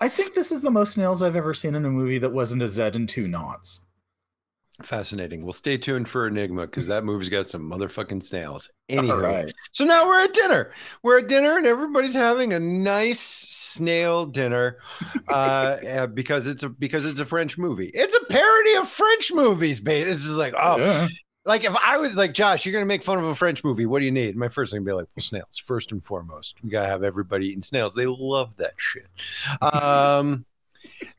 [0.00, 2.62] I think this is the most snails I've ever seen in a movie that wasn't
[2.62, 3.80] a Z and Two Noughts.
[4.82, 5.42] Fascinating.
[5.42, 8.68] Well, stay tuned for Aenigma because that movie's got some motherfucking snails.
[8.90, 9.54] Anyway, right.
[9.72, 10.70] so now we're at dinner.
[11.02, 14.76] We're at dinner and everybody's having a nice snail dinner
[15.28, 15.32] uh,
[15.88, 17.90] uh, because it's a because it's a French movie.
[17.94, 20.06] It's a parody of French movies, babe.
[20.06, 21.08] It's just like oh, Yeah.
[21.46, 23.86] Like if I was like Josh, you're gonna make fun of a French movie.
[23.86, 24.36] What do you need?
[24.36, 26.56] My first thing would be like, well, snails first and foremost.
[26.62, 27.94] We gotta have everybody eating snails.
[27.94, 29.06] They love that shit.
[29.62, 30.44] Um,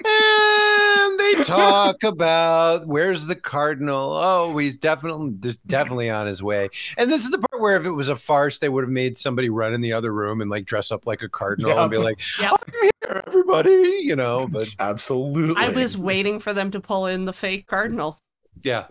[0.05, 4.13] and they talk about where's the cardinal?
[4.13, 6.69] Oh, he's definitely there's definitely on his way.
[6.97, 9.17] And this is the part where if it was a farce, they would have made
[9.17, 11.97] somebody run in the other room and like dress up like a cardinal and be
[11.97, 12.51] like, Yep.
[12.51, 14.47] "I'm here, everybody," you know.
[14.49, 15.55] But Absolutely.
[15.61, 18.19] I was waiting for them to pull in the fake cardinal.
[18.63, 18.85] yeah,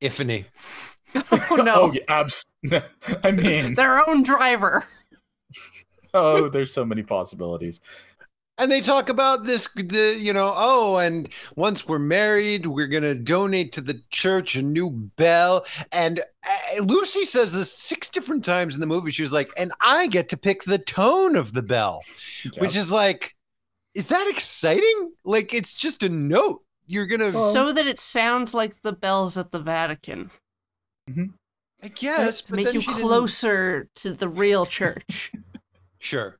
[0.00, 0.44] Ifany.
[1.50, 2.44] Oh no, Oh, yeah, abs-
[3.24, 4.84] I mean, their own driver.
[6.14, 7.80] oh, there's so many possibilities.
[8.58, 13.14] And they talk about this, the you know, oh, and once we're married, we're gonna
[13.14, 15.64] donate to the church a new bell.
[15.92, 19.10] And uh, Lucy says this six different times in the movie.
[19.12, 22.02] She was like, "And I get to pick the tone of the bell,"
[22.58, 23.34] which is like,
[23.94, 25.12] is that exciting?
[25.24, 26.62] Like, it's just a note.
[26.88, 30.30] You're gonna, so that it sounds like the bells at the Vatican
[31.82, 35.32] I guess, to but make then you she didn't- closer to the real church.
[36.00, 36.38] Sure.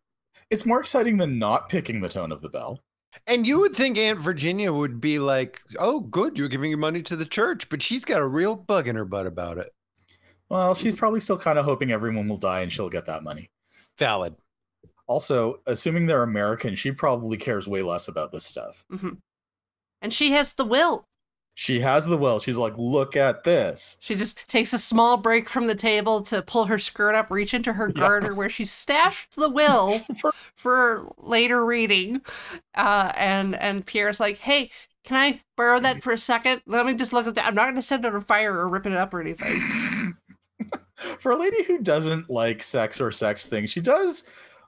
[0.50, 2.78] it's more exciting than not picking the tone of the bell.
[3.26, 7.02] And you would think Aunt Virginia would be like, "Oh, good, you're giving your money
[7.02, 9.72] to the church," but she's got a real bug in her butt about it.
[10.48, 13.50] Well, she's probably still kind of hoping everyone will die and she'll get that money.
[13.98, 14.36] Valid.
[15.08, 18.84] Also, assuming they're American, she probably cares way less about this stuff.
[18.92, 19.18] Mhm.
[20.00, 21.04] And she has the will.
[21.54, 22.38] She has the will.
[22.38, 23.96] She's like, look at this.
[23.98, 27.52] She just takes a small break from the table to pull her skirt up, reach
[27.52, 27.94] into her Yeah.
[28.00, 32.22] garter where she stashed the will For- for later reading.
[32.76, 34.70] Uh, and and Pierre's like, "Hey,
[35.02, 36.62] can I borrow that for a second?
[36.66, 37.46] Let me just look at that.
[37.46, 40.14] I'm not going to set it on fire or rip it up or anything."
[41.20, 44.24] For a lady who doesn't like sex or sex things, she does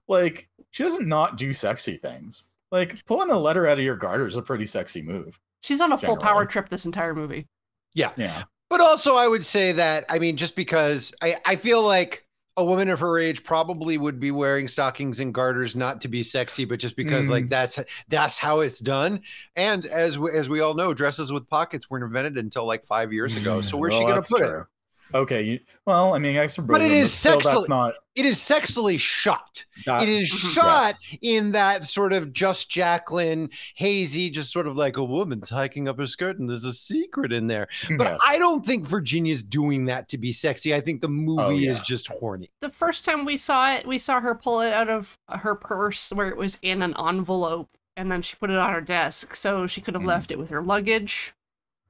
[0.08, 2.44] like she doesn't not do sexy things.
[2.70, 5.38] Like pulling a letter out of your garter is a pretty sexy move.
[5.62, 7.46] She's on a full power trip this entire movie.
[7.94, 8.12] Yeah.
[8.16, 8.44] Yeah.
[8.68, 12.24] But also, I would say that I mean, just because I, I feel like
[12.56, 16.22] a woman of her age probably would be wearing stockings and garters not to be
[16.22, 17.48] sexy, but just because like mm.
[17.48, 17.78] that's
[18.08, 19.20] that's how it's done.
[19.56, 23.12] And as we, as we all know, dresses with pockets weren't invented until like five
[23.12, 23.60] years ago.
[23.70, 24.66] So where's she gonna that's put it?
[25.10, 25.20] True.
[25.20, 27.94] Okay, you, well, I mean, I suppose, But it is still, sexual- that's not.
[28.16, 29.64] It is sexily shot.
[29.86, 30.52] that- it is Mhm.
[30.54, 35.88] shot in that sort of Just Jaeckin hazy, just sort of like a woman's hiking
[35.88, 37.66] up her skirt and there's a secret in there.
[37.96, 38.20] But yes.
[38.26, 40.74] I don't think Virginia's doing that to be sexy.
[40.74, 42.50] I think the movie Oh, is just horny.
[42.60, 46.10] The first time we saw it, we saw her pull it out of her purse
[46.10, 49.34] where it was in an envelope, and then she put it on her desk.
[49.34, 50.08] So she could have Mhm.
[50.08, 51.32] left it with her luggage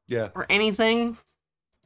[0.07, 0.29] Yeah.
[0.35, 1.17] or anything.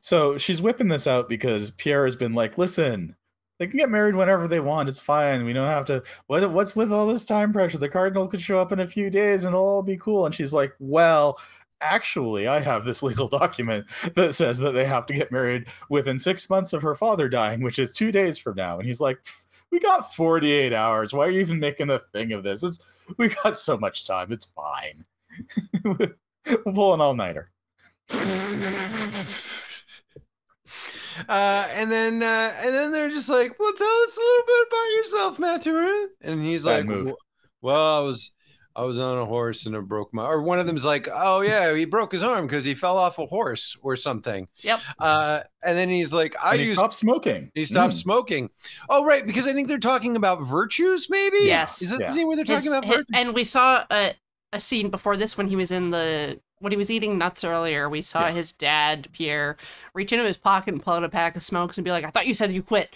[0.04, 3.16] So she's whipping this out because Pierre has been like, listen,
[3.58, 4.90] they can get married whenever they want.
[4.90, 5.46] It's fine.
[5.46, 6.02] We don't have to.
[6.26, 7.78] What, what's with all this time pressure?
[7.78, 10.26] The cardinal could show up in a few days and it'll all be cool.
[10.26, 11.38] And she's like, well,
[11.80, 16.18] actually, I have this legal document that says that they have to get married within
[16.18, 18.78] six months of her father dying, which is two days from now.
[18.78, 19.16] And he's like,
[19.72, 21.14] we got 48 hours.
[21.14, 22.62] Why are you even making a thing of this?
[22.62, 22.78] It's
[23.16, 24.32] we got so much time.
[24.32, 25.06] It's fine.
[25.82, 25.96] we'll
[26.74, 27.52] pull an all nighter.
[31.28, 34.68] Uh, and then uh, and then they're just like, "Well, tell us a little bit
[34.68, 37.12] about yourself, Mathurin." And he's Bad like, move.
[37.62, 38.30] "Well, I was
[38.76, 41.42] I was on a horse and I broke my." Or one of them's like, "Oh
[41.42, 44.80] yeah, he broke his arm because he fell off a horse or something." Yep.
[44.98, 47.50] Uh, and then he's like, "I And he used." stopped smoking.
[47.54, 48.02] He stopped Mm.
[48.02, 48.50] smoking.
[48.88, 51.38] Oh, right, because I think they're talking about virtues, maybe.
[51.42, 51.80] Yes.
[51.82, 52.08] Is this Yeah.
[52.08, 53.06] the scene where they're His- talking about hi- virtues?
[53.14, 54.14] and we saw a,
[54.52, 57.88] a scene before this when he was in the when he was eating nuts earlier.
[57.88, 58.32] We saw Yeah.
[58.32, 59.56] his dad Pierre
[59.92, 62.10] reach into his pocket and pull out a pack of smokes and be like, "I
[62.10, 62.94] thought you said you quit."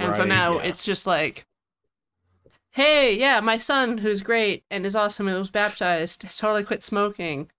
[0.00, 0.64] And so now yes.
[0.66, 1.46] it's just like,
[2.72, 6.82] "Hey, yeah, my son, who's great and is awesome and was baptized, has totally quit
[6.82, 7.50] smoking."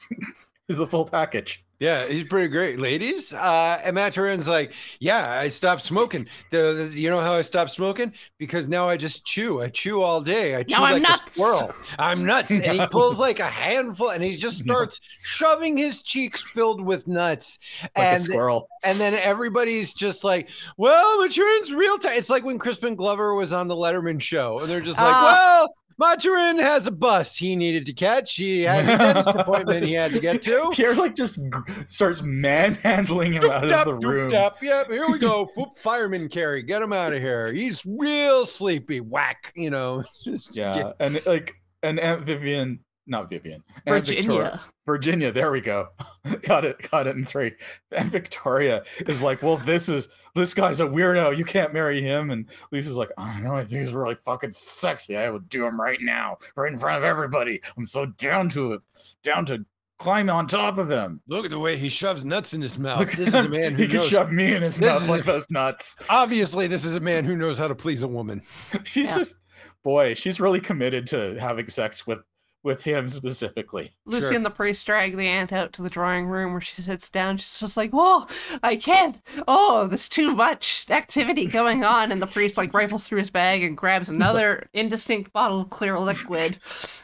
[0.68, 1.62] is the full package.
[1.78, 3.34] Yeah, he's pretty great, ladies.
[3.34, 6.26] Uh, and Matt Turin's like, yeah, I stopped smoking.
[6.50, 8.14] The, the- you know how I stopped smoking?
[8.38, 9.60] Because now I just chew.
[9.60, 10.54] I chew all day.
[10.54, 11.32] I chew Now I'm like a nuts.
[11.34, 11.74] squirrel.
[11.98, 12.50] I'm nuts.
[12.50, 17.06] And he pulls like a handful, and he just starts shoving his cheeks filled with
[17.06, 17.58] nuts.
[17.82, 18.68] Like and a squirrel.
[18.82, 20.48] and then everybody's just like,
[20.78, 22.12] well, Mathurin's real time.
[22.14, 25.24] It's like when Crispin Glover was on the Letterman show, and they're just like, Ah.
[25.66, 25.74] well.
[25.98, 28.34] Mathurin has a bus he needed to catch.
[28.34, 30.68] He has a dentist appointment he had to get to.
[30.74, 31.50] Pierre like just g-
[31.86, 34.28] starts manhandling him out Doop-dap, of the room.
[34.30, 34.56] doop-dap.
[34.62, 35.48] Yep, here we go.
[35.56, 36.62] Whoop, fireman carry.
[36.62, 37.52] Get him out of here.
[37.52, 39.00] He's real sleepy.
[39.00, 39.52] Whack.
[39.56, 40.04] You know.
[40.24, 45.26] Just Yeah, get- and like and Aunt Vivian, not Vivian, Aunt Victoria- Virginia.
[45.26, 45.32] Virginia.
[45.32, 45.88] There we go.
[46.42, 46.90] got it.
[46.90, 47.52] Got it in three.
[47.92, 51.36] And Victoria is like, well, this is this guy's a weirdo.
[51.36, 52.30] You can't marry him.
[52.30, 53.54] And Lisa's like, I don't know.
[53.56, 55.16] I think he's really fucking sexy.
[55.16, 57.60] I would do him right now, right in front of everybody.
[57.76, 58.82] I'm so down to it,
[59.22, 59.64] down to
[59.98, 61.20] climb on top of him.
[61.26, 63.00] Look at the way he shoves nuts in his mouth.
[63.00, 64.08] Look at This is a man who he could knows.
[64.08, 65.96] shove me in his This mouth like a- those nuts.
[66.10, 68.42] Obviously, this is a man who knows how to please a woman.
[68.84, 69.16] She's Yeah.
[69.18, 69.36] just
[69.82, 72.18] boy, she's really committed to having sex with
[72.66, 73.92] with him specifically.
[74.04, 74.36] Lucy Sure.
[74.36, 77.38] and the priest drag the aunt out to the drawing room where she sits down.
[77.38, 78.26] She's just like, "Whoa,
[78.62, 79.18] I can't!
[79.48, 83.62] Oh, there's too much activity going on." And the priest like rifles through his bag
[83.62, 86.58] and grabs another indistinct bottle of clear liquid,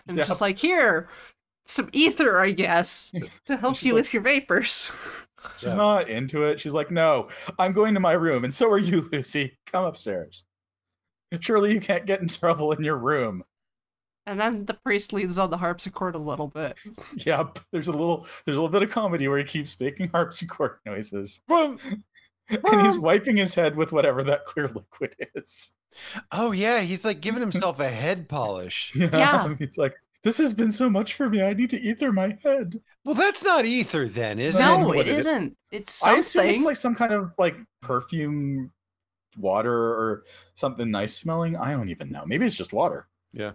[0.07, 0.25] and Yeah.
[0.25, 1.09] just like, "Here,
[1.65, 3.11] some ether, I guess,
[3.47, 4.91] to help you like- with your vapors."
[5.59, 5.77] She's Yeah.
[5.77, 6.61] not into it.
[6.61, 7.29] She's like, "No,
[7.59, 9.59] I'm going to my room, and so are you, Lucy.
[9.67, 10.45] Come upstairs.
[11.41, 13.45] Surely you can't get in trouble in your room."
[14.27, 16.79] And then the priest leans on the harpsichord a little bit.
[17.27, 17.59] Yep.
[17.73, 21.41] There's a little there's a little bit of comedy where he keeps making harpsichord noises,
[21.49, 21.79] and
[22.49, 25.73] he's wiping his head with whatever that clear liquid is.
[26.31, 28.93] Oh yeah, he's like giving himself a head polish.
[28.95, 29.55] Yeah.
[29.59, 29.95] He's like,
[30.25, 31.43] "This has been so much for me.
[31.43, 34.93] I need to ether my head." Well, that's not ether then, is I don't no,
[34.93, 35.27] it it is.
[35.27, 35.57] isn't.
[35.71, 36.65] It's I assume it's something.
[36.65, 38.73] like some kind of like perfume
[39.37, 40.25] water or
[40.55, 41.57] something nice smelling.
[41.57, 42.25] I don't even know.
[42.27, 43.09] Maybe it's just water.
[43.33, 43.53] Yeah.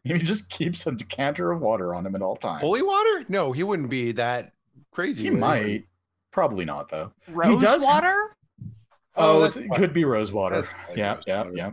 [0.04, 2.62] Maybe he just keeps a decanter of water on him at all times.
[2.62, 3.24] Holy water?
[3.28, 4.52] No, he wouldn't be that
[4.92, 5.24] crazy.
[5.24, 5.84] he would might.
[6.30, 7.12] Probably not though.
[7.28, 8.36] Rose does ha- water.
[8.62, 8.70] Oh,
[9.16, 10.56] Oh, it's- that's it could be rose water.
[10.56, 11.50] That's probably Yeah, rose yeah, water.
[11.54, 11.70] yeah.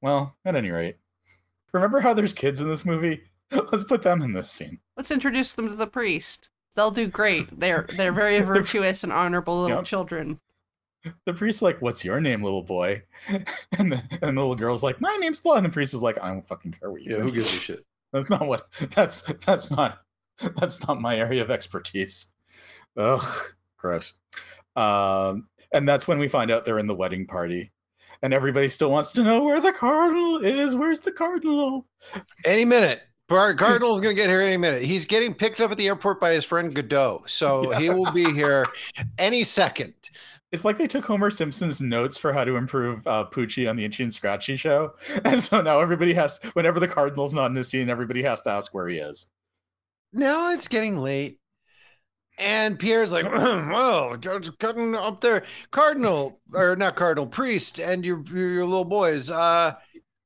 [0.00, 0.96] Well, at any rate,
[1.72, 3.22] remember how there's kids in this movie?
[3.52, 4.78] Let's put them in this scene.
[4.96, 6.48] Let's introduce them to the priest.
[6.74, 7.58] They'll do great.
[7.60, 9.84] They're they're very virtuous and honorable little Yep.
[9.84, 10.40] children.
[11.24, 13.02] The priest's like, "What's your name, little boy?"
[13.78, 16.22] And the, and the little girl's like, "My name's Flo." And the priest is like,
[16.22, 17.86] "I don't fucking care what you." Yeah, who gives a shit?
[18.12, 18.66] That's not what.
[18.94, 20.00] That's that's not
[20.56, 22.26] that's not my area of expertise.
[22.96, 23.22] Ugh,
[23.76, 24.14] gross.
[24.74, 27.72] Um, and that's when we find out they're in the wedding party,
[28.22, 30.74] and everybody still wants to know where the cardinal is.
[30.74, 31.86] Where's the cardinal?
[32.44, 33.02] Any minute.
[33.28, 34.82] Bar- Cardinal's going to get here any minute.
[34.82, 37.22] He's getting picked up at the airport by his friend Godot.
[37.26, 38.66] So he will be here
[39.18, 39.94] any second.
[40.52, 43.84] It's like they took Homer Simpson's notes for how to improve uh, Poochie on the
[43.84, 44.94] Itchy and Scratchy show,
[45.24, 46.40] and so now everybody has.
[46.54, 49.28] Whenever the cardinal's not in the scene, everybody has to ask where he is.
[50.12, 51.38] Now it's getting late.
[52.38, 55.44] And Pierre's like, well, just cutting up there.
[55.70, 59.30] Cardinal, or not Cardinal, priest, and your, your, your little boys.
[59.30, 59.74] Uh,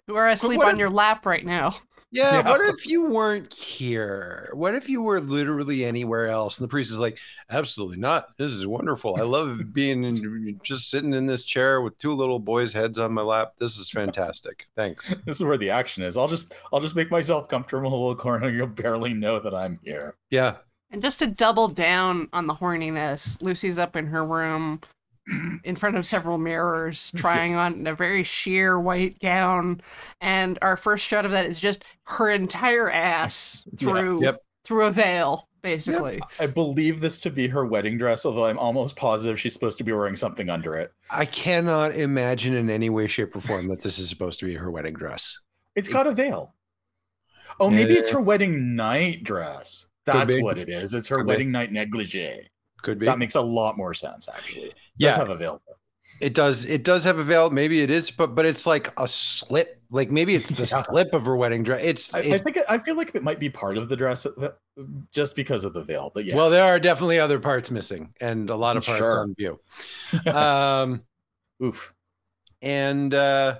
[0.06, 1.76] Who are asleep on if- your lap right now?
[2.14, 2.48] Yeah, Yeah.
[2.48, 4.48] what if you weren't here?
[4.54, 6.56] What if you were literally anywhere else?
[6.58, 7.18] And the priest is like,
[7.50, 8.28] absolutely not.
[8.38, 9.16] This is wonderful.
[9.18, 13.12] I love being in, just sitting in this chair with two little boys' heads on
[13.12, 13.54] my lap.
[13.58, 14.66] This is fantastic.
[14.76, 15.16] Thanks.
[15.26, 16.16] This is where the action is.
[16.16, 18.48] I'll just I'll just make myself comfortable in a little corner.
[18.48, 20.14] You'll barely know that I'm here.
[20.30, 20.56] Yeah.
[20.90, 24.80] And just to double down on the horniness, Lucy's up in her room
[25.64, 29.80] in front of several mirrors, trying on a very sheer white gown.
[30.20, 33.88] And our first shot of that is just her entire ass Yeah.
[33.88, 34.40] through Yep.
[34.64, 36.20] through a veil, basically.
[36.38, 39.84] I believe this to be her wedding dress, although I'm almost positive she's supposed to
[39.84, 40.92] be wearing something under it.
[41.10, 44.54] I cannot imagine in any way, shape, or form that this is supposed to be
[44.54, 45.38] her wedding dress.
[45.76, 46.54] It's got a veil.
[47.60, 49.86] Oh, maybe it's her wedding night dress.
[50.06, 50.92] That's what it is.
[50.94, 52.48] It's her wedding night negligee.
[52.84, 53.06] Could be.
[53.06, 54.66] That makes a lot more sense, actually.
[54.66, 55.10] It Yeah.
[55.10, 55.60] does have a veil.
[56.20, 56.64] It does.
[56.64, 57.50] It does have a veil.
[57.50, 59.80] Maybe it is, but but it's like a slip.
[59.90, 60.82] Like maybe it's the Yeah.
[60.82, 61.82] slip of her wedding dress.
[61.82, 64.24] It's, I, I think it, I feel like it might be part of the dress
[65.12, 66.12] just because of the veil.
[66.14, 69.20] But yeah, well, there are definitely other parts missing and a lot of parts Sure.
[69.20, 69.58] on view.
[70.24, 70.34] Yes.
[70.36, 71.02] Um,
[71.62, 71.92] oof.
[72.62, 73.58] and uh,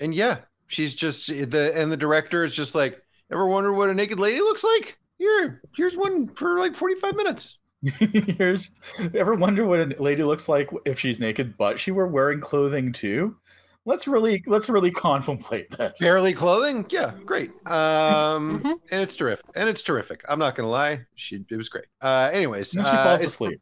[0.00, 3.00] and yeah, she's just the and the director is just like,
[3.32, 4.98] ever wonder what a naked lady looks like?
[5.18, 7.57] Here, here's one for like forty five minutes.
[7.98, 8.72] Here's
[9.14, 12.92] ever wonder what a lady looks like if she's naked, but she were wearing clothing
[12.92, 13.36] too?
[13.84, 15.98] Let's really let's really contemplate this.
[16.00, 17.50] Barely clothing, yeah, great.
[17.66, 18.72] Um, Mhm.
[18.90, 20.24] and it's terrific, and it's terrific.
[20.28, 21.86] I'm not gonna lie, she it was great.
[22.00, 23.60] Uh, anyways, And she uh, falls it's- asleep.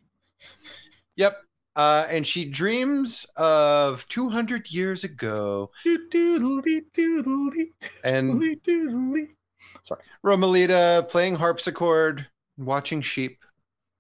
[1.16, 1.36] Yep.
[1.76, 7.66] Uh, and she dreams of 200 years ago, Doo-doodly, doodly,
[8.02, 9.26] and doodly, doodly.
[9.82, 10.01] Sorry.
[10.24, 12.26] Romilda playing harpsichord,
[12.56, 13.38] watching sheep.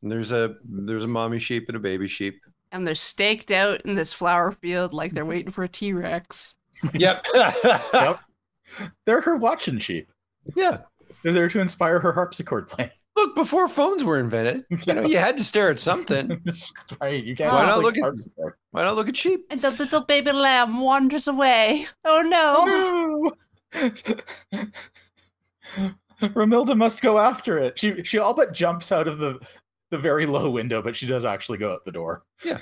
[0.06, 2.40] And there's a there's a mommy sheep and a baby sheep.
[2.70, 6.54] And they're staked out in this flower field like they're waiting for a T Rex.
[6.94, 7.16] Yep.
[7.92, 8.20] Yep.
[9.04, 10.12] They're her watching sheep.
[10.54, 10.78] yeah.
[11.24, 12.92] They're there to inspire her harpsichord playing.
[13.16, 16.40] Look, before phones were invented, you know, you had to stare at something.
[17.00, 17.24] right.
[17.24, 18.54] You can't Why not look at- harpsichord.
[18.70, 19.40] Why not look at sheep?
[19.50, 21.86] And the little baby lamb wanders away.
[22.04, 23.32] Oh no.
[23.82, 24.68] no.
[26.20, 27.78] Romilda must go after it.
[27.78, 29.38] She she all but jumps out of the
[29.90, 32.22] the very low window, but she does actually go out the door.
[32.44, 32.58] Yeah.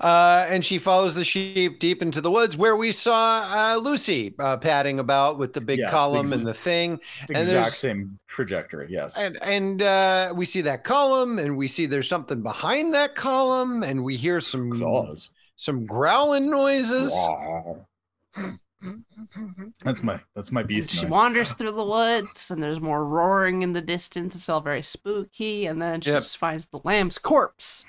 [0.00, 4.34] Uh, and she follows the sheep deep into the woods where we saw uh, Lucy
[4.38, 7.00] uh, padding about with the big Yes, column ex- and the thing.
[7.26, 8.86] The And exact same trajectory.
[8.88, 9.18] Yes.
[9.18, 13.82] And and uh, we see that column, and we see there's something behind that column,
[13.82, 15.30] and we hear some Claws.
[15.56, 17.10] some growling noises.
[17.10, 17.86] Wow.
[19.84, 21.10] That's my that's my beast she noise.
[21.10, 24.34] wanders through the woods, and there's more roaring in the distance.
[24.34, 26.18] It's all very spooky, and then she Yep.
[26.22, 27.84] just finds the lamb's corpse.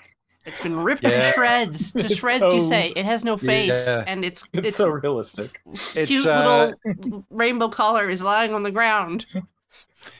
[0.45, 1.09] It's been ripped Yeah.
[1.09, 1.91] to shreds.
[1.93, 2.93] To It's shreds, you say.
[2.95, 4.03] It has no face, Yeah.
[4.07, 5.61] and it's It's, it's, so realistic.
[5.95, 9.25] It's, cute uh, little rainbow collar is lying on the ground.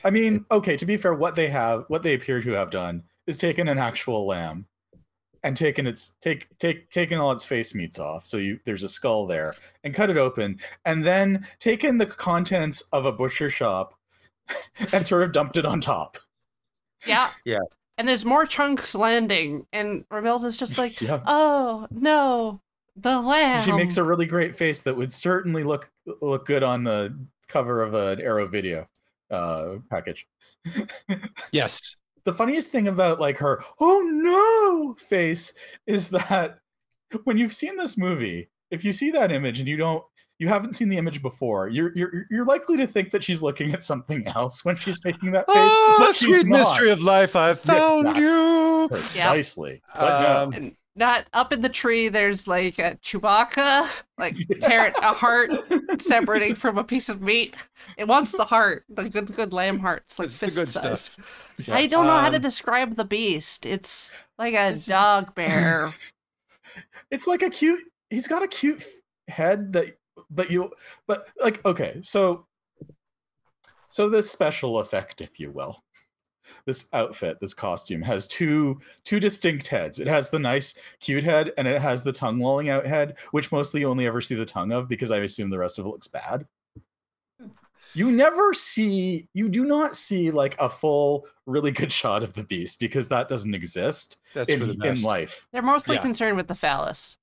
[0.04, 3.02] I mean, okay, to be fair, what they have, what they appear to have done
[3.26, 4.66] is taken an actual lamb
[5.44, 8.24] and taking its take take taken all its face meats off.
[8.26, 9.54] So you there's a skull there
[9.84, 13.94] and cut it open and then taken the contents of a butcher shop
[14.92, 16.18] and sort of dumped it on top.
[17.06, 17.28] Yeah.
[17.44, 17.60] Yeah.
[17.98, 21.20] And there's more chunks landing, and Romilda's just like, Yeah.
[21.26, 22.62] oh no,
[22.96, 23.62] the lamb.
[23.62, 25.90] She makes a really great face that would certainly look
[26.22, 27.14] look good on the
[27.48, 28.88] cover of an Arrow video
[29.30, 30.26] uh package.
[31.52, 31.96] yes.
[32.24, 35.52] The funniest thing about like her oh no face
[35.86, 36.58] is that
[37.24, 40.02] when you've seen this movie if you see that image and you don't
[40.38, 43.72] you haven't seen the image before you're you're you're likely to think that she's looking
[43.72, 46.58] at something else when she's making that face Oh, but she's sweet not.
[46.60, 48.24] mystery of life, I've found exactly.
[48.24, 48.88] you.
[48.90, 50.42] precisely but no.
[50.42, 52.08] Um, And not up in the tree.
[52.08, 53.88] There's like a Chewbacca,
[54.18, 55.50] like tear a heart
[56.02, 57.54] separating from a piece of meat.
[57.96, 60.02] It wants the heart, the good, good lamb heart.
[60.06, 61.06] It's like fist good sized.
[61.12, 61.68] stuff.
[61.70, 63.64] I don't know how to Um, describe the beast.
[63.66, 65.90] It's like a is- dog bear.
[67.10, 68.84] it's like a cute he's got a cute
[69.28, 69.98] head that
[70.30, 70.70] but you
[71.06, 72.46] but like okay so
[73.88, 75.82] so this special effect if you will
[76.66, 81.52] this outfit this costume has two two distinct heads it has the nice cute head
[81.56, 84.44] and it has the tongue lolling out head which mostly you only ever see the
[84.46, 86.46] tongue of because i assume the rest of it looks bad
[87.94, 92.44] you never see you do not see like a full really good shot of the
[92.44, 96.02] beast because that doesn't exist That's in, the in life They're mostly Yeah.
[96.02, 97.18] concerned with the phallus.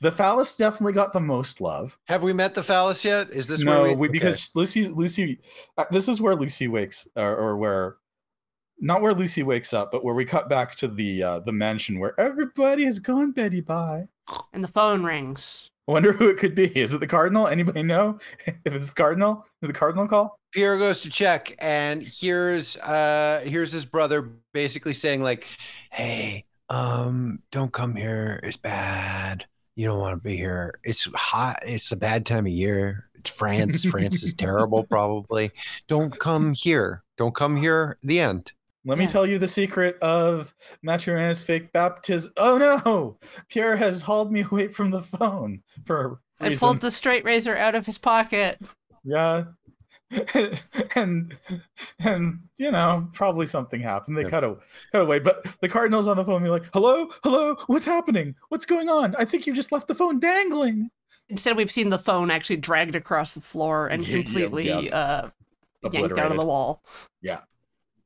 [0.00, 3.30] the phallus definitely got the most love Have we met the phallus yet?
[3.30, 4.12] Is this no, where we, we, okay.
[4.18, 5.40] because Lucy, Lucy,
[5.76, 7.96] uh, this is where Lucy wakes, or, or where,
[8.80, 11.98] not where Lucy wakes up, but where we cut back to the uh, the mansion
[11.98, 13.32] where everybody has gone.
[13.32, 14.08] Betty, bye.
[14.52, 15.68] And the phone rings.
[15.88, 16.66] I wonder who it could be.
[16.78, 17.46] Is it the cardinal?
[17.48, 19.46] Anybody know if it's the cardinal?
[19.60, 20.36] Did the cardinal call?
[20.52, 25.46] Pierre goes to check, and here's uh here's his brother basically saying like,
[25.90, 28.40] "Hey, um, don't come here.
[28.42, 29.46] It's bad.
[29.76, 30.78] You don't want to be here.
[30.84, 31.60] It's hot.
[31.62, 33.08] It's a bad time of year.
[33.14, 33.84] It's France.
[33.90, 34.84] France is terrible.
[34.84, 35.50] Probably.
[35.88, 37.02] Don't come here.
[37.18, 37.98] Don't come here.
[38.02, 38.52] The end.
[38.84, 42.32] Let me tell you the secret of Mathurin's fake baptism.
[42.38, 43.18] Oh no!
[43.48, 46.58] Pierre has hauled me away from the phone for a I reason.
[46.66, 48.58] pulled the straight razor out of his pocket.
[49.04, 49.44] Yeah.
[50.96, 51.36] and
[52.00, 54.28] and you know probably something happened they Yeah.
[54.28, 54.56] cut, a,
[54.90, 58.66] cut away but the cardinal's on the phone be like hello hello what's happening what's
[58.66, 60.90] going on i think you just left the phone dangling
[61.28, 64.92] Instead, we've seen the phone actually dragged across the floor and Yeah, yep, completely yep.
[64.92, 65.28] uh,
[65.92, 66.82] yanked out of the wall.
[67.22, 67.40] yeah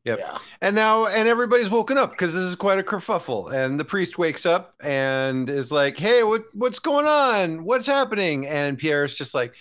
[0.04, 0.18] Yep.
[0.18, 3.52] yeah And now, and everybody's woken up because this is quite a kerfuffle.
[3.52, 7.64] And the priest wakes up and is like, "Hey, what what's going on?
[7.64, 9.54] What's happening?" And Pierre's just like,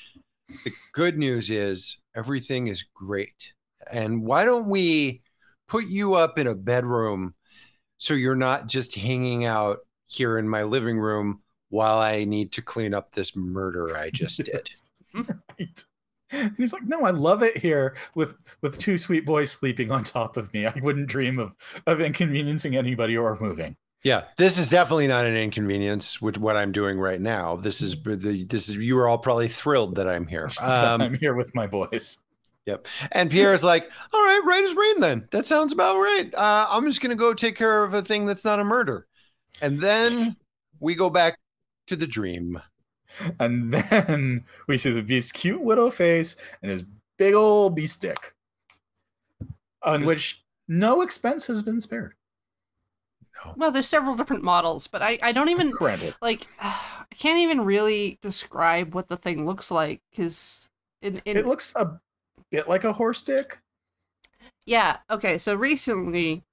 [0.65, 3.53] "The good news is everything is great.
[3.91, 5.21] And why don't we
[5.67, 7.33] put you up in a bedroom
[7.97, 12.61] so you're not just hanging out here in my living room while I need to
[12.61, 14.69] clean up this murder I just did."
[15.13, 15.83] right
[16.33, 20.03] and he's like no i love it here with with two sweet boys sleeping on
[20.03, 21.55] top of me i wouldn't dream of
[21.87, 26.73] of inconveniencing anybody or moving Yeah, this is definitely not an inconvenience with what I'm
[26.73, 27.55] doing right now.
[27.55, 30.49] This is the this is you are all probably thrilled that I'm here.
[30.61, 32.17] Um, i'm here with my boys
[32.65, 32.87] Yep.
[33.13, 34.99] and Pierre's like, "All right, right as rain.
[34.99, 36.29] Then that sounds about right.
[36.35, 39.07] Uh, I'm just gonna go take care of a thing that's not a murder."
[39.61, 40.35] And then
[40.81, 41.37] we go back
[41.87, 42.61] to the dream.
[43.39, 46.83] And then we see the beast's cute widow face and his
[47.17, 48.33] big old beast stick,
[49.81, 52.13] on Is- which no expense has been spared.
[53.57, 57.61] Well, there's several different models, but I, I don't even Granted, like I can't even
[57.61, 60.69] really describe what the thing looks like because
[61.01, 61.99] in, in it looks a
[62.51, 63.59] bit like a horse stick.
[64.65, 66.43] yeah okay so recently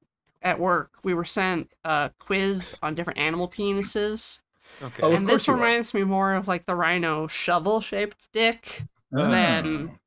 [0.42, 4.40] at work we were sent a quiz on different animal penises
[4.82, 5.02] Okay.
[5.02, 9.98] Oh, and this reminds me more of like the rhino shovel shaped dick than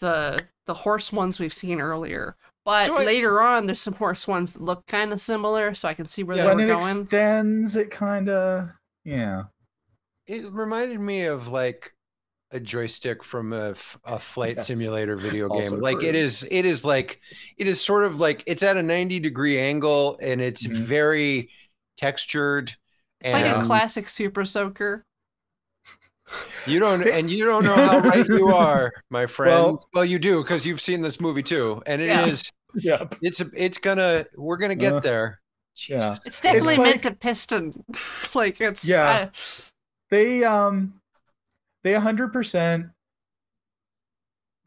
[0.00, 4.26] the the horse ones we've seen earlier but So I- later on there's some horse
[4.26, 6.66] ones that look kind of similar so i can see where Yeah, they when it
[6.80, 8.70] going extends, it kind of
[9.04, 9.44] yeah.
[10.28, 11.92] It reminded me of like
[12.52, 13.74] a joystick from a,
[14.04, 14.68] a flight Yes.
[14.68, 15.56] simulator video game.
[15.56, 16.08] Also like true.
[16.08, 17.18] it is, it is like,
[17.58, 20.74] it is sort of like it's at a 90 degree angle and it's Mhm.
[20.76, 21.50] very
[21.96, 22.72] textured.
[23.24, 25.04] It's like a and classic super soaker
[26.66, 29.52] you don't, and you don't know how right you are, my friend.
[29.54, 33.00] Well, Well- you do because you've seen this movie too, and it is, Yeah.
[33.00, 33.14] Yep.
[33.20, 35.40] it's, a, it's gonna, we're gonna get Uh, there.
[35.88, 36.16] Yeah.
[36.24, 37.72] it's definitely like- meant to piston
[38.34, 39.04] like it's Yeah.
[39.04, 39.30] uh,
[40.10, 41.00] They um
[41.82, 42.90] they 100%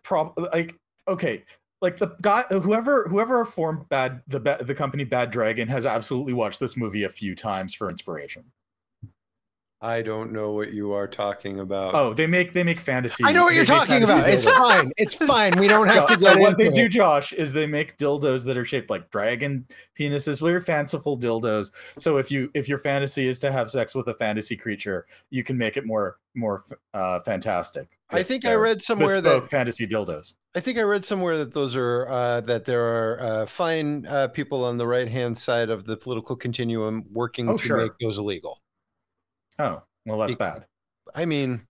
[0.04, 0.76] prob like
[1.08, 1.44] okay,
[1.82, 6.60] like the guy whoever whoever formed bad the the company Bad Dragon has absolutely watched
[6.60, 8.46] this movie a few times for inspiration.
[9.86, 11.94] I don't know what you are talking about.
[11.94, 13.24] Oh, they make they make fantasy.
[13.24, 14.30] I know what you're talking fantasy about.
[14.30, 14.92] It's fine.
[14.98, 15.60] It's fine.
[15.60, 16.90] We don't have No, to so get what into they do.
[16.90, 19.68] Josh, is they make dildos that are shaped like dragon
[20.00, 21.72] penises, very fanciful dildos.
[22.00, 25.44] So if you if your fantasy is to have sex with a fantasy creature, you
[25.44, 26.64] can make it more more
[26.94, 27.98] uh, fantastic.
[28.10, 30.34] I think I read somewhere bespoke that fantasy dildos.
[30.56, 34.30] I think I read somewhere that those are uh, that there are uh, fine uh,
[34.30, 37.78] people on the right hand side of the political continuum working Oh, to sure.
[37.78, 38.62] make those illegal.
[39.60, 40.66] Oh, well, that's Be- bad.
[41.14, 41.62] I mean,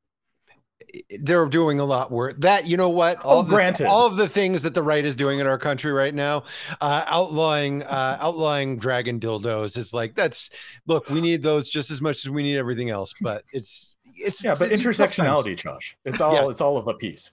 [1.19, 2.35] they're doing a lot worse.
[2.39, 3.19] That you know what?
[3.21, 3.87] All Oh, the, granted.
[3.87, 6.43] all of the things that the right is doing in our country right now,
[6.81, 10.49] uh, outlawing uh, outlawing dragon dildos is like that's
[10.87, 11.09] look.
[11.09, 13.13] We need those just as much as we need everything else.
[13.21, 15.97] But it's it's Yeah, but it's intersectionality, Josh.
[16.05, 16.49] It's all Yeah.
[16.49, 17.31] it's all of a piece.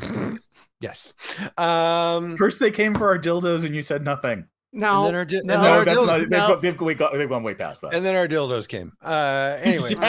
[0.80, 1.12] Yes.
[1.56, 4.46] Um, First they came for our dildos and you said nothing.
[4.72, 6.36] No, and then our, di- no, and then No, our that's dildo- not they've, no.
[6.48, 7.94] got- they've, we got, they've gone way past that.
[7.94, 8.92] and then our dildos came.
[9.02, 9.94] Uh, anyway,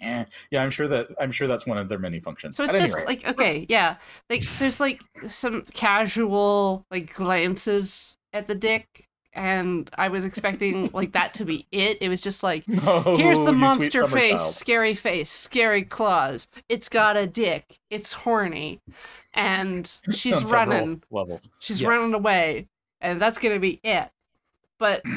[0.00, 2.56] yeah, I'm sure that I'm sure that's one of their many functions.
[2.56, 3.06] So it's At just rate.
[3.06, 3.96] like okay, yeah.
[4.30, 11.12] Like there's like some casual like glances at the dick, and I was expecting like
[11.12, 11.98] that to be it.
[12.00, 14.54] It was just like No, here's the monster face, child.
[14.54, 16.48] scary face, scary claws.
[16.68, 17.78] It's got a dick.
[17.90, 18.80] It's horny,
[19.34, 21.02] and she's running.
[21.10, 21.50] levels.
[21.60, 21.88] She's Yeah.
[21.88, 22.68] running away,
[23.04, 24.10] and that's gonna be it.
[24.78, 25.02] But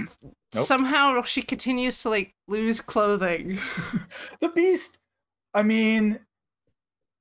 [0.56, 0.66] Nope.
[0.66, 3.60] somehow she continues to like lose clothing.
[4.40, 5.00] The beast.
[5.54, 6.20] I mean,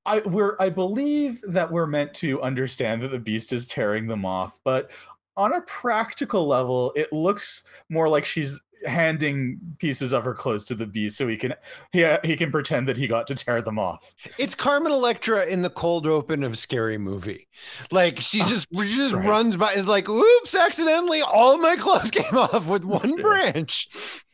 [0.05, 4.25] I we're I believe that we're meant to understand that the beast is tearing them
[4.25, 4.91] off, but
[5.37, 10.75] on a practical level, it looks more like she's handing pieces of her clothes to
[10.75, 11.55] the beast so he can
[11.93, 14.15] he, he can pretend that he got to tear them off.
[14.39, 17.47] it's Carmen Electra in the cold open of Scary Movie.
[17.91, 19.27] Like she just she just right.
[19.27, 19.73] runs by.
[19.75, 20.55] It's like, oops!
[20.55, 23.23] Accidentally, all my clothes came off with one Yeah.
[23.23, 23.89] branch.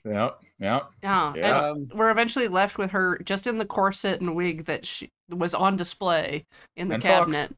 [0.05, 0.81] Yeah, yeah.
[1.03, 1.33] Yeah.
[1.37, 1.69] Yeah.
[1.71, 5.09] And Um, we're eventually left with her just in the corset and wig that she
[5.29, 6.45] was on display
[6.77, 7.37] in the And socks.
[7.37, 7.57] cabinet.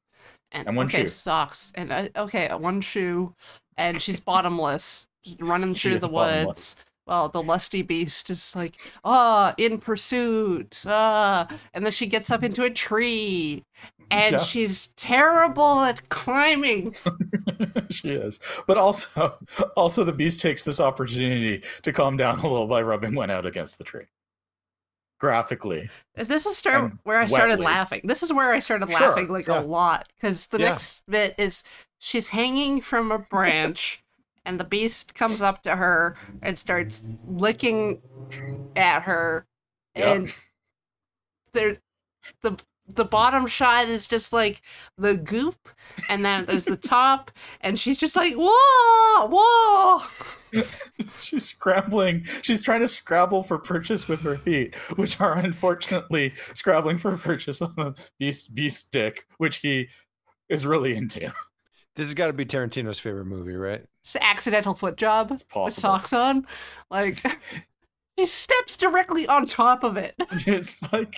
[0.52, 1.08] And, And one okay, shoe.
[1.08, 1.72] socks.
[1.74, 3.34] And uh, okay, one shoe.
[3.76, 6.76] And she's bottomless, just running She through the woods.
[7.06, 10.82] Well, the lusty beast is like, ah, in pursuit.
[10.86, 11.46] Ah.
[11.74, 13.62] And then she gets up into a tree.
[14.10, 14.38] And Yeah.
[14.38, 16.94] she's terrible at climbing.
[17.90, 18.38] she is.
[18.66, 19.36] But also
[19.76, 23.44] also the beast takes this opportunity to calm down a little by rubbing one out
[23.46, 24.05] against the tree.
[25.20, 25.88] Graphically.
[26.16, 27.64] This is start where I started wetly.
[27.66, 28.01] laughing.
[28.05, 29.60] This is where I started Sure, laughing like yeah.
[29.60, 30.70] a lot because the Yeah.
[30.70, 31.62] next bit is
[31.98, 34.02] she's hanging from a branch,
[34.44, 38.00] and the beast comes up to her and starts licking
[38.76, 39.46] at her,
[39.96, 40.16] Yep.
[40.16, 40.34] and
[41.52, 41.76] there,
[42.42, 42.56] the
[42.86, 44.60] the bottom shot is just like
[44.98, 45.68] the goop,
[46.10, 47.30] and then there's the top,
[47.62, 50.02] and she's just like whoa, whoa.
[51.20, 52.26] She's scrambling.
[52.42, 57.60] She's trying to scrabble for purchase with her feet, which are unfortunately scrabbling for purchase
[57.62, 59.88] on the beast beast dick, which he
[60.48, 61.32] is really into.
[61.96, 63.84] This has got to be Tarantino's favorite movie, right?
[64.02, 65.80] Just accidental foot job It's with possible.
[65.80, 66.46] socks on,
[66.90, 67.18] like.
[68.16, 70.14] he steps directly on top of it.
[70.46, 71.16] It's like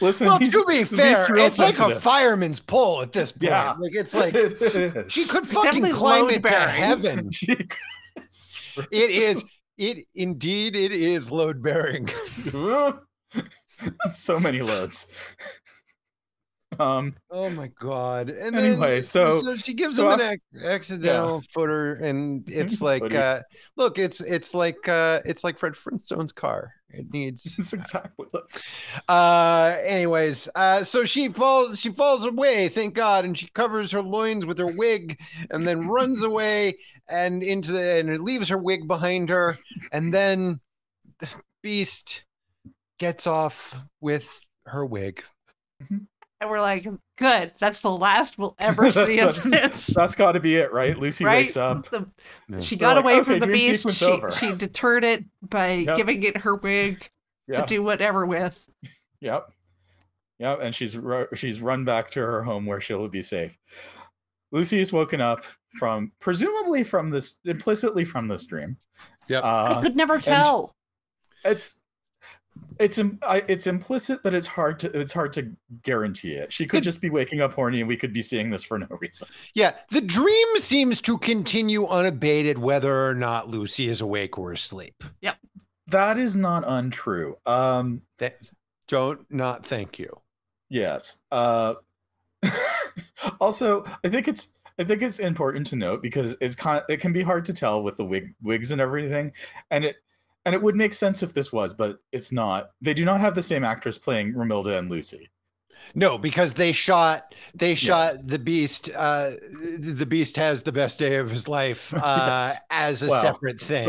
[0.00, 0.26] listen.
[0.26, 3.42] Well, to be fair, real it's like a fireman's pole at this point.
[3.50, 3.74] Yeah.
[3.78, 4.34] Like it's like
[5.08, 6.74] she could fucking definitely climb into load-bearing.
[6.74, 7.30] heaven.
[7.48, 9.44] It is.
[9.76, 10.76] It indeed.
[10.76, 12.08] It is load bearing.
[14.10, 15.06] so many loads.
[16.78, 18.30] Um, Oh my god!
[18.30, 23.14] And Anyway, then, so- she gives so him an ac- accidental footer, and it's like,
[23.14, 23.42] uh,
[23.76, 26.72] look, it's it's like uh, it's like Fred Flintstone's car.
[26.90, 27.56] It needs.
[27.58, 28.26] it's exactly.
[29.08, 34.02] Uh, anyways, uh, so she falls she falls away, thank God, and she covers her
[34.02, 35.20] loins with her wig,
[35.50, 36.74] and then runs away
[37.08, 39.58] and into the and it leaves her wig behind her,
[39.92, 40.60] and then
[41.20, 41.28] the
[41.62, 42.24] beast
[42.98, 45.22] gets off with her wig.
[46.44, 47.52] And we're like, good.
[47.58, 49.86] That's the last we'll ever see of That's- this.
[49.86, 50.94] that's got to be it, right?
[50.98, 51.44] Lucy right?
[51.44, 51.88] wakes up.
[51.88, 52.06] The-
[52.50, 52.60] Yeah.
[52.60, 53.90] she They're got like, away "Okay, from the dream beast.
[53.90, 55.96] She, she deterred it by Yep.
[55.96, 57.08] giving it her wig
[57.48, 57.62] Yeah.
[57.62, 58.68] to do whatever with.
[59.20, 59.50] Yep.
[60.38, 60.58] Yep.
[60.60, 63.56] And she's ru- she's run back to her home where she'll be safe.
[64.52, 65.44] Lucy is woken up
[65.78, 68.76] from presumably from this implicitly from this dream.
[69.28, 69.42] Yep.
[69.44, 70.74] I Uh, could never tell.
[71.42, 71.76] it's
[72.78, 73.00] it's
[73.48, 75.50] it's implicit, but it's hard to it's hard to
[75.82, 76.52] guarantee it.
[76.52, 76.84] She could Good.
[76.84, 79.28] just be waking up horny, and we could be seeing this for no reason.
[79.54, 85.04] Yeah, the dream seems to continue unabated whether or not Lucy is awake or asleep.
[85.20, 85.34] Yeah.
[85.88, 87.36] That is not untrue.
[87.46, 88.38] Um, That
[88.88, 90.20] don't not thank you.
[90.68, 91.20] Yes.
[91.30, 91.74] Uh,
[93.40, 94.48] also, I think it's
[94.78, 97.82] I think it's important to note because it's kind it can be hard to tell
[97.82, 99.32] with the wig wigs and everything,
[99.70, 99.96] and it
[100.44, 102.70] and it would make sense if this was, but it's not.
[102.80, 105.30] They do not have the same actress playing Romilda and Lucy.
[105.94, 108.90] No, because they shot they shot the beast.
[108.96, 109.32] Uh,
[109.78, 112.60] the beast has the best day of his life uh, Yes.
[112.70, 113.86] as a Well, separate thing.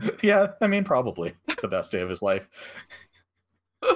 [0.00, 2.48] So, yeah, I mean, probably the best day of his life.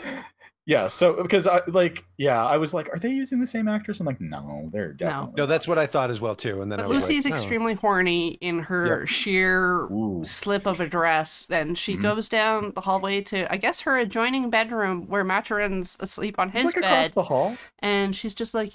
[0.71, 3.99] Yeah, so because I like, yeah, I was like, are they using the same actress?
[3.99, 5.35] I'm like, no, they're definitely.
[5.37, 6.63] No, that's what I thought as well too.
[6.63, 7.37] And then But I was Lucy's like, oh.
[7.39, 10.23] extremely horny in her sheer Ooh.
[10.25, 12.03] slip of a dress, and she Mhm.
[12.03, 16.57] goes down the hallway to, I guess, her adjoining bedroom where Mathurin's asleep on It's
[16.59, 17.57] his like bed, across the hall.
[17.81, 18.73] and she's just like,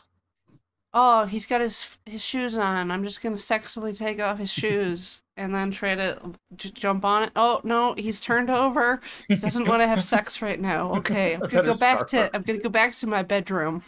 [0.95, 2.89] "Oh, he's got his his shoes on.
[2.89, 6.17] I'm just gonna sexily take off his shoes." And then try to
[6.55, 7.31] j- jump on it.
[7.35, 9.01] Oh no, he's turned over.
[9.27, 10.93] He doesn't want to have sex right now.
[10.95, 12.33] Okay, I'm gonna go back to.
[12.33, 13.83] I'm gonna go back to my bedroom.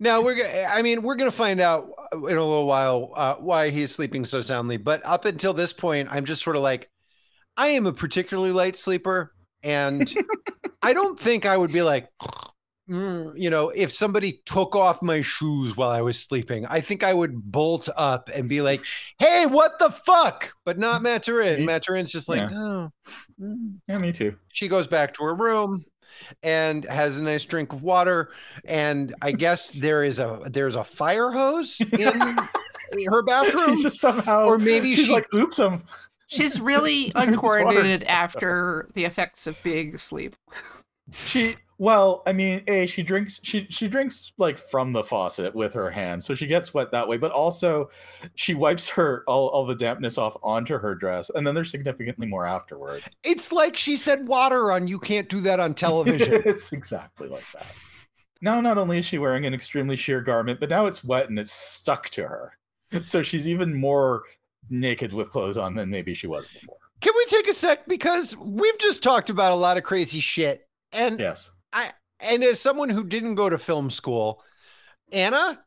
[0.00, 0.34] Now we're.
[0.36, 4.24] go- I mean, we're gonna find out in a little while uh, why he's sleeping
[4.24, 4.78] so soundly.
[4.78, 6.88] But up until this point, I'm just sort of like,
[7.58, 10.10] I am a particularly light sleeper, and
[10.82, 12.08] I don't think I would be like,
[12.90, 17.02] "Mm," you know, if somebody took off my shoes while I was sleeping, I think
[17.04, 18.84] I would bolt up and be like,
[19.18, 21.60] "Hey, what the fuck?" But not Mathurin.
[21.60, 22.56] Me- Mathurin's just like, Yeah.
[22.58, 22.90] oh.
[23.40, 24.36] mm." Yeah, me too.
[24.52, 25.84] she goes back to her room
[26.42, 28.28] and has a nice drink of water
[28.66, 33.98] and i guess there is a there's a fire hose in her bathroom She just
[33.98, 35.82] somehow, or maybe she's she like, oops, I'm.
[36.26, 40.36] She's really uncoordinated after the effects of being asleep.
[41.12, 45.74] She well, I mean, a she drinks she she drinks like from the faucet with
[45.74, 47.18] her hands, so she gets wet that way.
[47.18, 47.90] But also,
[48.36, 52.28] she wipes her all, all the dampness off onto her dress, and then there's significantly
[52.28, 53.16] more afterwards.
[53.24, 57.50] it's like she said water on you can't do that on television it's exactly like
[57.50, 57.74] that.
[58.40, 61.38] Now, not only is she wearing an extremely sheer garment, but now it's wet and
[61.38, 62.52] it's stuck to her,
[63.06, 64.22] so she's even more
[64.70, 66.76] naked with clothes on than maybe she was before.
[67.00, 70.68] can we take a sec because we've just talked about a lot of crazy shit
[70.92, 71.50] and Yes,
[72.20, 74.42] and as someone who didn't go to film school
[75.12, 75.58] anna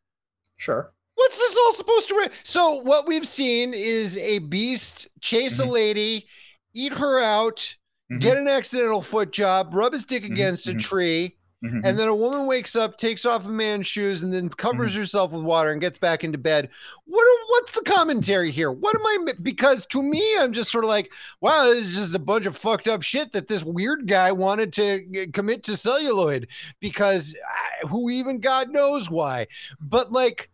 [0.58, 0.94] sure.
[1.16, 5.64] what's this all supposed to re- so what we've seen is a beast chase a
[5.66, 5.72] Mhm.
[5.72, 6.28] lady
[6.74, 7.76] eat her out
[8.12, 8.22] Mhm.
[8.22, 10.80] get an accidental foot job rub his dick Mhm, against a mhm.
[10.80, 11.35] tree
[11.66, 11.82] Mhm.
[11.84, 15.00] and then a woman wakes up takes off a man's shoes and then covers Mm-hmm.
[15.02, 16.70] herself with water and gets back into bed
[17.06, 20.84] what are, what's the commentary here what am i because to me i'm just sort
[20.84, 21.12] of like
[21.42, 24.72] wow this is just a bunch of fucked up shit that this weird guy wanted
[24.74, 26.48] to commit to celluloid
[26.80, 27.36] because
[27.84, 29.48] uh, who even god knows why
[29.80, 30.50] but like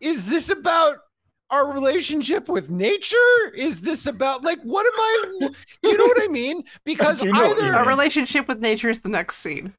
[0.00, 0.96] is this about
[1.50, 3.16] our relationship with nature
[3.54, 5.50] is this about like what am i
[5.82, 8.88] you know what i mean because do know what you either Our relationship with nature
[8.88, 9.72] is the next scene.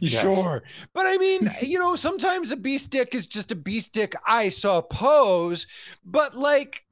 [0.00, 0.22] Yes.
[0.22, 0.62] Sure.
[0.94, 4.48] But I mean, you know, sometimes a bee stick is just a bee stick, I
[4.48, 5.66] suppose.
[6.04, 6.84] But like,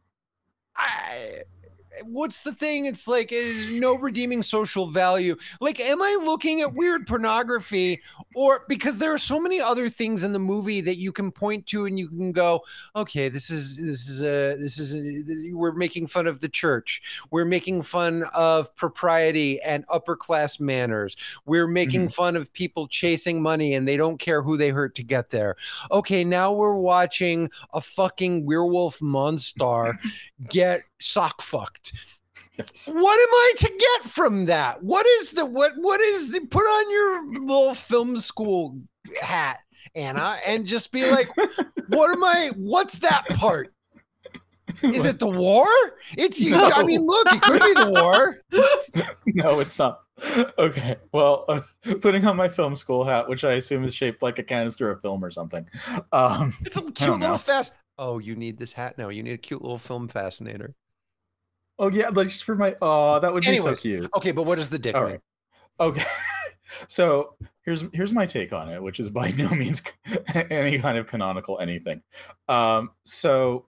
[0.77, 1.43] I.
[2.05, 2.87] What's the thing?
[2.87, 5.37] It's like uh, no redeeming social value.
[5.61, 8.01] Like, am I looking at weird pornography,
[8.35, 11.67] or because there are so many other things in the movie that you can point
[11.67, 12.63] to and you can go,
[12.95, 17.03] okay, this is this is a this is a, we're making fun of the church.
[17.31, 21.17] We're making fun of propriety and upper class manners.
[21.47, 25.03] We're making fun of people chasing money and they don't care who they hurt to
[25.03, 25.57] get there.
[25.91, 29.99] Okay, now we're watching a fucking werewolf monster
[30.49, 31.93] get sock fucked.
[32.59, 32.89] Yes.
[32.93, 33.05] What am
[33.35, 34.83] I to get from that?
[34.83, 38.79] What is the what what is the put on your little film school
[39.21, 39.59] hat,
[39.95, 41.29] Anna, and just be like,
[41.89, 43.73] what am I what's that part?
[44.83, 45.67] Is it the war?
[46.19, 46.55] It's you.
[46.55, 48.43] I mean, look, it could be the war.
[49.27, 50.01] no, it's not.
[50.59, 51.61] Okay, well, uh,
[52.01, 55.01] putting on my film school hat, which I assume is shaped like a canister of
[55.01, 55.67] film or something.
[56.13, 57.39] Um, It's a cute little know.
[57.39, 57.73] fast.
[57.99, 59.09] Oh, you need this hat now.
[59.09, 60.75] You need a cute little film fascinator.
[61.79, 62.77] Oh yeah, like just for my.
[62.83, 63.79] Oh, that would be Anyways.
[63.79, 64.11] so cute.
[64.17, 65.13] Okay, but what is the dick All mean?
[65.13, 65.21] right.
[65.81, 66.05] Okay.
[66.89, 69.83] So here's here's my take on it, which is by no means
[70.51, 72.03] any kind of canonical anything.
[72.49, 73.67] Um, so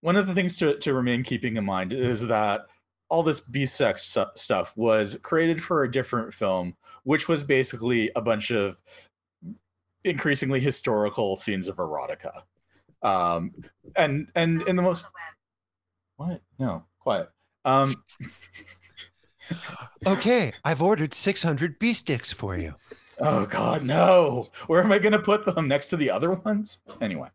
[0.00, 2.66] one of the things to, to remain keeping in mind is that
[3.08, 8.20] all this B-sex stu- stuff was created for a different film, which was basically a
[8.20, 8.82] bunch of
[10.02, 12.32] increasingly historical scenes of erotica.
[13.02, 13.52] Um,
[13.96, 15.04] and and in the most
[16.16, 16.42] what?
[16.58, 17.30] No, quiet.
[17.64, 17.94] Um,
[20.06, 22.74] Okay, I've ordered 600 bee sticks for you.
[23.20, 24.48] Oh God, no!
[24.66, 26.78] Where am I going to put them next to the other ones?
[27.00, 27.28] Anyway,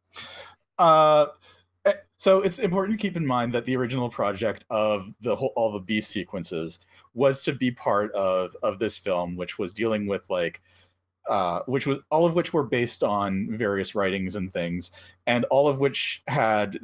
[0.77, 1.27] uh,
[1.85, 5.53] eh, so it's important to keep in mind that the original project of the whole
[5.55, 6.79] all the beast sequences
[7.13, 10.61] was to be part of of this film, which was dealing with like,
[11.29, 14.91] uh, which was all of which were based on various writings and things,
[15.25, 16.79] and all of which had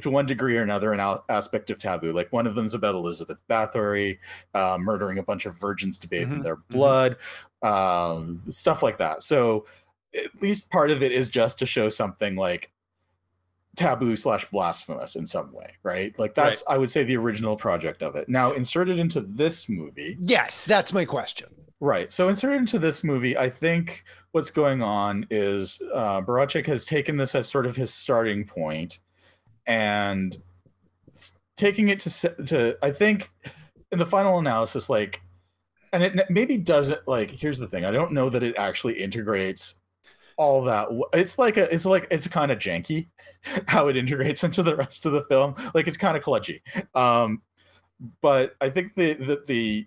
[0.00, 2.12] to one degree or another an al- aspect of taboo.
[2.12, 4.18] Like one of them is about Elizabeth Bathory
[4.54, 7.16] uh, murdering a bunch of virgins to bathe in Mhm, their blood,
[7.62, 9.22] um, stuff like that.
[9.22, 9.66] So
[10.14, 12.70] at least part of it is just to show something like
[13.76, 16.18] taboo slash blasphemous in some way, right?
[16.18, 18.28] Like that's I would say the original project of it.
[18.28, 21.48] Now inserted into this movie, Yes, that's my question.
[21.80, 22.12] Right?
[22.12, 24.02] So inserted into this movie, I think
[24.32, 28.98] what's going on is uh, Borowczyk has taken this as sort of his starting point,
[29.66, 30.36] and
[31.56, 33.30] taking it to to I think
[33.92, 35.22] in the final analysis, like,
[35.92, 37.30] and it maybe doesn't like.
[37.30, 39.76] Here's the thing: I don't know that it actually integrates
[40.38, 43.08] all that it's like a it's like it's kind of janky
[43.66, 46.60] how it integrates into the rest of the film like it's kind of kludgy
[46.94, 47.42] um
[48.22, 49.86] but i think the, the the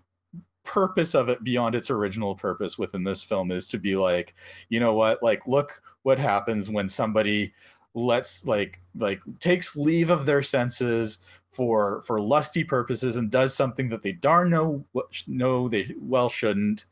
[0.64, 4.34] purpose of it beyond its original purpose within this film is to be like
[4.70, 5.22] you know what?
[5.24, 7.54] Like look what happens when somebody
[7.94, 11.20] lets like like takes leave of their senses
[11.52, 16.30] for for lusty purposes and does something that they darn know what know they well
[16.30, 16.86] shouldn't.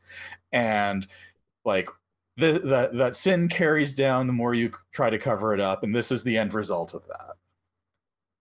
[0.52, 1.06] And
[1.64, 1.88] like
[2.36, 5.94] the, that that sin carries down the more you try to cover it up and
[5.94, 7.36] this is the end result of that.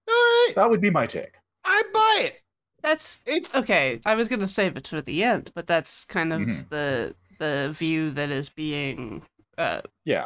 [0.07, 1.35] All right, that would be my take.
[1.63, 2.41] I buy it.
[2.81, 3.99] That's It okay.
[4.05, 6.69] I was gonna save it for the end, but that's kind of Mhm.
[6.69, 9.21] the the view that is being
[9.57, 10.25] uh Yeah.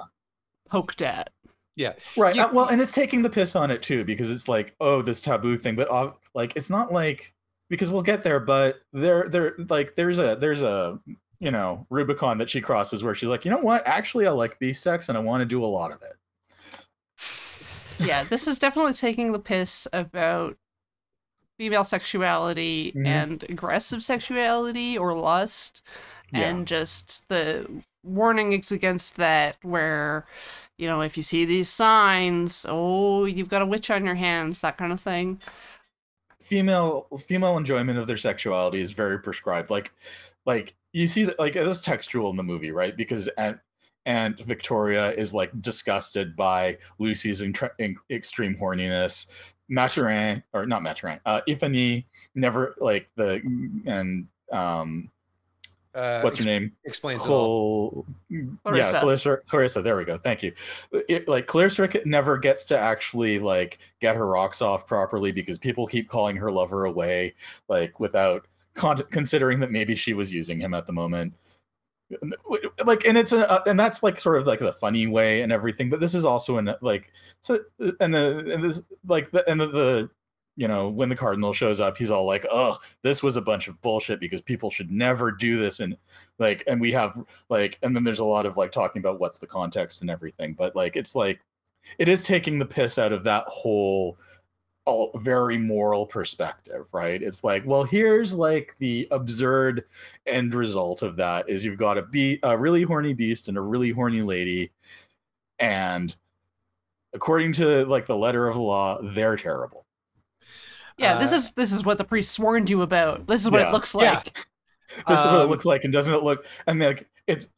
[0.69, 1.31] poked at.
[1.75, 4.47] Yeah, right You- uh, well and it's taking the piss on it too because it's
[4.47, 7.33] like oh this taboo thing but uh, like it's not like
[7.69, 10.99] because we'll get there but there there like there's a there's a
[11.39, 14.59] you know rubicon that she crosses where she's like you know what actually i like
[14.59, 16.15] beast sex and i want to do a lot of it
[17.99, 20.57] Yeah, this is definitely taking the piss about
[21.63, 23.05] female sexuality Mhm.
[23.07, 25.81] and aggressive sexuality or lust
[26.33, 26.41] Yeah.
[26.49, 27.65] and just the
[28.03, 30.25] warnings against that where
[30.77, 34.59] you know if you see these signs oh you've got a witch on your hands
[34.59, 35.39] that kind of thing
[36.41, 39.93] female female enjoyment of their sexuality is very prescribed like
[40.45, 43.57] like you see that like it's textual in the movie right because and
[44.05, 49.27] and victoria is like disgusted by lucy's intre- in, extreme horniness
[49.69, 53.41] mathurin or not mathurin uh ifany never like the
[53.85, 55.09] and um
[55.95, 57.91] uh, what's her name Explains it all.
[57.91, 58.05] Col-
[58.63, 58.93] Clarissa.
[58.95, 59.81] yeah, Clarissa, Clarissa.
[59.83, 60.17] There we go.
[60.17, 60.51] Thank you.
[61.07, 65.85] It, like Clarissa never gets to actually like get her rocks off properly because people
[65.85, 67.35] keep calling her lover away,
[67.69, 71.33] like without con- considering that maybe she was using him at the moment.
[72.85, 75.89] Like, and it's a, and that's like sort of like the funny way and everything.
[75.89, 77.11] But this is also in like
[77.41, 77.59] so,
[77.99, 80.09] and the and this like the and the, the
[80.55, 83.67] you know when the cardinal shows up he's all like oh this was a bunch
[83.67, 85.97] of bullshit because people should never do this and
[86.37, 89.39] like and we have like and then there's a lot of like talking about what's
[89.39, 91.41] the context and everything but like it's like
[91.97, 94.17] it is taking the piss out of that whole
[94.85, 99.85] all very moral perspective right it's like well here's like the absurd
[100.25, 103.61] end result of that is you've got a be a really horny beast and a
[103.61, 104.71] really horny lady
[105.59, 106.15] and
[107.13, 109.85] according to like the letter of the law they're terrible
[110.97, 113.61] yeah this Uh, is this is what the priest warned you about this is what
[113.61, 113.69] Yeah.
[113.69, 114.15] it looks Yeah.
[114.15, 114.33] like
[115.07, 117.49] this is what it Um, looks like and doesn't it look and like it's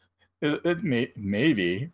[0.42, 1.92] it, it may maybe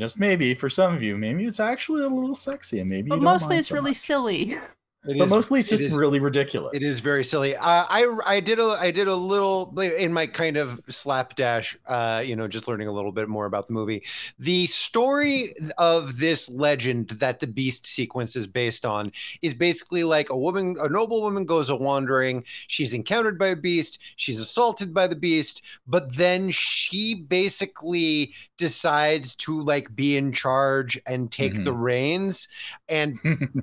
[0.00, 3.20] just maybe for some of you maybe it's actually a little sexy and maybe but
[3.20, 3.98] mostly it's so really much.
[3.98, 4.56] silly
[5.06, 7.56] It but is- mostly it's just is- really ridiculous It is very silly.
[7.56, 11.74] Uh, I I did a I did a little in my kind of slapdash.
[11.86, 14.02] Uh, you know, just learning a little bit more about the movie.
[14.38, 19.10] The story of this legend that the Beast sequence is based on
[19.40, 22.44] is basically like a woman, a noble woman goes a wandering.
[22.66, 24.00] She's encountered by a beast.
[24.16, 31.00] She's assaulted by the beast, but then she basically decides to like be in charge
[31.06, 32.48] and take the reins
[32.90, 33.18] and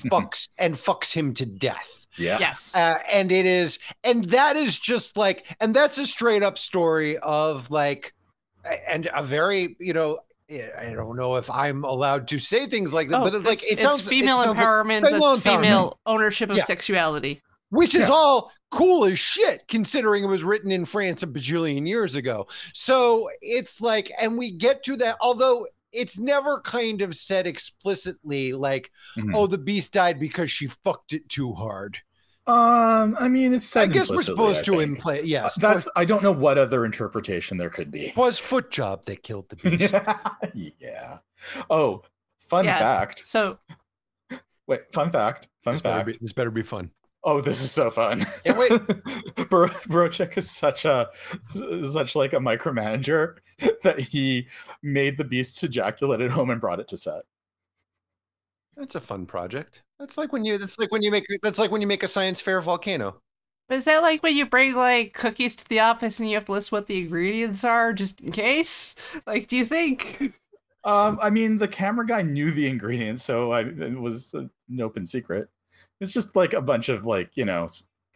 [0.10, 2.08] fucks and fucks him to death.
[2.18, 6.42] yeah yes Uh, and it is, and that is just like, and that's a straight
[6.44, 8.14] up story of like,
[8.88, 13.10] and a very, you know, I don't know if I'm allowed to say things like
[13.10, 15.34] that, Oh, but it's like it's- it it's sounds female it sounds like- empowerment female
[15.34, 16.64] it's female ownership of Yeah.
[16.64, 18.14] sexuality which is Yeah.
[18.16, 22.48] all cool as shit considering it was written in France a bajillion years ago.
[22.74, 28.54] So it's like, and we get to that, although it's never kind of said explicitly,
[28.54, 29.32] like, Mhm.
[29.36, 32.00] oh, the beast died because she fucked it too hard.
[32.50, 34.84] um i mean it's I guess we're supposed to think.
[34.84, 39.04] imply, yes, that's i don't know what other interpretation there could be was foot job
[39.08, 39.94] that killed the beast.
[40.80, 41.18] yeah
[41.70, 42.04] oh
[42.40, 42.80] fun Yeah.
[42.80, 43.58] fact so
[44.66, 46.92] wait fun fact fun this, better fact be, this better be fun.
[47.28, 48.26] Oh, this is so fun.
[48.46, 48.70] Can't wait.
[49.50, 51.10] Bro- Borowczyk is such a
[51.92, 53.36] such like a micromanager
[53.84, 54.48] that he
[54.82, 57.24] made the beasts ejaculate at home and brought it to set.
[58.78, 59.84] That's a fun project.
[60.00, 60.58] That's like when you.
[60.58, 61.26] That's like when you make.
[61.44, 63.20] That's like when you make a science fair volcano.
[63.68, 66.46] But is that like when you bring like cookies to the office and you have
[66.46, 68.96] to list what the ingredients are just in case?
[69.26, 70.34] Like, do you think?
[70.86, 74.50] Um, I mean, the camera guy knew the ingredients, so I, it was an
[74.80, 75.50] open secret.
[76.00, 77.68] It's just like a bunch of like you know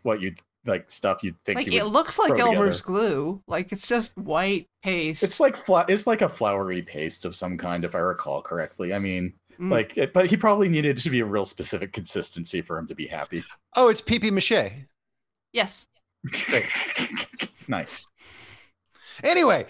[0.04, 0.34] what you
[0.66, 1.94] like stuff you'd think Like you it would.
[1.94, 2.56] looks like throw together.
[2.56, 3.42] Elmer's glue.
[3.48, 5.24] Like it's just white paste.
[5.24, 5.90] It's like flat.
[5.90, 8.94] It's like a floury paste of some kind, if I recall correctly.
[8.94, 9.70] I mean, Mm.
[9.70, 12.88] like, it, but he probably needed it to be a real specific consistency for him
[12.88, 13.44] to be happy.
[13.76, 14.72] Oh, it's PP mache.
[15.52, 15.88] yes.
[17.68, 18.08] nice.
[19.24, 19.66] Anyway,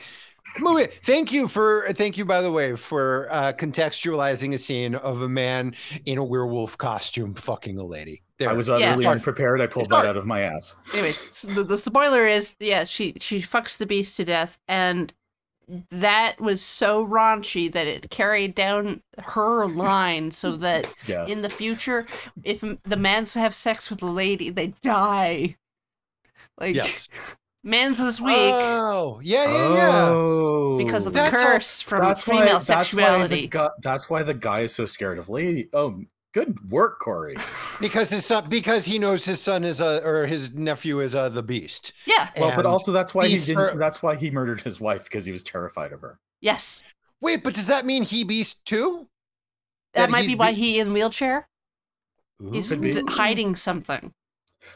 [0.59, 0.87] movie.
[1.03, 5.29] Thank you for thank you by the way for uh, contextualizing a scene of a
[5.29, 5.75] man
[6.05, 8.21] in a werewolf costume fucking a lady.
[8.37, 8.49] There.
[8.49, 9.15] I was utterly Sorry.
[9.17, 9.61] unprepared.
[9.61, 10.75] I pulled that out of my ass.
[10.93, 15.13] Anyways, so the, the spoiler is yeah, she she fucks the beast to death, and
[15.89, 21.29] that was so raunchy that it carried down her line, so that Yes.
[21.29, 22.05] in the future,
[22.43, 25.55] if the mans have sex with the lady, they die.
[26.59, 27.07] Like yes.
[27.63, 30.09] Man's this weak Oh, yeah, yeah, yeah.
[30.11, 32.45] Oh, because of the That's all- curse from that's female why.
[32.53, 33.47] That's why the sexuality.
[33.47, 33.69] guy.
[33.81, 35.69] That's why the guy is so scared of lady.
[35.73, 36.01] Oh,
[36.33, 37.35] good work, Corey.
[37.79, 41.29] Because his son, because he knows his son is a or his nephew is a
[41.29, 41.93] the beast.
[42.05, 42.29] yeah.
[42.37, 43.57] Well, but also that's why he didn't.
[43.57, 46.19] her- That's why he murdered his wife because he was terrified of her.
[46.39, 46.83] Yes.
[47.21, 49.07] Wait, but does that mean he beast too?
[49.93, 51.47] That That might be why be- he in wheelchair.
[52.51, 54.13] He's d- hiding something.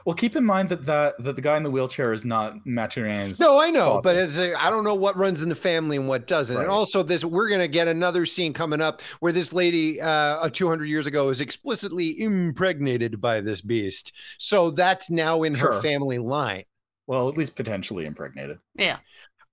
[0.05, 3.39] Well, keep in mind that that, that the guy in the wheelchair is not Mathurin's.
[3.39, 4.01] No, I know, father.
[4.01, 6.57] but it's a, I don't know what runs in the family and what doesn't.
[6.59, 10.85] And also, this we're gonna get another scene coming up where this lady, uh, 200
[10.85, 14.13] years ago, is explicitly impregnated by this beast.
[14.37, 16.63] So that's now in her family line.
[17.07, 18.57] Well, at least potentially impregnated.
[18.75, 18.97] Yeah.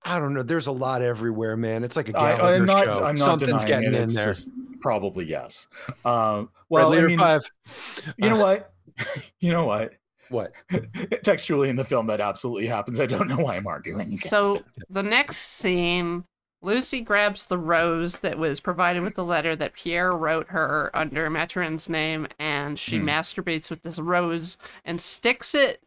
[0.05, 0.43] I don't know.
[0.43, 1.83] There's a lot everywhere, man.
[1.83, 2.95] It's like a I, Gallagher I'm not.
[2.95, 3.03] show.
[3.03, 3.95] I'm not Something's getting it.
[3.95, 4.33] in It's there.
[4.81, 5.67] probably yes.
[6.03, 7.43] Um, Red well, I mean, five.
[8.17, 8.73] you know Uh, what?
[9.39, 9.93] you know what?
[10.33, 10.53] What?
[11.23, 12.99] Textually in the film, that absolutely happens.
[12.99, 14.65] I don't know why I'm arguing So it.
[14.89, 16.25] the next scene,
[16.61, 21.29] Lucy grabs the rose that was provided with the letter that Pierre wrote her under
[21.29, 23.05] Mathurin's name, and she Hmm.
[23.07, 25.81] masturbates with this rose and sticks it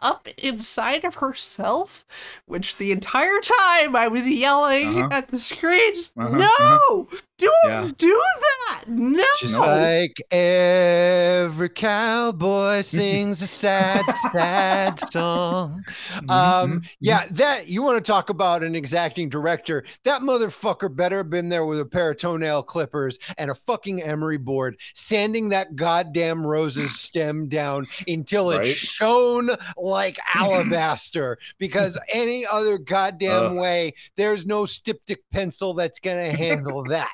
[0.00, 2.04] up inside of herself,
[2.46, 5.08] which the entire time I was yelling Uh-huh.
[5.10, 7.16] at the screen, just, Uh-huh, no, uh-huh.
[7.38, 7.90] Don't Yeah.
[7.96, 8.22] do
[8.68, 9.24] that, no.
[9.40, 15.84] Just like every cowboy sings a sad, sad song.
[15.88, 19.84] Mm-hmm, Um, yeah, that you want to talk about an exacting director.
[20.04, 24.02] That motherfucker better have been there with a pair of toenail clippers and a fucking
[24.02, 28.66] emery board, sanding that goddamn rose's stem down until it Right.
[28.76, 31.38] shone like alabaster.
[31.58, 33.56] Because any other goddamn Ugh.
[33.58, 37.12] way, there's no styptic pencil that's gonna handle that.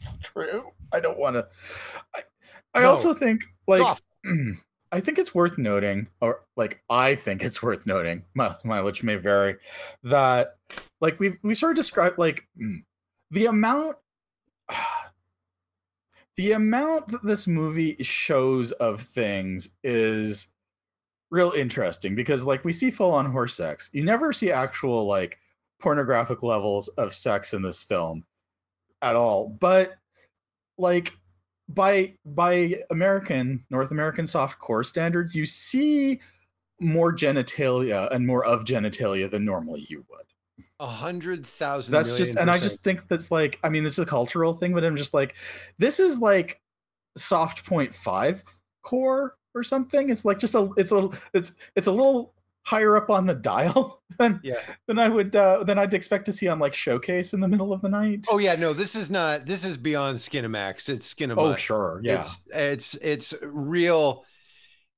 [0.22, 0.70] true.
[0.92, 1.48] I don't want to.
[2.14, 2.20] I,
[2.74, 2.90] I No.
[2.90, 3.96] also think like
[4.92, 9.16] I think it's worth noting, or like I think it's worth noting, my mileage may
[9.16, 9.56] vary,
[10.02, 10.56] that
[11.00, 12.84] like we we sort of described like mm,
[13.30, 13.96] the amount.
[16.36, 20.52] The amount that this movie shows of things is
[21.32, 23.90] real interesting because, like, we see full on horse sex.
[23.92, 25.40] You never see actual, like,
[25.80, 28.24] pornographic levels of sex in this film
[29.02, 29.48] at all.
[29.48, 29.96] But,
[30.76, 31.12] like,
[31.68, 36.20] by by American North American softcore standards, you see
[36.80, 40.24] more genitalia and more of genitalia than normally you would.
[40.80, 41.92] A hundred thousand.
[41.92, 44.72] That's just, and I just think that's like, I mean, this is a cultural thing,
[44.74, 45.34] but I'm just like,
[45.78, 46.60] this is like
[47.16, 48.44] soft point five
[48.82, 50.08] core or something.
[50.08, 52.32] It's like just a, it's a, it's, it's a little
[52.64, 54.56] higher up on the dial than Yeah.
[54.86, 57.72] than I would uh, than I'd expect to see on like showcase in the middle
[57.72, 58.26] of the night.
[58.30, 59.46] Oh yeah, no, this is not.
[59.46, 60.88] This is beyond Skinemax.
[60.88, 61.36] It's Skinemax.
[61.38, 62.18] Oh, sure, yeah.
[62.20, 64.24] It's it's it's real.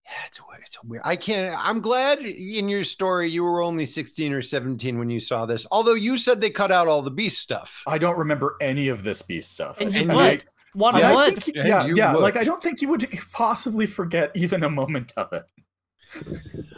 [0.06, 0.60] Yeah, it's weird.
[0.62, 1.02] It's weird.
[1.04, 1.54] I can't.
[1.56, 5.66] I'm glad in your story you were only 16 or 17 when you saw this.
[5.70, 7.84] Although you said they cut out all the beast stuff.
[7.86, 9.80] I don't remember any of this beast stuff.
[9.80, 10.44] And I- you I- would.
[10.72, 11.42] One I- I would.
[11.44, 12.12] think- And yeah, yeah.
[12.14, 12.22] would.
[12.22, 15.44] Like I don't think you would possibly forget even a moment of it.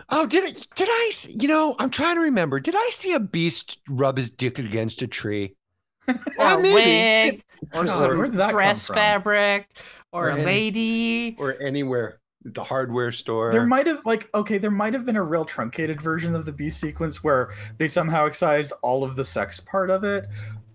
[0.08, 0.66] Oh, did it?
[0.74, 1.06] Did I?
[1.08, 2.60] s- You know, I'm trying to remember.
[2.60, 5.54] Did I see a beast rub his dick against a tree?
[6.08, 6.72] or a maybe.
[6.74, 7.42] wig,
[7.74, 9.68] or some where did that come dress fabric,
[10.12, 11.36] or Or a any- lady.
[11.38, 13.52] or anywhere at the hardware store.
[13.52, 16.52] There might have like okay, there might have been a real truncated version of the
[16.52, 20.26] beast sequence where they somehow excised all of the sex part of it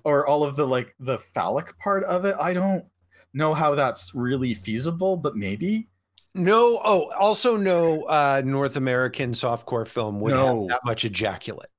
[0.05, 2.35] or all of the like the phallic part of it.
[2.39, 2.85] I don't
[3.33, 5.89] know how that's really feasible, but maybe.
[6.37, 6.79] No.
[6.83, 8.03] Oh, also no.
[8.03, 10.61] Uh, North American softcore film would No.
[10.61, 11.69] have that much ejaculate.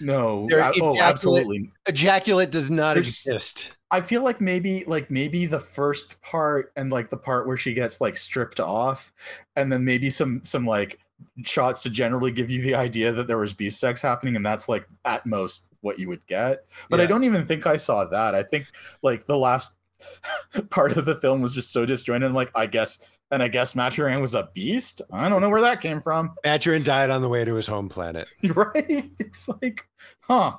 [0.00, 0.46] No.
[0.48, 1.70] There- I- oh, absolutely.
[1.86, 3.72] Ejaculate does not There's- exist.
[3.90, 7.72] I feel like maybe like maybe the first part and like the part where she
[7.72, 9.12] gets like stripped off
[9.56, 10.98] and then maybe some some like
[11.44, 14.68] shots to generally give you the idea that there was beast sex happening and that's
[14.68, 16.64] like at most what you would get.
[16.90, 18.34] But I don't even think I saw that.
[18.34, 18.66] I think
[19.02, 19.72] like the last
[20.70, 22.28] part of the film was just so disjointed.
[22.28, 23.00] I'm like, I guess,
[23.30, 25.02] and I guess Mathurin was a beast.
[25.12, 26.34] I don't know where that came from.
[26.44, 28.28] Mathurin died on the way to his home planet.
[28.54, 29.10] right?
[29.18, 29.86] It's like,
[30.20, 30.56] huh?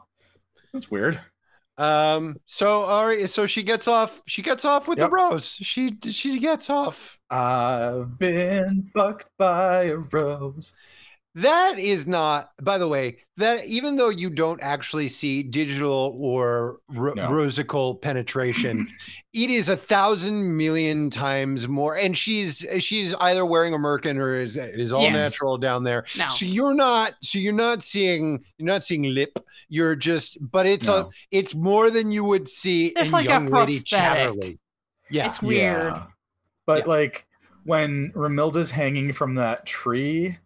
[0.73, 1.19] That's weird.
[1.77, 2.35] Um.
[2.45, 3.29] So right.
[3.29, 4.21] So she gets off.
[4.27, 5.09] She gets off with Yep.
[5.09, 5.51] the rose.
[5.61, 7.17] She she gets off.
[7.29, 10.73] I've been fucked by a rose.
[11.35, 12.49] That is not.
[12.61, 17.29] By the way, that even though you don't actually see digital or ro- No.
[17.29, 18.87] rosical penetration,
[19.33, 21.95] it is a thousand million times more.
[21.95, 25.13] And she's she's either wearing a merkin or is is all Yes.
[25.13, 26.05] natural down there.
[26.17, 26.27] No.
[26.29, 27.13] So you're not.
[27.21, 28.43] So you're not seeing.
[28.57, 29.37] You're not seeing lip.
[29.69, 30.37] You're just.
[30.51, 31.07] But it's a.
[31.31, 34.33] It's more than you would see There's in like a young lady prosthetic.
[34.33, 34.57] Chatterley.
[35.11, 35.27] Yeah.
[35.27, 35.93] It's weird.
[35.93, 36.03] Yeah.
[36.65, 36.85] But Yeah.
[36.93, 37.27] like
[37.65, 40.37] when Romilda's hanging from that tree,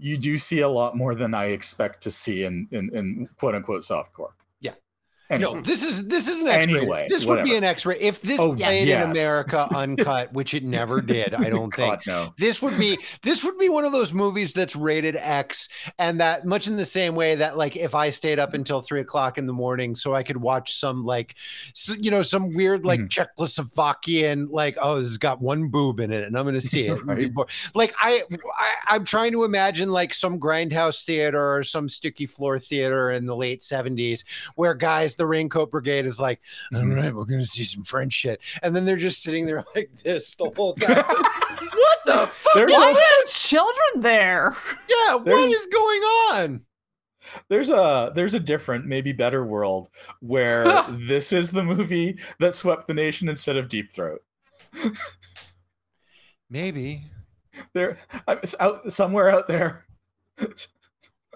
[0.00, 3.54] you do see a lot more than I expect to see in in, in quote
[3.54, 4.32] unquote softcore.
[5.30, 6.78] Anyway, No, this is this is an X-ray.
[6.78, 9.04] Anyway, this would be an X-ray if this Oh, played yes.
[9.04, 11.34] in America uncut, which it never did.
[11.34, 12.04] I don't think.
[12.04, 12.34] God, no.
[12.36, 16.44] This would be this would be one of those movies that's rated X, and that
[16.46, 19.46] much in the same way that like if I stayed up until three o'clock in
[19.46, 21.36] the morning so I could watch some like
[21.70, 23.08] s you know some weird like Mhm.
[23.08, 26.98] Czechoslovakian like oh this has got one boob in it and I'm gonna see it.
[27.04, 27.30] Right.
[27.74, 28.22] Like I,
[28.58, 33.26] I I'm trying to imagine like some grindhouse theater or some sticky floor theater in
[33.26, 34.24] the late seventies
[34.56, 36.40] where guys the raincoat brigade is like
[36.74, 37.12] all Mhm.
[37.12, 40.50] we're gonna see some French shit and then they're just sitting there like this the
[40.56, 40.96] whole time.
[41.04, 42.54] what the fuck?
[42.54, 44.56] There's is Why a- there's children there?
[44.88, 46.64] yeah, what There's- is going on?
[47.48, 49.90] There's a there's a different, maybe better world
[50.20, 54.22] where this is the movie that swept the nation instead of Deep Throat.
[56.48, 57.02] Maybe.
[57.74, 59.84] There, I- it's out somewhere out there,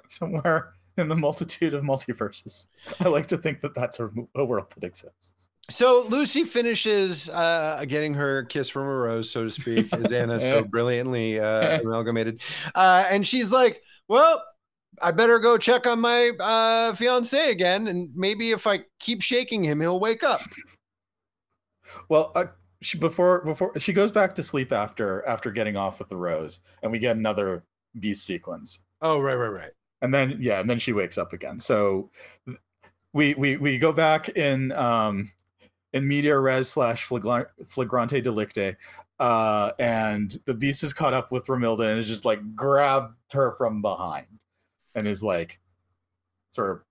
[0.08, 2.66] somewhere in the multitude of multiverses.
[3.00, 5.48] I like to think that that's a, a world that exists.
[5.70, 10.38] So Lucy finishes uh, getting her kiss from a rose, so to speak, as Anna
[10.38, 12.42] so brilliantly uh, amalgamated.
[12.74, 14.44] Uh, and she's like, Well,
[15.02, 17.88] I better go check on my uh, fiance again.
[17.88, 20.42] And maybe if I keep shaking him, he'll wake up.
[22.10, 22.46] Well, uh,
[22.82, 26.60] she before before she goes back to sleep after after getting off with the rose,
[26.82, 27.64] and we get another
[27.98, 28.80] beast sequence.
[29.00, 29.70] Oh, right, right, right.
[30.04, 31.58] And then yeah and then she wakes up again.
[31.58, 32.10] So
[33.14, 35.32] we we we go back in um
[35.94, 38.76] in media res slash flagrante delicto
[39.18, 43.54] uh and the beast is caught up with Romilda and is just like grabbed her
[43.56, 44.26] from behind
[44.94, 45.58] and is like
[46.50, 46.82] sort of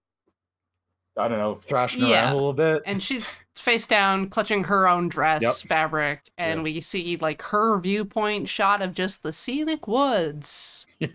[1.18, 2.24] i don't know thrashing Yeah.
[2.24, 5.56] around a little bit And she's face down, clutching her own dress Yep.
[5.70, 6.64] fabric, and Yep.
[6.64, 10.88] we see like her viewpoint shot of just the scenic woods.
[11.00, 11.08] yeah.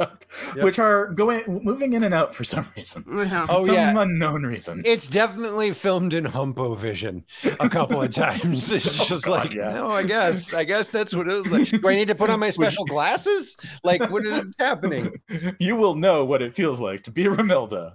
[0.55, 0.65] Yep.
[0.65, 3.45] which are going moving in and out for some reason Yeah.
[3.49, 4.01] Oh, some yeah.
[4.01, 7.25] unknown reason It's definitely filmed in Humpo Vision
[7.59, 8.71] a couple of times.
[8.71, 9.73] It's Oh, just God, like, yeah.
[9.73, 11.69] no, I guess, I guess that's what it was like.
[11.83, 13.57] Do I need to put on my special glasses?
[13.83, 15.11] Like, what is happening?
[15.59, 17.95] you will know what it feels like to be Romilda.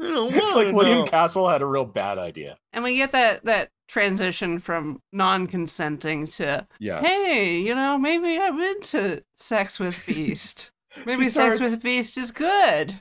[0.00, 1.04] I don't It's like wanna William know.
[1.06, 2.58] Castle had a real bad idea.
[2.72, 7.06] And we get that that transition from non-consenting to Yes.
[7.06, 10.70] hey, you know, maybe I'm into sex with Beast.
[11.06, 13.00] Maybe She sex with Beast is good.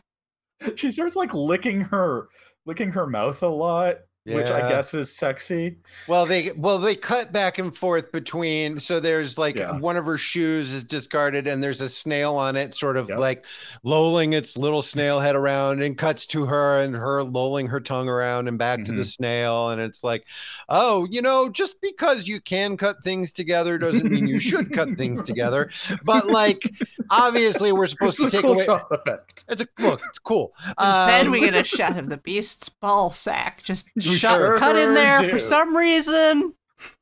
[0.75, 2.27] She starts like licking her
[2.65, 3.97] licking her mouth a lot,
[4.35, 5.77] which I guess is sexy.
[6.07, 8.79] Well, they well they cut back and forth between.
[8.79, 9.77] So there's like Yeah.
[9.79, 13.19] one of her shoes is discarded, and there's a snail on it, sort of Yep.
[13.19, 13.45] like
[13.83, 18.09] lolling its little snail head around, and cuts to her and her lolling her tongue
[18.09, 19.13] around and back to the Mhm.
[19.13, 20.25] snail, and it's like,
[20.69, 24.89] oh, you know, just because you can cut things together doesn't mean you should cut
[24.97, 25.69] things together.
[26.03, 26.71] But like,
[27.09, 28.65] obviously, we're supposed to It's a take cool away.
[28.65, 29.45] cross effect.
[29.49, 30.01] It's a look.
[30.07, 30.53] It's cool.
[30.77, 33.87] And then Um, we get a shot of the Beast's ball sack just
[34.17, 35.29] We shut, sure cut in there do.
[35.29, 36.53] for some reason.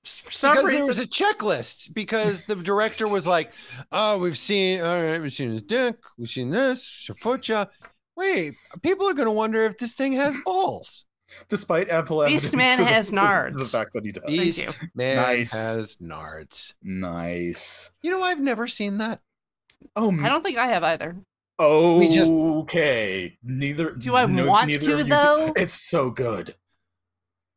[0.03, 0.79] For some because reason.
[0.81, 3.51] there was a checklist because the director was like,
[3.91, 7.67] "Oh, we've seen all right, we've seen his dick, we've seen this, Shafucha.
[8.15, 11.05] Wait, people are going to wonder if this thing has balls."
[11.49, 12.43] Despite ample evidence.
[12.43, 13.09] Beast Man the- has
[13.53, 14.23] to the fact that he does.
[14.27, 14.37] you.
[14.39, 15.51] Beast man Nice.
[15.53, 16.73] has nards.
[16.83, 17.91] Nice.
[18.03, 19.19] You know, I've never seen that.
[19.95, 21.15] Oh, I don't think I have either.
[21.57, 23.29] Oh okay.
[23.29, 25.53] just- Neither Do I no- want to, of you do- though?
[25.55, 26.53] It's so good.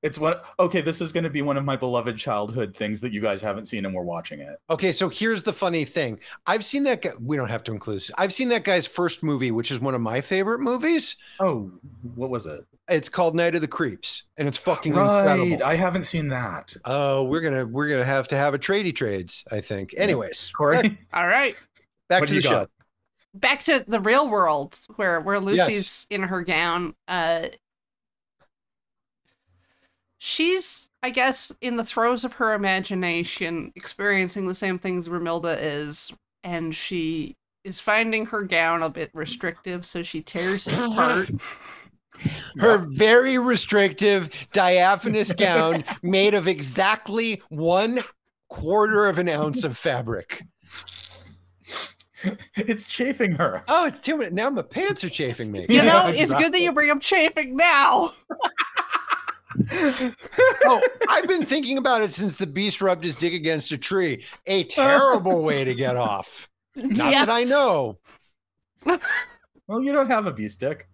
[0.03, 3.20] It's what okay, this is gonna be one of my beloved childhood things that you
[3.20, 4.61] guys haven't seen and we're watching it.
[4.70, 6.20] Okay, so here's the funny thing.
[6.47, 7.11] I've seen that guy.
[7.20, 8.11] We don't have to include this.
[8.16, 11.16] I've seen that guy's first movie, which is one of my favorite movies.
[11.41, 11.73] Oh,
[12.15, 12.65] what was it?
[12.89, 15.19] It's called Night of the Creeps, and it's fucking Right.
[15.33, 15.65] incredible.
[15.66, 16.77] I haven't seen that.
[16.85, 19.95] Oh, we're gonna we're gonna have to have a tradie trades, I think.
[19.99, 20.97] Anyways, Corey.
[21.12, 21.57] All right.
[22.09, 22.51] back What to the show.
[22.51, 22.70] got?
[23.35, 26.95] Back to the real world where where Lucy's in her gown.
[27.09, 27.49] Uh
[30.19, 36.12] she's, I guess, in the throes of her imagination, experiencing the same things Romilda is,
[36.45, 41.31] and she is finding her gown a bit restrictive, so she tears it apart.
[42.59, 48.01] Her very restrictive diaphanous gown made of exactly one
[48.49, 50.43] quarter of an ounce of fabric.
[52.57, 53.62] It's chafing her.
[53.69, 54.32] Oh, it's too much.
[54.32, 55.65] Now my pants are chafing me.
[55.69, 58.12] You Yeah, know, it's good that you bring up chafing now.
[59.73, 64.25] oh, I've been thinking about it since the beast rubbed his dick against a tree.
[64.47, 66.49] A terrible way to get off.
[66.77, 67.25] Not yeah.
[67.25, 67.99] that I know.
[69.66, 70.89] Well, you don't have a beast dick.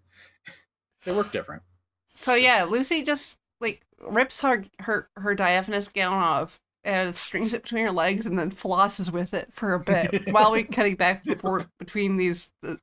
[1.04, 1.62] They work different.
[2.06, 7.62] So yeah, Lucy just like rips her her her diaphanous gown off and strings it
[7.62, 11.26] between her legs and then flosses with it for a bit while we're cutting back
[11.26, 12.78] and forth between these the,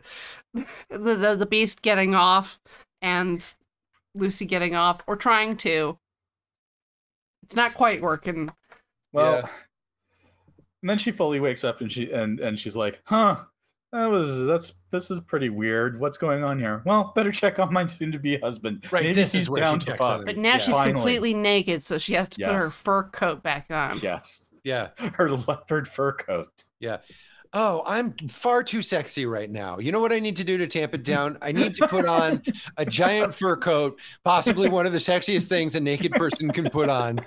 [0.89, 2.59] the the the beast getting off
[3.01, 3.55] and
[4.13, 5.97] Lucy getting off or trying to.
[7.43, 8.51] It's not quite working.
[9.13, 9.47] Well, Yeah.
[10.81, 13.43] and then she fully wakes up and she and and she's like, "Huh,
[13.91, 15.99] that was that's this is pretty weird.
[15.99, 16.81] What's going on here?
[16.85, 18.87] Well, better check on my soon-to-be husband.
[18.91, 20.57] Right, Maybe this he's is where she down to checks fuck." on But now Yeah.
[20.59, 20.93] she's Finally.
[20.93, 23.97] completely naked, so she has to put her fur coat back on.
[23.99, 24.89] Yes, Yeah.
[25.15, 26.63] her leopard fur coat.
[27.53, 29.77] Oh, I'm far too sexy right now.
[29.79, 31.37] You know what I need to do to tamp it down?
[31.41, 32.41] I need to put on
[32.77, 36.87] a giant fur coat, possibly one of the sexiest things a naked person can put
[36.87, 37.19] on.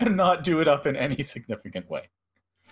[0.00, 2.02] and not do it up in any significant way.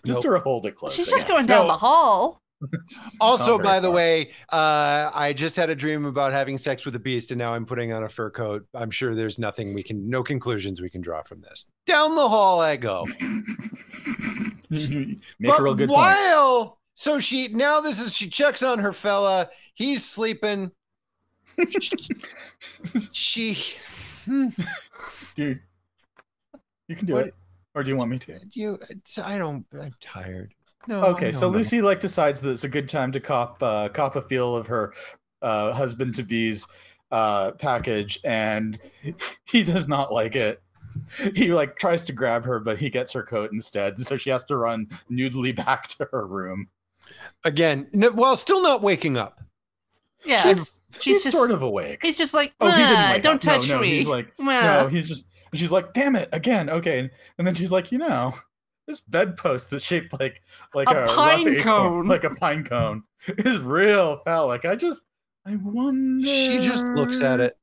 [0.04, 0.34] Just Nope.
[0.34, 0.94] to hold it close.
[0.94, 1.72] She's just going down No.
[1.72, 2.38] the hall.
[3.20, 3.96] Also, by the far.
[3.96, 7.52] way, uh, I just had a dream about having sex with a beast, and now
[7.52, 8.64] I'm putting on a fur coat.
[8.72, 11.66] I'm sure there's nothing we can, no conclusions we can draw from this.
[11.86, 13.04] Down the hall I go.
[15.38, 15.98] make but a real good point.
[15.98, 19.48] while, so she now this is she checks on her fella.
[19.74, 20.72] He's sleeping.
[23.12, 23.56] she,
[25.34, 25.60] Dude,
[26.88, 27.34] you can do What- it.
[27.74, 28.38] Or do you want me to?
[28.52, 28.78] you,
[29.24, 29.64] I don't.
[29.72, 30.52] I'm tired.
[30.88, 31.00] No.
[31.04, 31.52] Okay, so don't.
[31.52, 34.66] Lucy like decides that it's a good time to cop uh, cop a feel of
[34.66, 34.92] her
[35.40, 36.66] uh, husband to be's
[37.10, 38.78] uh, package, and
[39.46, 40.60] he does not like it.
[41.34, 44.44] He like tries to grab her, but he gets her coat instead, so she has
[44.44, 46.68] to run nudely back to her room.
[47.44, 47.88] again.
[47.92, 49.40] No, well, still not waking up.
[50.24, 50.42] Yeah.
[50.42, 52.00] She's, she's just- sort of awake.
[52.02, 53.40] He's just like, Oh, he didn't "Ah, wake don't up.
[53.60, 53.90] Touch no, me.
[53.96, 55.28] He's like, Well, no, he's just.
[55.50, 57.10] and She's like, damn it, again, okay.
[57.38, 58.34] And then she's like, you know,
[58.86, 60.42] this bedpost that's shaped like
[60.74, 62.06] like A a, rough pine acorn- cone.
[62.08, 64.64] like a pine cone, is real phallic.
[64.64, 65.02] I just,
[65.46, 66.24] I wonder.
[66.26, 67.54] She just looks at it.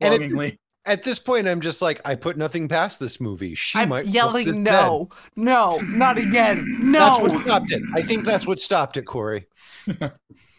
[0.00, 0.58] And at, longingly.
[0.86, 3.54] At this point, I'm just like, I put nothing past this movie.
[3.54, 4.70] She I'm might fuck yelling, this bed.
[4.72, 6.98] no, no, not again, no.
[6.98, 7.82] That's what stopped it.
[7.94, 9.46] I think that's what stopped it, Corey.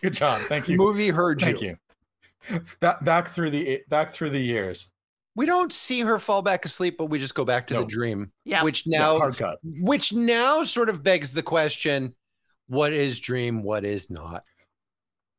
[0.01, 1.77] Good job, thank The you, movie heard thank you.
[2.49, 2.61] you.
[2.79, 4.91] Back, back through the back through the years.
[5.35, 8.31] We don't see her fall back asleep, but we just go back to the dream,
[8.45, 9.57] yeah, which Yeah, now, hard cut.
[9.63, 12.13] which now sort of begs the question:
[12.67, 13.61] What is dream?
[13.63, 14.43] What is not?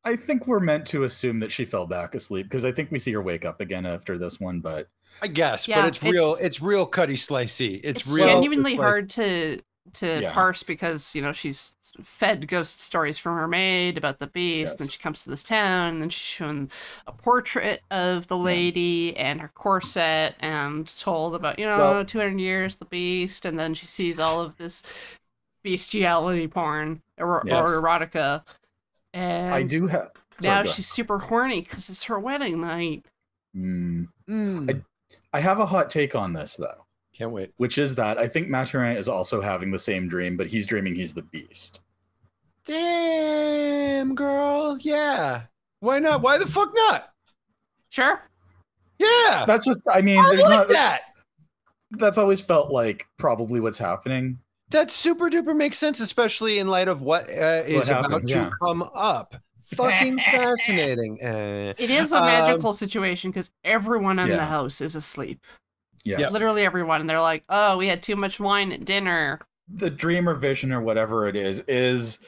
[0.05, 2.99] I think we're meant to assume that she fell back asleep because I think we
[2.99, 4.87] see her wake up again after this one, but
[5.21, 6.33] I guess, Yeah, but it's real.
[6.35, 7.81] it's- It's, real cutty slicey.
[7.83, 8.25] It's, it's real.
[8.25, 9.59] genuinely it's like- hard to
[9.93, 10.33] to Yeah.
[10.33, 14.85] parse because you know she's fed ghost stories from her maid about the beast then
[14.87, 14.93] Yes.
[14.93, 16.69] she comes to this town and then she's shown
[17.07, 22.37] a portrait of the lady and her corset and told about you know Well- 200
[22.37, 24.83] years the beast and then she sees all of this
[25.63, 27.55] bestiality porn or, Yes.
[27.69, 28.43] or erotica
[29.17, 30.09] and I do have.
[30.41, 33.05] now she's super horny because it's her wedding night
[33.55, 34.07] Mm.
[34.29, 34.83] Mm,
[35.33, 36.85] I have a hot take on this though,
[37.17, 37.51] can't wait.
[37.57, 40.93] which is that I think Mathurin is also having the same dream, but he's dreaming
[40.93, 41.79] he's the beast.
[42.65, 44.77] Damn, girl.
[44.79, 45.43] Yeah.
[45.79, 46.21] Why not?
[46.21, 47.09] Why the fuck not?
[47.89, 48.21] sure
[48.99, 49.45] Yeah.
[49.47, 49.81] That's just.
[49.91, 50.67] I mean, I there's like not.
[50.69, 51.01] that.
[51.91, 54.39] That's always felt like probably what's happening.
[54.69, 58.37] That super duper makes sense, especially in light of what uh, is about happens, to
[58.37, 58.49] yeah.
[58.61, 59.35] come up.
[59.75, 61.19] Fucking fascinating.
[61.23, 65.45] Uh, it is a Um, magical situation because everyone in the house is asleep
[66.05, 66.31] Yes.
[66.31, 70.29] literally everyone and they're like oh we had too much wine at dinner the dream
[70.29, 72.19] or vision or whatever it is is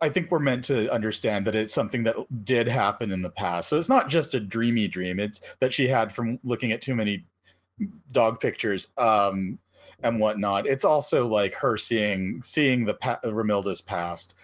[0.00, 3.68] i think we're meant to understand that it's something that did happen in the past
[3.68, 6.96] so it's not just a dreamy dream it's that she had from looking at too
[6.96, 7.24] many
[8.10, 9.58] dog pictures um
[10.04, 14.34] and whatnot it's also like her seeing seeing the pa- Romilda's past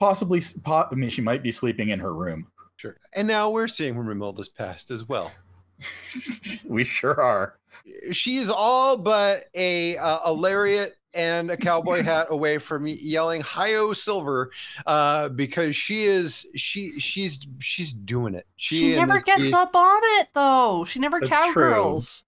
[0.00, 2.46] possibly po- i mean she might be sleeping in her room
[2.76, 2.96] sure.
[3.12, 5.30] And now we're seeing Romilda's past as well.
[6.66, 7.56] we sure are
[8.10, 13.40] She is all but a uh, a lariat and a cowboy hat away from yelling
[13.40, 14.50] "Hi-Yo Silver,"
[14.86, 18.46] uh, because she is she she's she's doing it.
[18.56, 21.70] She, she, never gets beast- up on it though she never That's true.
[21.70, 22.24] cowgirls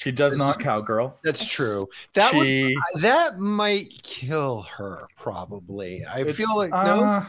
[0.00, 1.18] She does This not is- cowgirl.
[1.22, 1.86] That's true.
[2.14, 6.06] That would she, that might kill her probably.
[6.06, 6.76] I feel like no.
[6.76, 7.24] uh,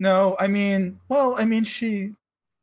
[0.00, 0.36] no.
[0.40, 2.16] I mean, well, I mean, she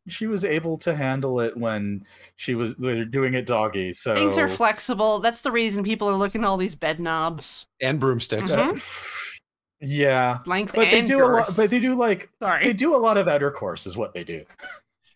[0.06, 2.06] she was able to handle it when
[2.36, 3.94] she was they were doing it doggy.
[3.94, 5.20] So Things are flexible.
[5.20, 7.66] That's the reason people are looking at all these bed knobs.
[7.82, 8.52] And broomsticks.
[8.54, 8.76] Mhm.
[8.76, 9.38] Uh,
[9.80, 11.56] yeah, Length but they and do a lot.
[11.56, 12.66] But they do like Sorry.
[12.66, 14.44] they do a lot of intercourse, is what they do.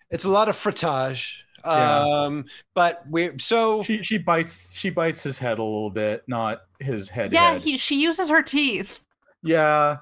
[0.09, 1.39] It's a lot of frottage.
[1.65, 1.99] Yeah.
[2.03, 6.61] Um, but we so She she bites she bites his head a little bit, not
[6.79, 7.31] his head.
[7.33, 7.61] Yeah, head.
[7.61, 9.03] he, she uses her teeth.
[9.43, 9.97] yeah,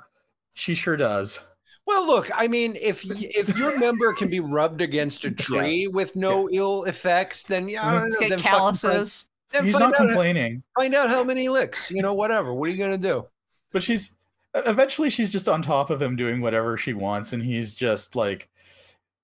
[0.53, 1.39] she sure does.
[1.85, 6.15] well look, I mean, if if your member can be rubbed against a tree with
[6.15, 8.19] no ill effects, then yeah, I don't know.
[8.19, 9.25] Get Then, fucking find, calluses.
[9.51, 11.89] then He's not out, complaining, find out how many licks.
[11.91, 12.53] You know, whatever.
[12.53, 13.25] What are you gonna do?
[13.71, 14.11] but she's
[14.55, 18.49] eventually she's just on top of him doing whatever she wants, and he's just like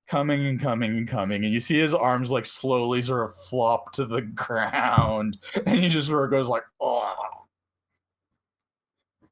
[0.08, 3.92] coming and coming and coming, and you see his arms like slowly sort of flop
[3.94, 7.16] to the ground, and he just sort of goes like, oh.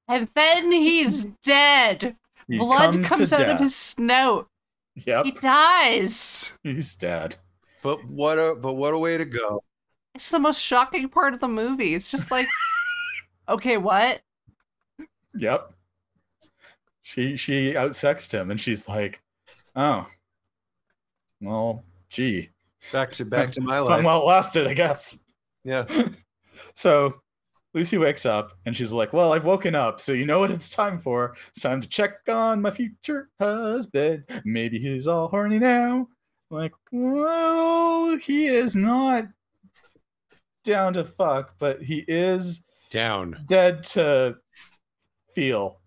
[0.07, 2.17] And then he's dead.
[2.47, 4.49] He Blood comes comes to out of his snout.
[4.95, 6.51] Yep, He dies.
[6.61, 7.37] he's dead.
[7.81, 9.63] But what a but what a way to go.
[10.13, 11.95] It's the most shocking part of the movie.
[11.95, 12.47] It's just like,
[13.49, 14.21] okay, what?
[15.35, 15.73] Yep.
[17.01, 19.21] She she outsexed him, and she's like,
[19.75, 20.07] "Oh,
[21.43, 22.49] well, gee,
[22.91, 23.99] Back to back to my if life.
[23.99, 25.17] I'm outlasted, I guess."
[25.63, 25.85] Yeah.
[26.75, 27.21] So
[27.73, 30.69] Lucy wakes up, and she's like, "Well, I've woken up, so you know what it's
[30.69, 31.35] time for?
[31.49, 34.23] It's time to check on my future husband.
[34.45, 36.07] Maybe he's all horny now."
[36.49, 39.25] Like, well, he is not
[40.63, 42.61] down to fuck, but he is
[42.91, 43.43] Down.
[43.47, 44.37] dead to
[45.33, 45.81] feel.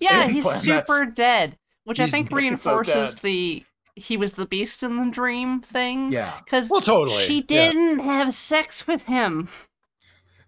[0.00, 1.56] Yeah, he's super dead,
[1.90, 3.64] which I think really so reinforces the
[3.96, 6.12] he was the beast in the dream thing.
[6.12, 6.32] Yeah.
[6.44, 7.22] Because Well, totally.
[7.24, 9.48] she didn't have sex with him.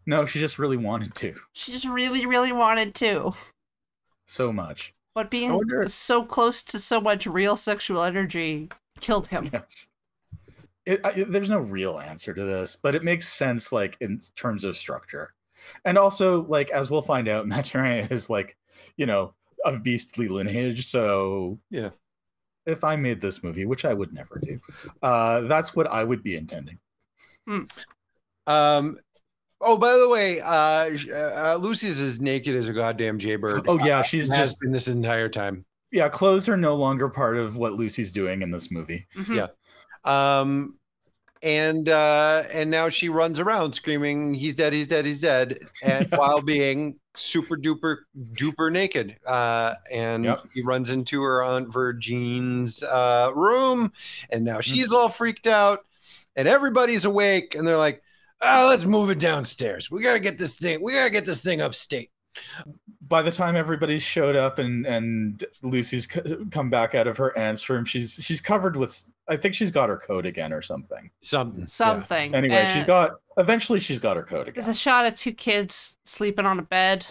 [0.06, 3.32] No, she just really wanted to She just really, really wanted to.
[4.27, 4.94] so much.
[5.14, 8.70] But being so close to so much real sexual energy
[9.01, 9.51] killed him.
[9.52, 9.89] Yes.
[10.86, 14.64] It, I, there's no real answer to this, but it makes sense, like in terms
[14.64, 15.35] of structure,
[15.85, 18.56] and also like as we'll find out, Mathurin is like,
[18.97, 20.86] you know, of beastly lineage.
[20.86, 21.90] So Yeah.
[22.66, 24.60] if I made this movie, which I would never do,
[25.02, 26.78] uh, that's what I would be intending.
[28.47, 28.98] Um.
[29.64, 33.66] Oh, by the way, uh, uh, Lucy's as naked as a goddamn jaybird.
[33.68, 35.64] Oh yeah, she's has just been this entire time.
[35.93, 36.09] yeah.
[36.09, 39.06] Clothes are no longer part of what Lucy's doing in this movie.
[39.14, 39.36] Mhm.
[39.36, 40.40] Yeah.
[40.40, 40.78] Um,
[41.44, 44.72] and uh, and now she runs around screaming, "He's dead!
[44.72, 45.06] He's dead!
[45.06, 47.98] He's dead!" And while being super duper
[48.32, 49.16] duper naked.
[49.26, 50.47] Uh, and Yep.
[50.55, 53.93] he runs into her aunt Virgine's uh, room,
[54.30, 55.80] and now she's all freaked out,
[56.36, 58.02] and everybody's awake, and they're like,
[58.43, 59.90] "Oh, let's move it downstairs.
[59.90, 60.82] We gotta get this thing.
[60.82, 62.10] We gotta get this thing upstate."
[63.12, 67.36] By the time everybody showed up and and Lucy's c- come back out of her
[67.36, 69.02] aunt's room, she's she's covered with.
[69.28, 71.10] I think she's got her coat again or something.
[71.20, 71.60] Something.
[71.60, 71.66] Yeah.
[71.66, 72.34] Something.
[72.34, 72.86] Anyway, she's eh.
[72.86, 73.20] got.
[73.36, 74.64] Eventually, she's got her coat again.
[74.64, 77.06] There's a shot of two kids sleeping on a bed,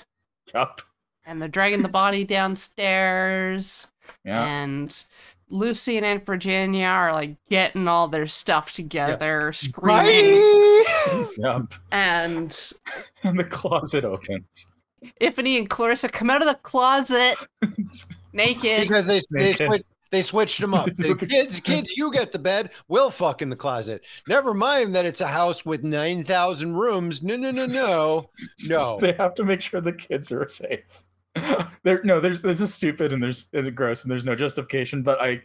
[0.55, 0.81] Yep.
[1.23, 3.85] and they're dragging the body downstairs.
[4.25, 4.43] Yeah.
[4.43, 5.03] And
[5.49, 10.83] Lucy and Aunt Virginia are like getting all their stuff together, screaming.
[11.37, 11.73] Yep.
[11.91, 12.59] And
[13.23, 14.65] And the closet opens.
[15.19, 17.35] Ifany and Clarissa come out of the closet
[18.33, 18.81] naked.
[18.81, 20.89] because they they, switch, they switched them up.
[20.97, 22.71] They, kids, kids, you get the bed.
[22.87, 24.03] We'll fuck in the closet.
[24.27, 27.23] Never mind that it's a house with nine thousand rooms.
[27.23, 28.29] No, no, no, no,
[28.67, 28.97] no.
[29.01, 31.03] they have to make sure the kids are safe.
[31.83, 35.01] There, no, there's this is stupid and there's it's gross and there's no justification.
[35.01, 35.41] But I,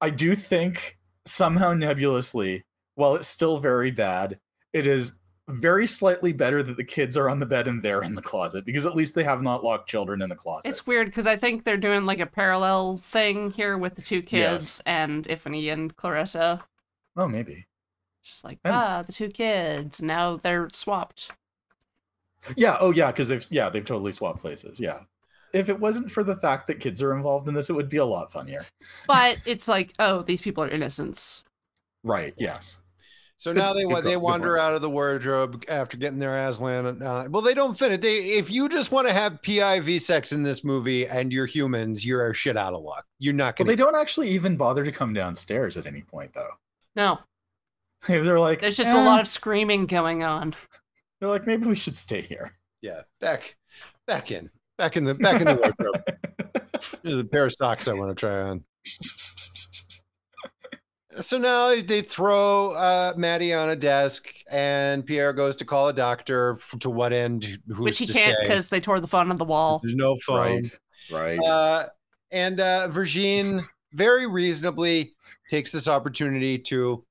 [0.00, 2.64] I do think somehow nebulously,
[2.94, 4.38] while it's still very bad,
[4.72, 5.12] it is
[5.48, 8.64] very slightly better that the kids are on the bed and they're in the closet
[8.64, 10.68] because at least they have not locked children in the closet.
[10.68, 14.22] It's weird because I think they're doing like a parallel thing here with the two
[14.22, 14.82] kids Yes.
[14.86, 16.64] and Ifany and Clarissa.
[17.16, 17.66] oh, maybe.
[18.22, 20.00] Just like, And- ah, the two kids.
[20.00, 21.30] Now they're swapped.
[22.56, 22.76] Yeah.
[22.80, 23.10] Oh, yeah.
[23.10, 24.80] Because they've yeah they've totally swapped places.
[24.80, 25.00] Yeah.
[25.52, 27.98] If it wasn't for the fact that kids are involved in this, it would be
[27.98, 28.64] a lot funnier.
[29.06, 31.44] But it's like, oh, these people are innocents.
[32.02, 32.34] Right.
[32.38, 32.80] Yes.
[33.36, 34.60] So now they good they good wander point.
[34.60, 37.02] out of the wardrobe after getting their ass landed.
[37.02, 38.00] Uh, well, they don't fit it.
[38.02, 42.06] They if you just want to have PIV sex in this movie and you're humans,
[42.06, 43.04] you're shit out of luck.
[43.18, 43.70] You're not Well, gonna.
[43.70, 46.52] they don't actually even bother to come downstairs at any point, though.
[46.96, 47.18] No,
[48.06, 50.54] They're like, there's just "Eh." a lot of screaming going on.
[51.20, 52.56] They're like, maybe we should stay here.
[52.82, 53.56] yeah, back,
[54.06, 56.04] back in, back in the back in the wardrobe.
[57.02, 58.64] There's a pair of socks I want to try on.
[61.20, 65.92] So now they throw uh, Maddie on a desk, and Pierre goes to call a
[65.92, 66.52] doctor.
[66.58, 67.44] f- To what end?
[67.68, 69.80] Who's Which he to can't because they tore the phone on the wall.
[69.82, 70.62] There's no phone.
[71.10, 71.38] Right.
[71.38, 71.38] Right.
[71.38, 71.86] Uh,
[72.30, 73.60] and uh, Virgin
[73.92, 75.14] very reasonably
[75.50, 77.04] takes this opportunity to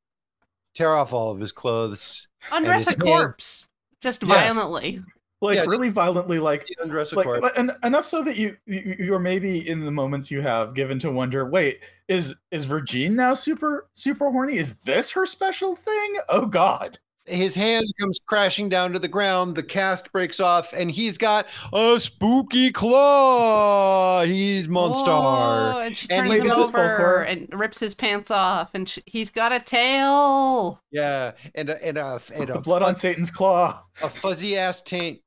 [0.76, 3.68] tear off all of his clothes, Undress his a hand- corpse.
[4.02, 4.54] Just Yes.
[4.54, 5.02] violently.
[5.44, 9.20] Like yeah, really violently like undress like, like- en- enough so that you, you you're
[9.20, 13.88] maybe in the moments you have given to wonder wait is is Virgin now super
[13.94, 19.00] super horny is this her special thing oh god His hand comes crashing down to
[19.00, 19.56] the ground.
[19.56, 24.24] The cast breaks off, and he's got a spooky claw.
[24.26, 25.10] He's monster.
[25.10, 29.30] Oh, and she turns wait, him over and rips his pants off, and sh- he's
[29.30, 30.82] got a tail.
[30.92, 35.22] Yeah, and a, and a, and a, blood on Satan's claw a fuzzy ass taint.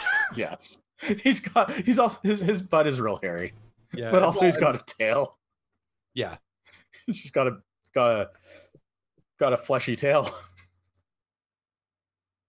[0.36, 0.78] yes
[1.22, 3.52] he's got he's also his, his butt is real hairy
[3.94, 5.38] Yeah, but also he's got a tail
[6.14, 6.36] yeah.
[7.12, 7.56] she's got a
[7.94, 8.30] got a
[9.38, 10.28] got a fleshy tail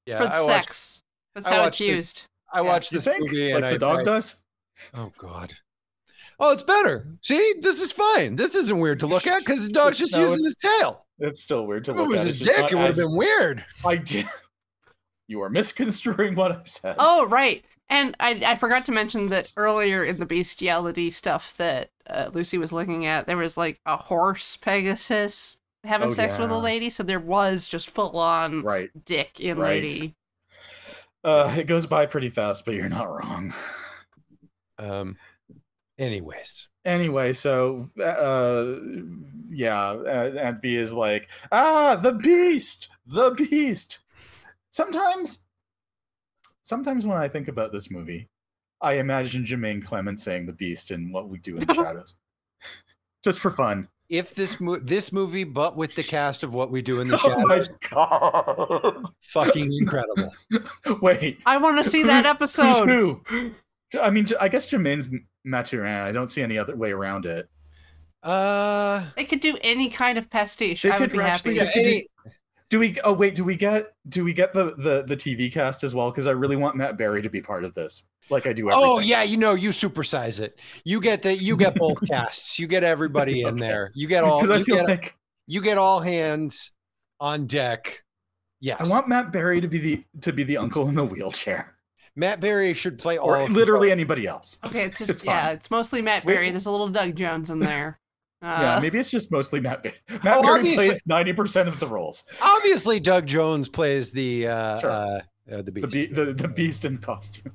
[0.05, 1.03] Yeah, for I watched, sex.
[1.35, 1.95] That's I how it's watched it.
[1.95, 2.25] used.
[2.53, 2.65] I Yeah.
[2.67, 4.43] watched you this movie like and the I, dog I- does
[4.93, 5.53] Oh God.
[6.39, 7.07] Oh, it's better.
[7.21, 8.35] See, this is fine.
[8.35, 11.05] This isn't weird to look at because the dog's just No, using his tail.
[11.19, 12.75] it's still weird to If it look was at his It's just dick, not it
[12.75, 13.65] would have been weird.
[13.85, 14.27] I did
[15.33, 17.65] you are misconstruing what I said Oh, right.
[17.89, 22.57] And I, I forgot to mention that earlier in the bestiality stuff that uh, Lucy
[22.57, 26.89] was looking at, there was like a horse Pegasus having Oh, sex with a lady.
[26.89, 29.83] So there was just full on right dick in Right.
[29.83, 30.15] lady.
[31.23, 33.53] Uh, it goes by pretty fast, but you're not wrong.
[34.79, 35.17] Um.
[35.99, 38.75] Anyways, Anyway, so uh,
[39.49, 43.99] yeah, uh, Aunt V is like, ah, the beast, the beast.
[44.73, 45.45] Sometimes,
[46.63, 48.27] sometimes when I think about this movie,
[48.81, 52.15] I imagine Jemaine Clement saying the beast and What We Do in the Shadows,
[53.23, 53.87] just for fun.
[54.09, 57.19] if this mo- this movie, but with the cast of What We Do in the
[57.23, 59.05] Oh my Shadows, god!
[59.21, 60.33] fucking incredible.
[61.01, 62.87] Wait, I want to see that Who's episode.
[63.29, 63.51] who?
[64.01, 65.07] I mean, I guess Jemaine's
[65.45, 66.01] Mathurin.
[66.01, 67.47] I don't see any other way around it.
[68.23, 70.81] Uh, They could do any kind of pastiche.
[70.81, 71.57] They I would could be actually happy.
[71.57, 72.07] Yeah, yeah, could any,
[72.73, 72.97] Do we?
[73.03, 73.93] Oh wait, do we get?
[74.09, 76.09] Do we get the the the TV cast as well?
[76.09, 78.71] Because I really want Matt Berry to be part of this, like I do.
[78.71, 78.89] Oh, everything.
[78.89, 80.59] oh yeah, you know, you supersize it.
[80.83, 82.57] You get the you get both casts.
[82.57, 83.59] You get everybody in Okay.
[83.59, 83.91] there.
[83.93, 86.71] You get all because I you feel get, like you get all hands
[87.19, 88.03] on deck.
[88.59, 91.75] Yes, I want Matt Berry to be the to be the uncle in the wheelchair,
[92.15, 94.57] Matt Berry should play all or literally anybody else.
[94.65, 96.33] Okay, it's just It's yeah, it's mostly Matt Wait.
[96.33, 96.49] Berry.
[96.49, 97.99] There's a little Doug Jones in there.
[98.43, 99.95] Uh, yeah, maybe it's just mostly Matt Berry.
[100.23, 102.25] Matt Oh, Berry plays ninety percent of the roles.
[102.41, 104.89] Obviously, Doug Jones plays the uh, Sure.
[104.91, 105.21] uh, uh
[105.61, 105.91] the The beast.
[105.91, 107.53] be- the the beast in costume.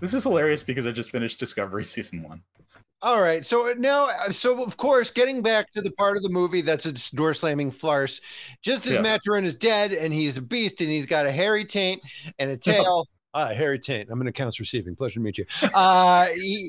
[0.00, 2.42] This is hilarious because I just finished Discovery season one.
[3.02, 3.44] All right.
[3.44, 7.14] So now, so of course, getting back to the part of the movie that's a
[7.14, 8.20] door slamming farce,
[8.62, 9.02] just as Yes.
[9.02, 12.02] Mathurin is dead and he's a beast and he's got a hairy taint
[12.38, 13.06] and a tail.
[13.38, 14.08] Ah, hairy taint.
[14.10, 14.94] I'm an accounts receiving.
[14.96, 15.44] Pleasure to meet you.
[15.74, 16.26] Uh,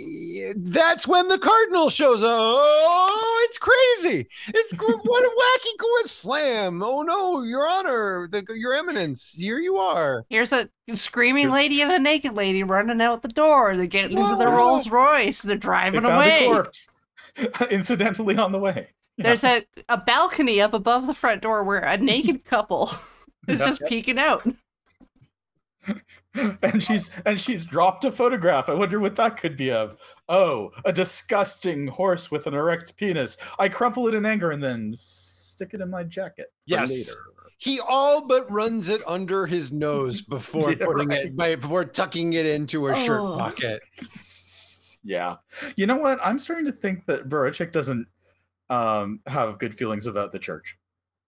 [0.57, 2.27] that's when the cardinal shows up.
[2.29, 4.27] Oh, it's crazy.
[4.49, 6.11] It's gr- what a wacky coincidence.
[6.11, 6.83] Slam.
[6.83, 10.25] Oh no, Your Honor, the, Your Eminence, here you are.
[10.29, 13.77] Here's a screaming lady and a naked lady running out the door.
[13.77, 14.57] They're getting into their Whoa.
[14.57, 15.41] Rolls Royce.
[15.43, 16.43] They're driving found away.
[16.43, 16.89] a corpse,
[17.71, 18.89] incidentally on the way.
[19.15, 19.23] Yeah.
[19.23, 22.91] There's a, a balcony up above the front door where a naked couple
[23.47, 23.67] is Yeah.
[23.67, 24.45] just peeking out.
[26.61, 28.69] and she's and she's dropped a photograph.
[28.69, 29.97] I wonder what that could be of.
[30.29, 33.37] Oh, a disgusting horse with an erect penis.
[33.59, 36.47] I crumple it in anger and then stick it in my jacket.
[36.47, 36.89] for Yes.
[36.91, 37.21] later.
[37.59, 41.25] He all but runs it under his nose before Yeah, putting right.
[41.25, 43.37] it by, before tucking it into a shirt Oh.
[43.37, 43.81] pocket.
[45.03, 45.37] Yeah.
[45.77, 46.19] You know what?
[46.21, 48.07] I'm starting to think that Borowczyk doesn't
[48.69, 50.77] um have good feelings about the church.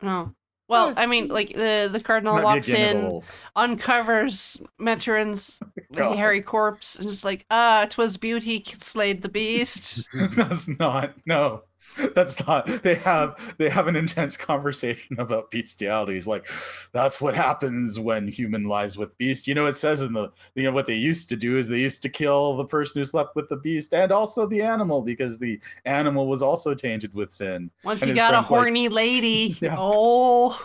[0.01, 0.33] Oh.
[0.69, 0.93] Well.
[0.95, 3.21] I mean, like the the cardinal Might walks in,
[3.55, 5.59] uncovers Mathurin's
[5.93, 6.15] God.
[6.15, 10.05] hairy corpse, and just like, ah, 'twas beauty slayed the beast.
[10.35, 11.13] That's not.
[11.25, 11.63] No.
[12.15, 12.65] That's not.
[12.83, 16.13] They have they have an intense conversation about bestiality.
[16.13, 16.47] He's like,
[16.93, 19.47] that's what happens when human lies with beast.
[19.47, 21.79] You know, it says in the you know what they used to do is they
[21.79, 25.37] used to kill the person who slept with the beast and also the animal because
[25.39, 27.69] the animal was also tainted with sin.
[27.83, 29.75] Once And you got a friend's like- horny lady, Yeah.
[29.77, 30.57] oh,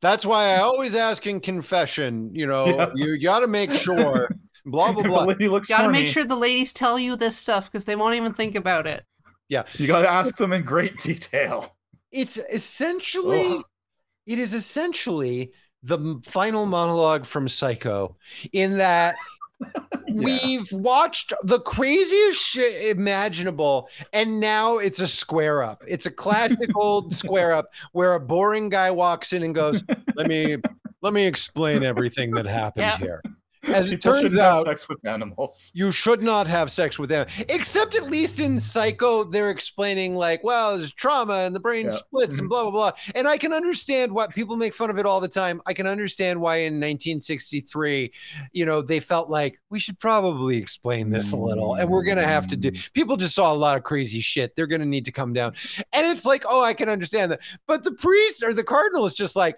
[0.00, 2.90] That's why I always ask in confession, you know, Yeah.
[2.94, 4.28] you got to make sure,
[4.64, 5.24] blah, blah, If a blah.
[5.24, 8.14] lady looks gotta horny, make sure the ladies tell you this stuff because they won't
[8.14, 9.04] even think about it.
[9.48, 11.76] You gotta ask them in great detail.
[12.12, 13.64] It's essentially, Ugh.
[14.26, 15.52] it is essentially
[15.82, 18.16] the final monologue from Psycho
[18.52, 19.14] in that
[20.12, 25.82] We've watched the craziest shit imaginable, and now it's a square up.
[25.88, 29.82] It's a classic old square up where a boring guy walks in and goes,
[30.14, 30.56] "Let me
[31.02, 32.98] let me explain everything that happened Yeah.
[32.98, 33.22] here."
[33.68, 35.70] As it turns shouldn't have out, sex with animals.
[35.74, 37.26] you should not have sex with them.
[37.48, 41.90] Except at least in Psycho, they're explaining like, well, there's trauma and the brain Yeah.
[41.90, 41.96] Mm-hmm.
[41.98, 42.92] splits and blah blah blah.
[43.14, 45.60] And I can understand what people make fun of it all the time.
[45.66, 48.12] I can understand why in 1963,
[48.52, 52.22] you know, they felt like we should probably explain this a little, and we're gonna
[52.22, 52.70] have to do.
[52.70, 52.92] Mm.
[52.92, 54.54] People just saw a lot of crazy shit.
[54.56, 55.54] They're gonna need to come down,
[55.92, 57.40] and it's like, oh, I can understand that.
[57.66, 59.56] But the priest or the cardinal is just like.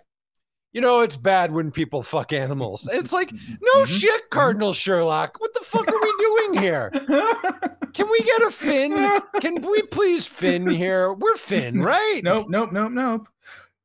[0.72, 2.86] You know, it's bad when people fuck animals.
[2.86, 3.86] And it's like, no Mhm.
[3.86, 5.40] shit, Cardinal Sherlock.
[5.40, 6.90] What the fuck are we doing here?
[7.94, 9.20] Can we get a Finn?
[9.40, 11.14] Can we please Finn here?
[11.14, 12.20] We're Finn, right?
[12.22, 13.28] nope, nope, nope, nope.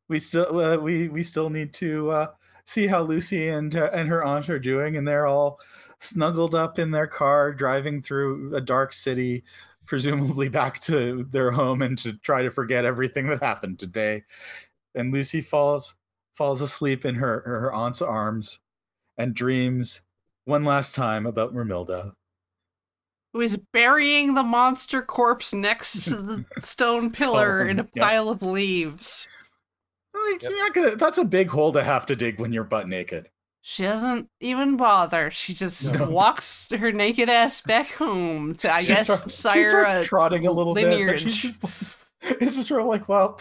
[0.10, 2.28] We still uh, we we still need to uh,
[2.66, 5.60] see how Lucy and uh, and her aunt are doing, and they're all
[5.98, 9.44] snuggled up in their car, driving through a dark city,
[9.86, 14.24] presumably back to their home, and to try to forget everything that happened today.
[14.94, 15.96] And Lucy falls
[16.36, 18.60] falls asleep in her her aunt's arms,
[19.18, 20.02] and dreams
[20.46, 22.14] one last time about Romilda.
[23.34, 28.04] Who is burying the monster corpse next to the stone pillar in a Yep.
[28.04, 29.28] pile of leaves.
[30.14, 30.52] Like, Yep.
[30.52, 33.30] you're not gonna, that's a big hole to have to dig when you're butt naked.
[33.62, 35.32] She doesn't even bother.
[35.32, 36.10] She just No.
[36.10, 40.52] walks her naked ass back home to, I She guess, starts- she starts trotting a
[40.52, 41.64] little bit, but she's just
[42.22, 43.40] it's just sort of like, well,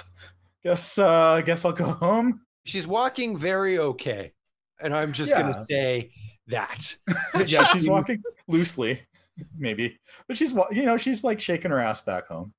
[0.64, 2.40] guess uh guess I'll go home.
[2.64, 4.32] She's walking very okay.
[4.80, 5.42] And I'm just Yeah.
[5.42, 6.10] gonna say
[6.48, 6.94] that.
[7.46, 9.00] yeah, she's walking loosely,
[9.58, 12.52] maybe, but she's you know she's like shaking her ass back home.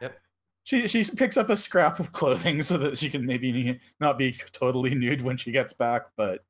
[0.00, 0.18] Yep.
[0.64, 4.32] She she picks up a scrap of clothing so that she can maybe not be
[4.52, 6.44] totally nude when she gets back, but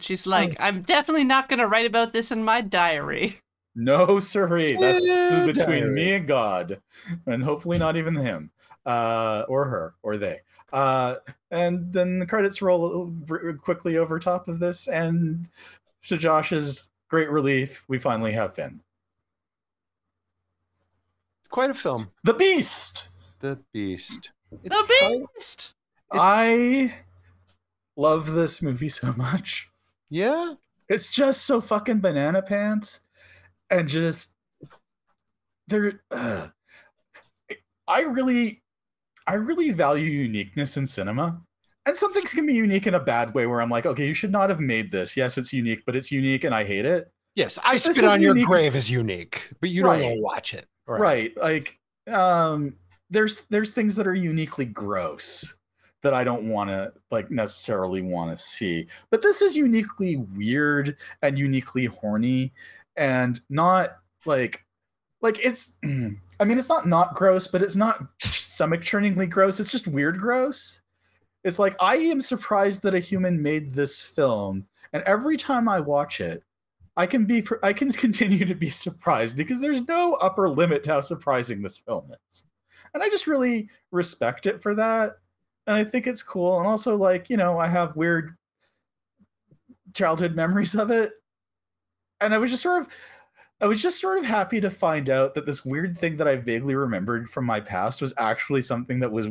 [0.00, 3.38] She's like, I'm definitely not going to write about this in my diary.
[3.74, 5.92] no, sirree, that's this between diary.
[5.94, 6.80] me and God,
[7.26, 8.50] and hopefully not even him,
[8.86, 10.40] uh, or her, or they.
[10.72, 11.16] Uh,
[11.54, 13.12] and then the credits roll
[13.60, 15.48] quickly over top of this, and
[16.02, 18.80] to Josh's great relief, we finally have Finn,
[21.40, 22.10] It's quite a film.
[22.24, 23.08] the Beast.
[23.40, 24.30] The Beast.
[24.62, 25.74] It's the quite- beast!
[26.12, 26.94] I
[27.96, 29.70] love this movie so much.
[30.10, 30.54] yeah.
[30.88, 33.00] It's just so fucking banana pants,
[33.70, 34.32] and just
[35.66, 36.02] there.
[36.10, 36.48] Uh,
[37.88, 38.62] I really,
[39.26, 41.40] I really value uniqueness in cinema.
[41.86, 44.14] And some things can be unique in a bad way, where I'm like, okay, you
[44.14, 45.16] should not have made this.
[45.16, 47.10] Yes, it's unique, but it's unique, and I hate it.
[47.34, 50.20] Yes, I This spit on your unique- grave is unique, but you don't want to
[50.22, 50.66] watch it.
[50.86, 52.76] right like um
[53.10, 55.56] there's there's things that are uniquely gross
[56.02, 60.94] that i don't want to like necessarily want to see but this is uniquely weird
[61.22, 62.52] and uniquely horny
[62.96, 63.96] and not
[64.26, 64.66] like
[65.22, 69.72] like it's i mean it's not not gross but it's not stomach churningly gross it's
[69.72, 70.82] just weird gross
[71.44, 75.78] it's like i am surprised that a human made this film and every time i
[75.78, 76.42] watch it
[76.96, 80.92] I can be I can continue to be surprised because there's no upper limit to
[80.92, 82.44] how surprising this film is.
[82.92, 85.16] And I just really respect it for that.
[85.66, 86.58] And I think it's cool.
[86.58, 88.36] And also like, you know, I have weird
[89.94, 91.12] childhood memories of it.
[92.20, 92.88] And I was just sort of
[93.60, 96.36] I was just sort of happy to find out that this weird thing that I
[96.36, 99.28] vaguely remembered from my past was actually something that was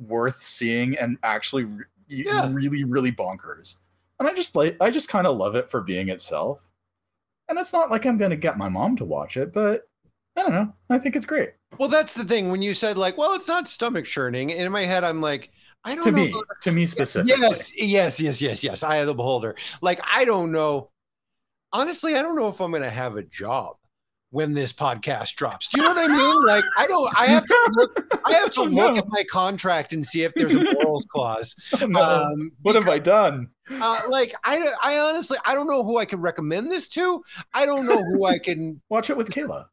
[0.00, 2.48] worth seeing and actually re- Yeah.
[2.52, 3.76] really really bonkers.
[4.18, 6.70] And I just like I just kind of love it for being itself.
[7.48, 9.82] And it's not like I'm going to get my mom to watch it, but
[10.38, 10.72] I don't know.
[10.88, 11.50] I think it's great.
[11.78, 12.50] Well, that's the thing.
[12.50, 15.50] When you said like, well, it's not stomach churning, in my head, I'm like,
[15.84, 16.16] I don't To know.
[16.18, 17.40] me, to me specifically.
[17.40, 18.82] Yes, yes, yes, yes, yes.
[18.84, 19.56] I am the beholder.
[19.82, 20.90] Like, I don't know.
[21.72, 23.76] Honestly, I don't know if I'm going to have a job
[24.30, 25.68] when this podcast drops.
[25.68, 26.44] Do you know what I mean?
[26.46, 27.12] Like, I don't.
[27.18, 28.20] I have to look.
[28.24, 31.54] I have to look at my contract and see if there's a morals clause.
[31.82, 32.00] Oh, no.
[32.00, 33.48] Um, what have I done?
[33.70, 37.22] uh, like, I, I honestly, I don't know who I can recommend this to.
[37.54, 38.80] I don't know who I can.
[38.88, 39.66] Watch it with Kayla.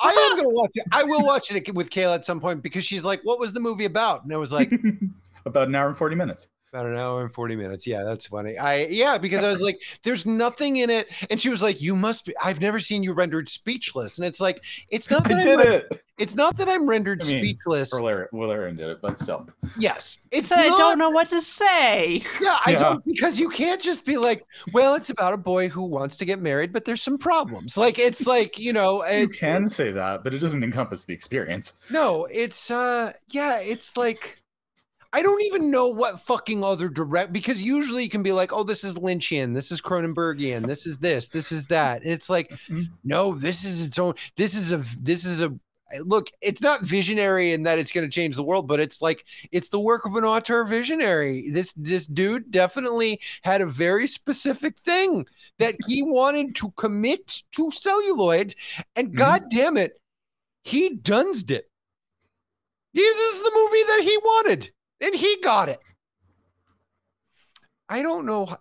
[0.00, 0.84] I am going to watch it.
[0.92, 3.60] I will watch it with Kayla at some point because she's like, "What was the
[3.60, 4.72] movie about?" And I was like,
[5.44, 6.48] About an hour and 40 minutes.
[6.72, 7.84] About an hour and 40 minutes.
[7.84, 8.56] Yeah, that's funny.
[8.56, 11.08] I yeah, because I was like, there's nothing in it.
[11.28, 14.18] And she was like, You must be I've never seen you rendered speechless.
[14.18, 16.00] And it's like, it's not that I I'm did it.
[16.16, 17.92] it's not that I'm rendered I mean, speechless.
[17.92, 19.48] Walerian, Walerian did it, but still.
[19.80, 20.20] Yes.
[20.30, 22.22] It's I don't know what to say.
[22.40, 22.78] Yeah, I Yeah.
[22.78, 26.24] don't because you can't just be like, well, it's about a boy who wants to
[26.24, 27.76] get married, but there's some problems.
[27.76, 31.14] Like it's like, you know, You it's can say that, but it doesn't encompass the
[31.14, 31.72] experience.
[31.90, 34.36] no, it's uh yeah, it's like
[35.12, 38.62] I don't even know what fucking other direct because usually you can be like, oh,
[38.62, 42.02] this is Lynchian, this is Cronenbergian, this is this, this is that.
[42.02, 42.90] And it's like, Mhm.
[43.02, 44.14] no, this is its own.
[44.36, 44.76] This is a.
[45.00, 45.52] This is a.
[46.04, 49.24] Look, it's not visionary in that it's going to change the world, but it's like
[49.50, 51.50] it's the work of an auteur visionary.
[51.50, 55.26] This this dude definitely had a very specific thing
[55.58, 58.54] that he wanted to commit to celluloid,
[58.94, 59.14] and Mhm.
[59.16, 60.00] god damn it,
[60.62, 61.68] he dunsed it.
[62.94, 65.80] This is the movie that he wanted, and he got it.
[67.88, 68.54] I don't know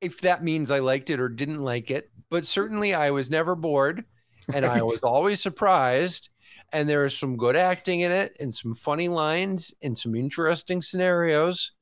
[0.00, 3.54] if that means I liked it or didn't like it, but certainly I was never
[3.54, 4.04] bored,
[4.52, 6.28] and I was always surprised.
[6.72, 10.82] And there is some good acting in it, and some funny lines, and some interesting
[10.82, 11.72] scenarios.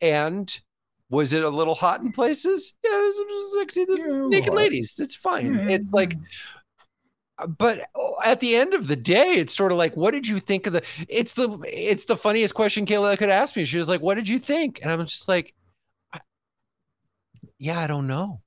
[0.00, 0.50] And
[1.10, 2.74] was it a little hot in places?
[2.82, 4.56] Yeah, there's some sexy, there's Yeah, naked hot.
[4.56, 4.98] ladies.
[4.98, 5.54] It's fine.
[5.54, 6.18] Yeah, It's like uh,
[7.38, 10.26] Uh, but oh, at the end of the day, it's sort of like, what did
[10.28, 10.82] you think of the?
[11.08, 13.64] It's the it's the funniest question Kayla could ask me.
[13.64, 15.52] She was like, "What did you think?" And I'm just like,
[16.12, 16.20] I-
[17.58, 18.40] "Yeah, I don't know.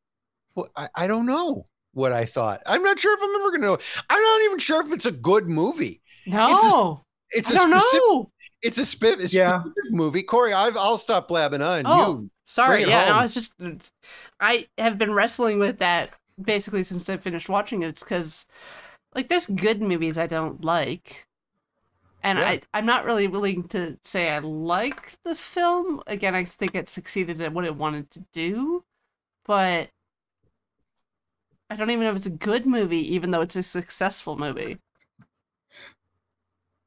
[0.55, 2.61] Well, I, I don't know what I thought.
[2.65, 3.77] I'm not sure if I'm ever gonna know.
[4.09, 6.01] I'm not even sure if it's a good movie.
[6.25, 8.31] No, It's I a don't specific, know.
[8.61, 9.63] It's a spe- specific Yeah.
[9.91, 10.23] movie.
[10.23, 11.83] Corey, I've, I'll stop blabbing on.
[11.85, 12.81] Oh, You, sorry.
[12.85, 13.15] Yeah, no.
[13.15, 13.53] I was just.
[14.39, 17.89] I have been wrestling with that basically since I finished watching it.
[17.89, 18.45] It's because,
[19.15, 21.27] like, there's good movies I don't like,
[22.23, 22.45] and Yeah.
[22.45, 26.01] I I'm not really willing to say I like the film.
[26.07, 28.85] Again, I think it succeeded at what it wanted to do,
[29.45, 29.91] but.
[31.69, 34.79] I don't even know if it's a good movie, even though it's a successful movie.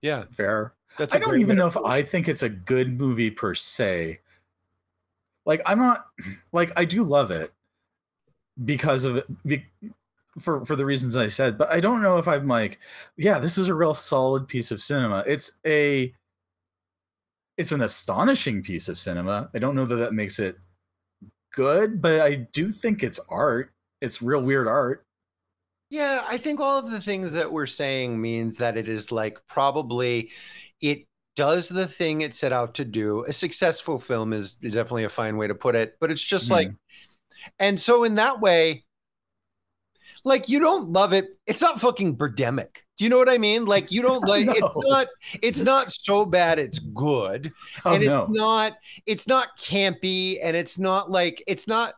[0.03, 0.75] yeah, Fair.
[0.97, 1.15] that's.
[1.15, 1.77] I a don't even know if.
[1.77, 4.21] I think it's a good movie per se.
[5.47, 6.07] Like I'm not
[6.53, 7.53] like I do love it
[8.65, 9.65] because of be,
[10.39, 12.79] for for the reasons I said, but I don't know if I'm like,
[13.17, 15.25] yeah, this is a real solid piece of cinema.
[15.27, 16.15] It's a
[17.57, 19.51] it's an astonishing piece of cinema.
[19.55, 20.57] I don't know that that makes it
[21.53, 23.73] good, but I do think it's art.
[24.01, 25.05] It's real weird art.
[25.91, 29.39] Yeah, I think all of the things that we're saying means that it is like
[29.49, 30.31] probably
[30.81, 31.07] it
[31.37, 33.25] does the thing it set out to do.
[33.27, 36.51] A successful film is definitely a fine way to put it, but it's just Mhm.
[36.51, 36.73] like,
[37.59, 38.85] and so in that way,
[40.25, 41.29] like you don't love it.
[41.47, 42.83] It's not fucking Birdemic.
[42.97, 43.65] Do you know what I mean?
[43.65, 45.07] Like you don't like it's not
[45.43, 47.53] it's not so bad it's good
[47.85, 48.19] Oh and no.
[48.19, 48.73] it's not
[49.07, 51.95] it's not campy and it's not like it's not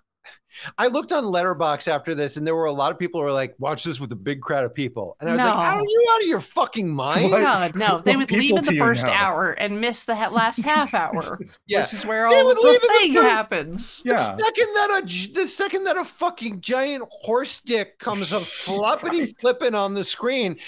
[0.78, 3.32] I looked on Letterboxd after this, and there were a lot of people who were
[3.32, 5.60] like, "Watch this with a big crowd of people," and I was like, No.
[5.60, 7.40] "Are you out of your fucking mind?" What?
[7.42, 8.00] God, no.
[8.04, 9.12] They would leave in the first know?
[9.12, 11.82] hour and miss the ha- last half hour, Yeah.
[11.82, 14.02] which is where all the leave in the thing third- happens.
[14.04, 14.18] The yeah.
[14.18, 19.20] second that a j- the second that a fucking giant horse dick comes up floppity
[19.20, 19.40] Right.
[19.40, 20.58] flipping on the screen,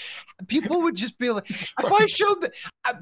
[0.47, 2.53] people would just be like, "If I showed that,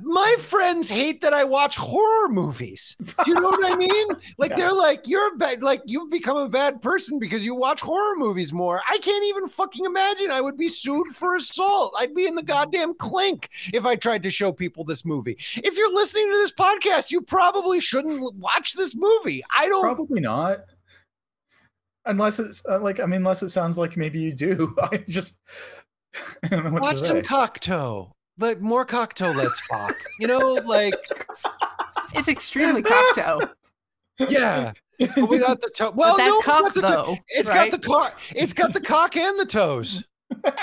[0.02, 4.08] my friends hate that I watch horror movies." Do you know what I mean?
[4.38, 4.56] Like Yeah.
[4.58, 8.16] they're like, "You're a bad, like you've become a bad person because you watch horror
[8.18, 10.32] movies more." I can't even fucking imagine.
[10.32, 11.94] I would be sued for assault.
[12.00, 15.38] I'd be in the goddamn clink if I tried to show people this movie.
[15.56, 19.44] If you're listening to this podcast, you probably shouldn't watch this movie.
[19.58, 19.82] I don't.
[19.84, 20.60] Probably not.
[22.06, 24.76] Unless it's uh, like I mean, unless it sounds like maybe you do.
[24.82, 25.38] I just
[26.44, 27.22] I don't know what watch to some say.
[27.24, 30.94] cocktail but more cocktail less fuck you know like
[32.16, 33.40] It's extremely cocktail.
[34.30, 37.18] yeah but without the toe well but that no it's cock got the toe though,
[37.30, 37.72] It's right?
[37.72, 40.04] got the cock it's got the cock and the toes
[40.44, 40.44] and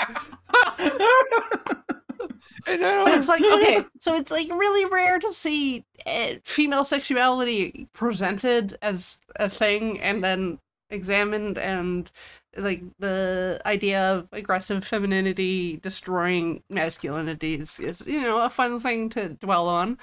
[2.67, 6.85] I But don't, it's like okay, so it's like really rare to see uh, female
[6.85, 10.59] sexuality presented as a thing and then
[10.91, 12.11] examined and
[12.57, 19.09] like the idea of aggressive femininity destroying masculinity is, is you know a fun thing
[19.09, 19.97] to dwell on.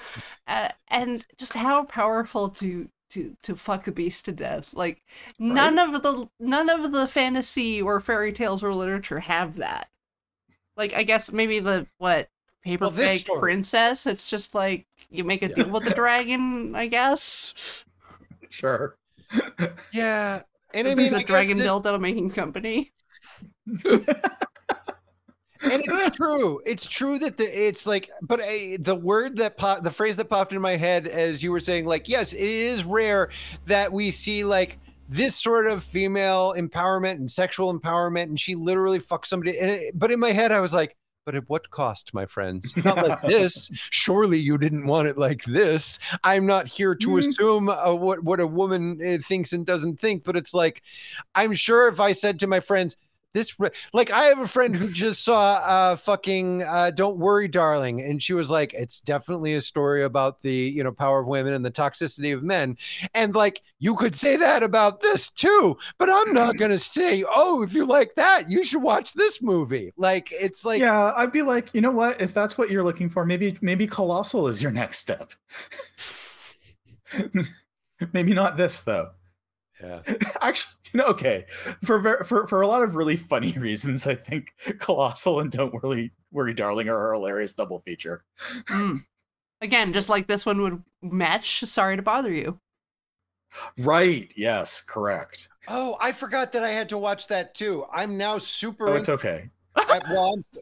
[0.47, 4.73] Uh, and just how powerful to to to fuck a beast to death.
[4.73, 5.01] Like
[5.39, 9.89] none of the none of the fantasy or fairy tales or literature have that.
[10.77, 12.29] Like i guess maybe the what
[12.63, 15.53] paper Well, bag princess it's just like you make a Yeah.
[15.53, 17.85] deal with the dragon i guess?
[18.49, 18.97] Sure.
[19.91, 22.91] yeah and i mean the I dragon this- dildo making company?
[25.61, 26.61] And it's true.
[26.65, 30.29] It's true that the, it's like but uh, the word that pop, the phrase that
[30.29, 33.29] popped in my head as you were saying like yes it is rare
[33.65, 38.99] that we see like this sort of female empowerment and sexual empowerment and she literally
[38.99, 40.95] fucks somebody and it, but in my head i was like
[41.29, 42.75] but at what cost my friends?
[42.83, 43.69] Not like this.
[43.91, 45.99] Surely you didn't want it like this.
[46.23, 47.19] I'm not here to Mm.
[47.19, 50.81] assume uh, what what a woman uh, thinks and doesn't think but it's like
[51.35, 52.95] i'm sure if i said to my friends
[53.33, 57.47] this re- like I have a friend who just saw uh fucking uh Don't Worry
[57.47, 61.27] Darling and she was like it's definitely a story about the you know power of
[61.27, 62.77] women and the toxicity of men
[63.13, 67.23] and like you could say that about this too but I'm not going to say
[67.29, 71.31] oh if you like that you should watch this movie like it's like yeah, I'd
[71.31, 72.21] be like, you know what?
[72.21, 75.33] If that's what you're looking for, maybe maybe Colossal is your next step.
[78.13, 79.09] maybe not this though.
[79.83, 80.01] yeah.
[80.41, 81.45] Actually, okay.
[81.83, 86.11] For for for a lot of really funny reasons, I think Colossal and Don't Worry
[86.31, 88.23] Worry Darling are a hilarious double feature.
[88.69, 88.99] Mm.
[89.61, 91.59] Again, just like this one would match.
[91.61, 92.59] Sorry to bother you.
[93.79, 94.31] Right.
[94.35, 94.81] Yes.
[94.81, 95.49] Correct.
[95.67, 99.09] oh I forgot that I had to watch that too I'm now super Oh, it's
[99.09, 99.49] okay.
[99.75, 100.61] I, well I'm,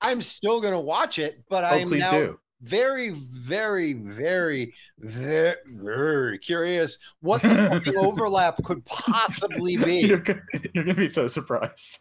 [0.00, 2.40] I'm still going to watch it but Oh, I'm please now do.
[2.60, 10.00] Very, very, very, very, very curious what the overlap could possibly be.
[10.00, 10.42] You're gonna,
[10.74, 12.00] you're gonna be so surprised.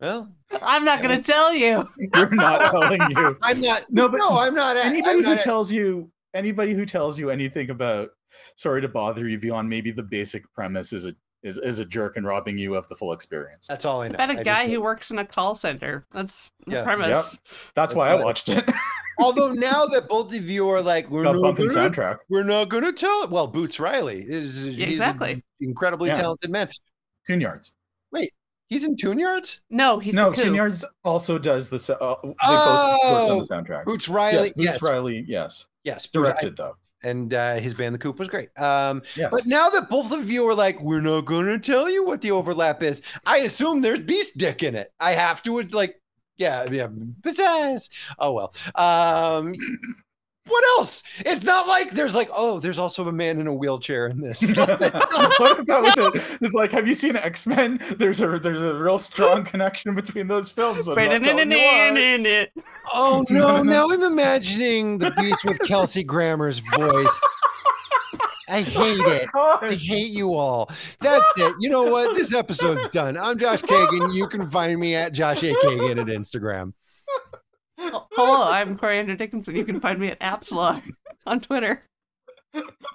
[0.00, 0.28] Well,
[0.60, 1.88] I'm not going to tell you.
[2.14, 3.38] You're not telling you.
[3.42, 3.84] I'm not.
[3.90, 4.76] No, but no, I'm not.
[4.76, 8.10] Anybody I'm who not, tells you anybody who tells you anything about
[8.56, 11.14] sorry to bother you beyond maybe the basic premise is a
[11.44, 13.66] is, is a jerk and robbing you of the full experience.
[13.68, 14.14] That's all I know.
[14.14, 14.74] About I a just guy know.
[14.74, 16.04] who works in a call center.
[16.12, 16.84] That's the Yeah.
[16.84, 17.38] premise.
[17.74, 18.68] That's why I watched it.
[19.18, 22.18] Although now that both of you are like, we're Got not, gonna, soundtrack.
[22.28, 23.28] we're not gonna tell.
[23.28, 25.42] Well, Boots Riley is he's exactly.
[25.60, 26.16] incredibly Yeah.
[26.16, 26.68] talented man.
[27.26, 27.72] Tune Yards.
[28.12, 28.32] Wait,
[28.68, 29.60] he's in Tune Yards.
[29.70, 30.42] No, he's no, the.
[30.42, 31.78] Tune Yards also does the.
[31.78, 33.84] sa- Uh, they both worked on the soundtrack.
[33.84, 34.48] Boots Riley.
[34.48, 35.24] yes, Boots Yes, Riley.
[35.28, 36.06] Yes, yes.
[36.06, 36.76] Boots- directed though.
[37.02, 38.48] and uh, his band, The Coup, was great.
[38.58, 41.90] Um, Yes, But now that both of you are like, we're not going to tell
[41.90, 44.90] you what the overlap is, I assume there's beast dick in it.
[44.98, 46.00] I have to, like,
[46.36, 46.88] yeah, yeah,
[47.22, 47.90] pizzazz.
[48.18, 48.54] Oh, well.
[48.74, 49.54] Um,
[50.46, 51.02] what else?
[51.20, 54.42] It's not like there's like, oh, there's also a man in a wheelchair in this.
[54.56, 56.38] what if that was it?
[56.42, 57.80] It's like, have you seen X Men?
[57.96, 60.86] There's a there's a real strong connection between those films.
[60.86, 62.48] I'm not telling you why.
[62.92, 63.62] oh, no.
[63.74, 67.20] Now I'm imagining the beast with Kelsey Grammer's voice.
[68.54, 69.28] I hate it.
[69.34, 70.70] I hate you all.
[71.00, 71.56] That's it.
[71.58, 72.14] You know what?
[72.14, 73.16] This episode's done.
[73.16, 74.14] I'm Josh Kagan.
[74.14, 75.52] You can find me at Josh A.
[75.54, 76.72] Kagan at Instagram.
[77.76, 79.56] Hello, I'm Coriander Dickinson.
[79.56, 80.88] You can find me at Appslog
[81.26, 81.80] on Twitter.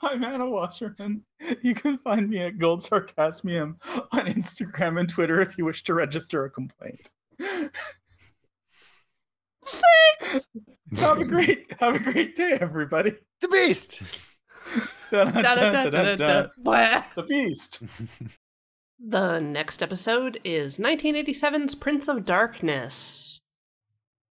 [0.02, 1.26] I'm Anna Wasserman.
[1.62, 3.80] You can find me at Gold Sarcasmium
[4.14, 7.12] on Instagram and Twitter if you wish to register a complaint.
[9.66, 10.48] Thanks.
[10.96, 13.16] Have a great have a great day, everybody.
[13.42, 14.02] The Beast.
[17.16, 17.84] The Beast.
[19.00, 23.39] The next episode is 1987's Prince of Darkness.